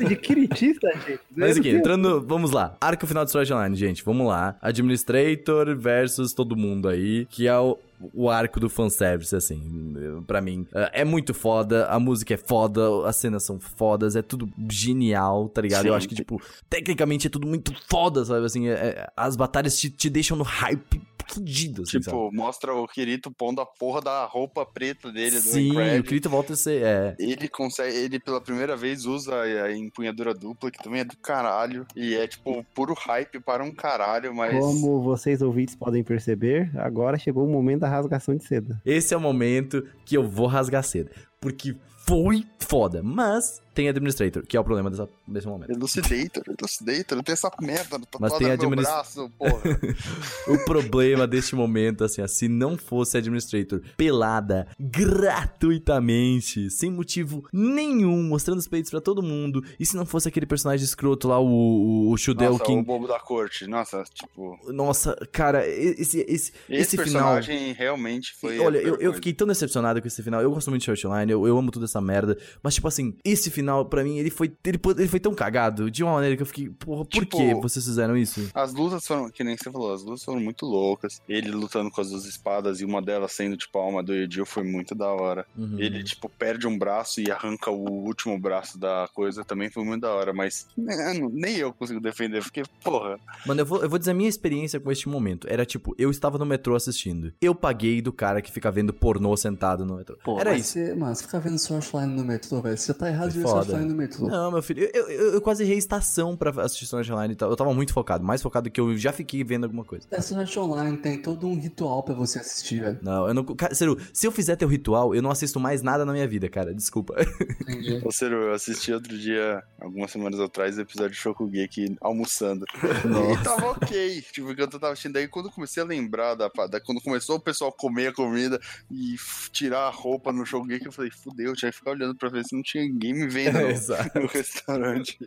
[0.08, 1.20] De quiritista, gente.
[1.36, 2.76] Mas aqui, entrando, vamos lá.
[2.82, 4.56] Arco final do Sword Online, gente, vamos lá.
[4.62, 7.78] Administrator versus todo mundo aí, que é o,
[8.14, 9.94] o arco do fanservice, assim,
[10.28, 10.66] pra mim.
[10.74, 15.50] É é muito foda, a música é foda, as cenas são fodas, é tudo genial,
[15.50, 15.86] tá ligado?
[15.86, 15.98] Eu Sim.
[15.98, 18.46] acho que, tipo, tecnicamente é tudo muito foda, sabe?
[18.46, 22.06] Assim, é- é- as batalhas te, te deixam no hype fudido, assim, sabe?
[22.06, 26.30] Tipo, mostra o Kirito pondo a porra da roupa preta dele do Sim, o Kirito
[26.30, 27.16] volta a ser, é...
[27.20, 31.86] Ele consegue, ele pela primeira vez usa a empunhadura dupla, que também é do caralho.
[31.96, 34.58] E é tipo puro hype para um caralho, mas.
[34.58, 38.82] Como vocês ouvintes podem perceber, agora chegou o momento da rasgação de seda.
[38.86, 41.10] Esse é o momento que eu vou rasgar cedo.
[41.40, 43.02] Porque foi foda.
[43.04, 45.72] Mas tem Administrator, que é o problema dessa, desse momento.
[45.72, 49.62] Elucidator, Elucidator, não tem essa merda tatuada Mas tem no administ- braço, porra.
[50.48, 58.24] O problema deste momento, assim, ó, se não fosse Administrator pelada gratuitamente, sem motivo nenhum,
[58.24, 61.46] mostrando os peitos pra todo mundo, e se não fosse aquele personagem escroto lá, o,
[61.48, 62.84] o, o Shudel Nossa, o King.
[62.84, 63.66] bobo da corte.
[63.68, 64.60] Nossa, tipo.
[64.72, 67.36] Nossa, cara, esse, esse, Esse, esse final.
[67.36, 68.60] personagem realmente foi.
[68.60, 70.42] Olha, eu, eu fiquei tão decepcionado com esse final.
[70.42, 72.38] Eu gosto muito de Shortline, eu, eu amo toda essa merda.
[72.62, 76.04] Mas, tipo assim, esse final, pra mim, ele foi, ele, ele foi tão cagado de
[76.04, 78.50] uma maneira que eu fiquei, porra, por Tipo, que vocês fizeram isso?
[78.54, 81.22] As lutas foram, que nem você falou, as lutas foram muito loucas.
[81.28, 84.46] Ele lutando com as duas espadas e uma delas sendo, tipo, a alma do Edil
[84.46, 85.46] foi muito da hora.
[85.58, 85.80] Uhum.
[85.80, 90.02] Ele, tipo, perde um braço e arranca o último braço da coisa, também foi muito
[90.02, 94.00] da hora, mas mano, nem eu consigo defender, porque, porra, Mano, eu vou, eu vou
[94.00, 95.48] dizer a minha experiência com este momento.
[95.50, 97.34] Era tipo, eu estava no metrô assistindo.
[97.42, 100.18] Eu paguei do cara que fica vendo pornô sentado no metrô.
[100.24, 100.74] Pô, Era mas isso.
[100.74, 102.78] Você, mano, você fica vendo Swordline no metrô, velho.
[102.78, 103.78] Você tá errado de Foda.
[103.78, 104.28] No metrô.
[104.28, 107.50] Não, meu filho, eu, eu, eu quase errei estação pra assistir Art Online e tal.
[107.50, 110.08] Eu tava muito focado, mais focado que eu já fiquei vendo alguma coisa.
[110.12, 113.00] É Sword Online, tem todo um ritual pra você assistir, velho.
[113.02, 113.44] Não, eu não.
[113.44, 116.50] Cara, sério, se eu fizer teu ritual, eu não assisto mais nada na minha vida,
[116.50, 116.74] cara.
[116.74, 117.16] Desculpa.
[117.62, 118.02] Entendi.
[118.04, 122.66] Ô, Ciro, eu assisti outro dia, algumas semanas atrás, o episódio de Shokugeki almoçando.
[122.74, 124.22] E tava ok.
[124.32, 125.14] Tipo, enquanto eu tava assistindo.
[125.14, 128.60] Daí quando eu comecei a lembrar da, da quando começou o pessoal comer a comida
[128.90, 129.16] e
[129.52, 132.44] tirar a roupa no Shokugeki, eu falei, fudeu, eu tinha que ficar olhando pra ver
[132.46, 134.20] se não tinha ninguém me vendo no, Exato.
[134.20, 135.18] no restaurante.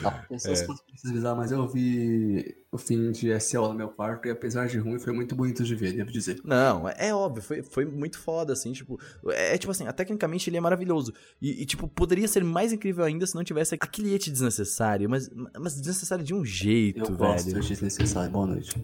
[0.00, 1.34] Tá, pessoas É.
[1.34, 5.12] mas eu vi o fim de SL no meu quarto e apesar de ruim, foi
[5.12, 6.40] muito bonito de ver, devo dizer.
[6.44, 9.00] Não, é é óbvio, foi, foi muito foda, assim, tipo,
[9.30, 11.12] é, é tipo assim, tecnicamente ele é maravilhoso.
[11.40, 15.28] E, e, tipo, poderia ser mais incrível ainda se não tivesse aquele et desnecessário, mas,
[15.58, 17.60] mas desnecessário de um jeito, Eu gosto velho.
[17.60, 18.30] de desnecessário.
[18.30, 18.76] Boa noite.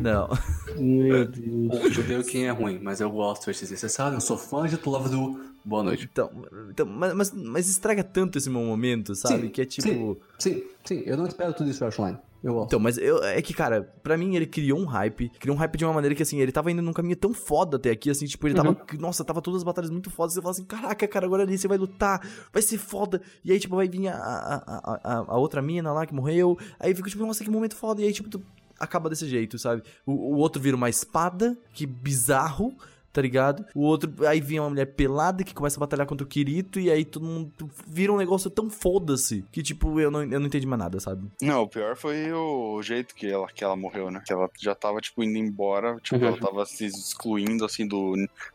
[0.00, 0.28] Não.
[0.76, 1.84] Meu Deus.
[1.84, 4.16] O Judeu quem é ruim, mas eu gosto de desnecessário.
[4.16, 6.08] Eu sou fã de Love do Boa noite.
[6.10, 6.30] Então,
[6.70, 9.42] então mas, mas, mas estraga tanto esse meu momento, sabe?
[9.42, 10.16] Sim, que é tipo.
[10.38, 12.20] Sim, sim, eu não espero tudo isso de Swordline.
[12.40, 12.66] Eu gosto.
[12.68, 15.28] Então, mas eu, é que, cara, pra mim ele criou um hype.
[15.40, 17.76] Criou um hype de uma maneira que, assim, ele tava indo num caminho tão foda
[17.76, 18.76] até aqui, assim, tipo, ele tava.
[19.00, 20.34] Nossa, tava todas as batalhas muito fodas.
[20.34, 22.20] Você fala assim, caraca, cara, agora ali você vai lutar,
[22.52, 23.20] vai ser foda.
[23.44, 26.56] E aí, tipo, vai vir a, a, a, a, a outra mina lá que morreu.
[26.78, 28.00] Aí fica, tipo, nossa, que momento foda.
[28.00, 28.40] E aí, tipo, tu
[28.78, 29.82] acaba desse jeito, sabe?
[30.04, 32.76] O, o outro vira uma espada, que bizarro.
[33.16, 33.64] Tá ligado?
[33.74, 36.90] O outro, aí vinha uma mulher pelada que começa a batalhar contra o Kirito, e
[36.90, 37.50] aí todo mundo
[37.86, 41.26] vira um negócio tão foda-se que, tipo, eu não, eu não entendi mais nada, sabe?
[41.40, 44.22] Não, o pior foi o jeito que ela, que ela morreu, né?
[44.26, 45.96] Que ela já tava, tipo, indo embora.
[46.02, 46.26] Tipo, Uhum.
[46.26, 48.12] ela tava se excluindo, assim, do,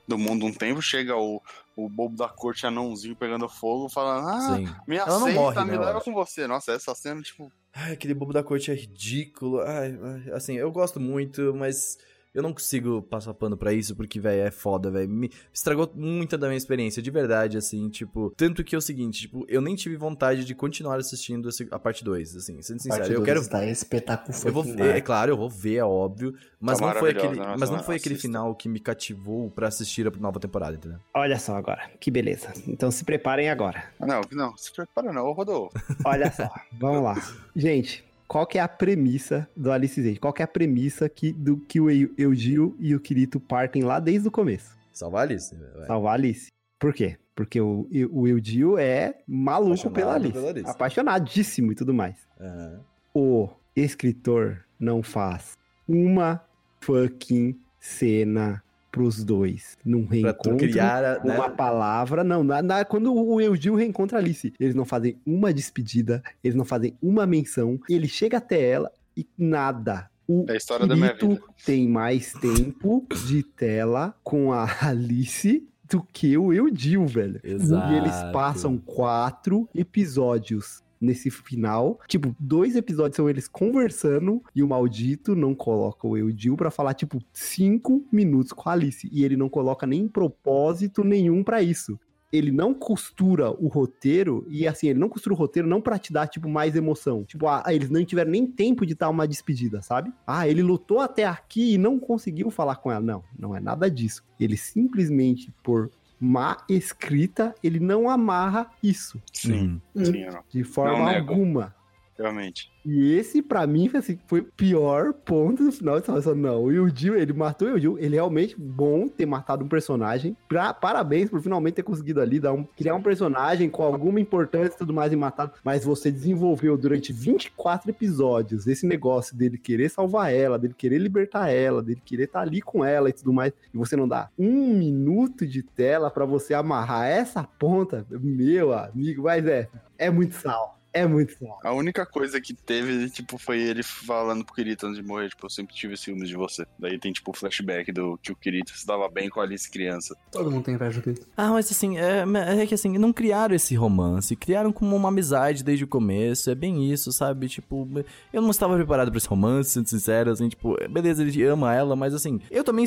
[0.08, 0.80] do mundo um tempo.
[0.80, 1.42] Chega o,
[1.76, 4.70] o bobo da corte anãozinho pegando fogo, falando, ah, Sim.
[4.88, 6.46] me Ela não aceita, morre, me né, leva com você.
[6.46, 7.52] Nossa, essa cena, tipo...
[7.74, 9.60] Ai, aquele bobo da corte é ridículo.
[9.62, 9.98] Ai,
[10.34, 11.98] assim, eu gosto muito, mas.
[12.34, 15.10] Eu não consigo passar pano pra isso porque, velho, é foda, velho.
[15.10, 18.34] Me estragou muita da minha experiência, de verdade, assim, tipo.
[18.38, 22.04] Tanto que é o seguinte, tipo, eu nem tive vontade de continuar assistindo a parte
[22.04, 23.00] 2, assim, sendo sincero.
[23.02, 23.42] Parte Eu quero.
[23.42, 24.38] Está espetáculo.
[24.46, 26.34] Eu vou ver, é claro, eu vou ver, é óbvio.
[26.60, 27.28] Mas Tá não foi aquele.
[27.28, 31.00] maravilhosa, Mas não foi aquele final que me cativou pra assistir a nova temporada, entendeu?
[31.14, 32.54] Olha só agora, que beleza.
[32.68, 33.84] Então se preparem agora.
[34.00, 35.72] Não, não, se prepara não, ô Rodolfo.
[36.06, 37.16] Olha só, vamos lá.
[37.56, 40.18] Gente, qual que é a premissa do Alice Zage?
[40.18, 43.84] Qual que é a premissa que, do que o Eu- Eugio e o Kirito partem
[43.84, 44.78] lá desde o começo?
[44.94, 45.86] Salvar a Alice, vai.
[45.86, 46.48] Salvar Alice.
[46.80, 47.18] Por quê?
[47.36, 50.32] Porque o, o Eugio é maluco Apaixonado pela Alice.
[50.34, 50.70] pela Alice.
[50.70, 52.16] Apaixonadíssimo e tudo mais.
[52.40, 52.80] Aham.
[53.14, 56.42] O escritor não faz uma
[56.80, 60.58] fucking cena pros dois num Pra tu reencontro.
[60.58, 61.36] criar, a- né?
[61.36, 65.54] Uma palavra, não, na, na- quando o Eugil reencontra a Alice, eles não fazem uma
[65.54, 70.10] despedida, eles não fazem uma menção, ele chega até ela e nada.
[70.28, 71.40] O É a história da minha vida.
[71.66, 77.40] tem mais tempo de tela com a Alice do que o Eudil, velho.
[77.44, 77.92] Exato.
[77.94, 82.00] E eles passam quatro episódios nesse final.
[82.08, 86.94] Tipo, dois episódios são eles conversando e o maldito não coloca o Eudil pra falar,
[86.94, 89.10] tipo, cinco minutos com a Alice.
[89.12, 92.00] E ele não coloca nem propósito nenhum pra isso.
[92.32, 96.14] Ele não costura o roteiro, e assim, ele não costura o roteiro não pra te
[96.14, 97.26] dar, tipo, mais emoção.
[97.26, 100.14] Tipo, ah, eles não tiveram nem tempo de dar uma despedida, sabe?
[100.26, 103.02] Ah, ele lutou até aqui e não conseguiu falar com ela.
[103.02, 104.24] Não, não é nada disso.
[104.40, 105.92] Ele simplesmente, por
[106.22, 109.20] má escrita, ele não amarra isso.
[109.34, 111.76] Sim, sim, de forma alguma.
[112.22, 112.72] Realmente.
[112.84, 116.02] E esse, pra mim, foi, assim, foi o pior ponto do final.
[116.02, 117.98] Tava pensando, não, o Yudil, ele matou o Yudil.
[118.00, 120.36] Ele é realmente bom ter matado um personagem.
[120.48, 124.74] Pra, parabéns por finalmente ter conseguido ali dar um, criar um personagem com alguma importância
[124.74, 125.54] e tudo mais e matado.
[125.64, 131.50] Mas você desenvolveu durante 24 episódios esse negócio dele querer salvar ela, dele querer libertar
[131.50, 133.54] ela, dele querer estar ali com ela e tudo mais.
[133.74, 138.06] E você não dá um minuto de tela pra você amarrar essa ponta.
[138.10, 140.81] Meu amigo, mas é, é muito sal.
[140.94, 141.60] É muito sal.
[141.64, 145.46] A única coisa que teve, tipo, foi ele falando pro Kirito antes de morrer, tipo,
[145.46, 146.66] eu sempre tive ciúmes de você.
[146.78, 149.70] Daí tem, tipo, o flashback do que o Kirito se dava bem com a Alice
[149.70, 150.16] criança.
[150.32, 151.28] Todo mundo tem inveja do Kirito.
[151.36, 152.24] Ah, mas assim, é,
[152.62, 156.56] é que assim, não criaram esse romance, criaram como uma amizade desde o começo, é
[156.56, 157.48] bem isso, sabe?
[157.48, 157.88] Tipo,
[158.34, 161.96] eu não estava preparado pra esse romance, sendo sincero, assim, tipo, beleza, ele ama ela,
[161.96, 162.86] mas assim, eu também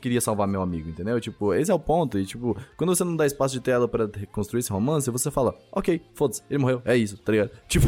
[0.00, 1.20] queria salvar meu amigo, entendeu?
[1.20, 4.08] Tipo, esse é o ponto, e tipo, quando você não dá espaço de tela pra
[4.12, 7.43] reconstruir esse romance, você fala, ok, foda-se, ele morreu, é isso, tá ligado?
[7.68, 7.86] Tipo,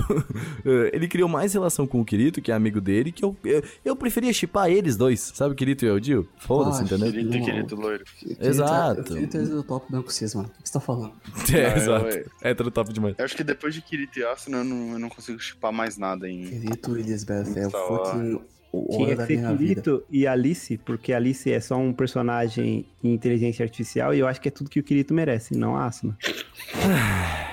[0.65, 3.63] eh, ele criou mais relação com o Kirito, que é amigo dele, que eu, eu,
[3.85, 6.29] eu preferia chipar eles dois, sabe, o Kirito e o Dio?
[6.39, 7.11] Foda-se, Ah, entendeu?
[7.13, 7.41] Kirito e.
[7.45, 8.05] Kirito loiro.
[8.41, 9.01] Exato.
[9.01, 10.51] O Kirito é do top branco cis, mano.
[10.59, 11.13] O que você tá falando?
[11.55, 12.31] É, Ah, eu- exato.
[12.43, 13.15] É, tá top demais.
[13.19, 15.97] Eu acho que depois de Kirito e Asuna, eu não, eu não consigo chipar mais
[15.97, 16.45] nada em...
[16.45, 18.05] Kirito e Lisbeth é o Tá lá.
[18.05, 18.41] fucking
[18.73, 19.57] o Tinha que ser.
[19.57, 24.39] Kirito e Alice, porque Alice é só um personagem em inteligência artificial e eu acho
[24.41, 26.15] que é tudo que o Kirito merece, não a Asuna.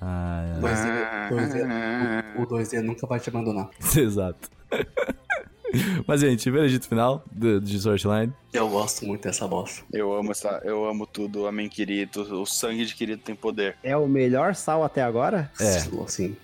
[0.00, 3.68] Ah, O 2D, o 2D o- o 2D nunca vai te abandonar.
[3.96, 4.50] Exato.
[6.06, 8.32] Mas, gente, veredito final do, de Swordline.
[8.52, 9.82] Eu gosto muito dessa bosta.
[9.92, 13.76] Eu amo essa, eu amo tudo, amém Kirito, o sangue de Kirito tem poder.
[13.82, 15.50] É o melhor sal até agora?
[15.60, 15.78] É.
[15.78, 16.36] Assim.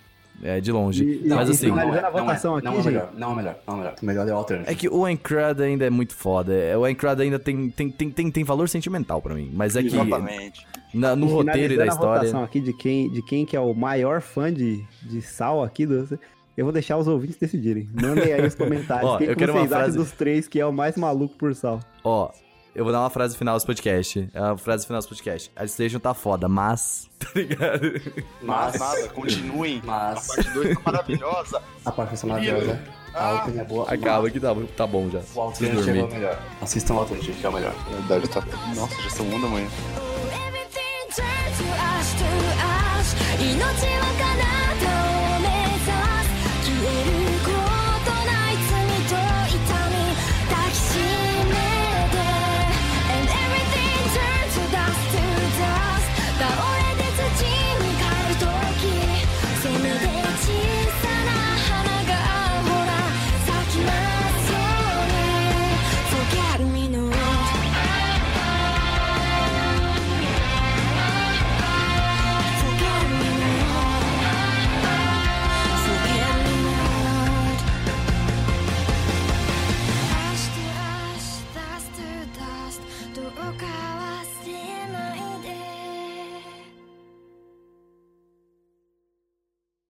[0.42, 1.04] É, de longe.
[1.04, 2.86] E- Mas e assim, a não é, votação não aqui, é o gente.
[2.86, 3.94] melhor, não é melhor, não é melhor.
[4.02, 4.72] O melhor é o Alternative.
[4.72, 6.54] é que o Encrad ainda é muito foda.
[6.54, 9.50] É, O Encrad ainda tem, tem, tem, tem, tem valor sentimental pra mim.
[9.52, 10.66] Mas é que Exatamente.
[10.94, 12.20] na- no E roteiro e da a história...
[12.20, 15.84] votação aqui de quem, de quem que é o maior fã de, de sal aqui,
[15.84, 16.18] do,
[16.56, 17.88] eu vou deixar os ouvintes decidirem.
[17.92, 19.10] Mandem aí os comentários.
[19.10, 20.96] Ó, quem eu que quero uma vocês acham frase- dos três que é o mais
[20.96, 21.80] maluco por sal?
[22.02, 22.30] Ó,
[22.73, 24.29] eu vou dar uma frase final desse podcast.
[24.33, 25.51] É uma frase final desse podcast.
[25.55, 27.09] A Station tá foda, mas...
[27.19, 28.01] Tá ligado?
[28.41, 29.81] Mas Mas, nada, continuem.
[29.83, 31.61] mas A parte 2 tá maravilhosa.
[31.85, 32.81] a parte dessa maravilhosa.
[33.13, 33.91] A Open é boa.
[33.93, 35.19] Acaba que tá, tá bom já.
[35.19, 36.13] O Preciso Alternative é o dormir.
[36.15, 36.41] melhor.
[36.61, 37.73] Assistam o Alternative, que é o melhor.
[37.89, 38.43] Verdade, tá.
[38.75, 39.67] Nossa, já são uma da manhã.
[40.47, 42.25] Everything turns to ash to
[42.61, 43.65] ash 命は
[44.17, 45.18] 彼方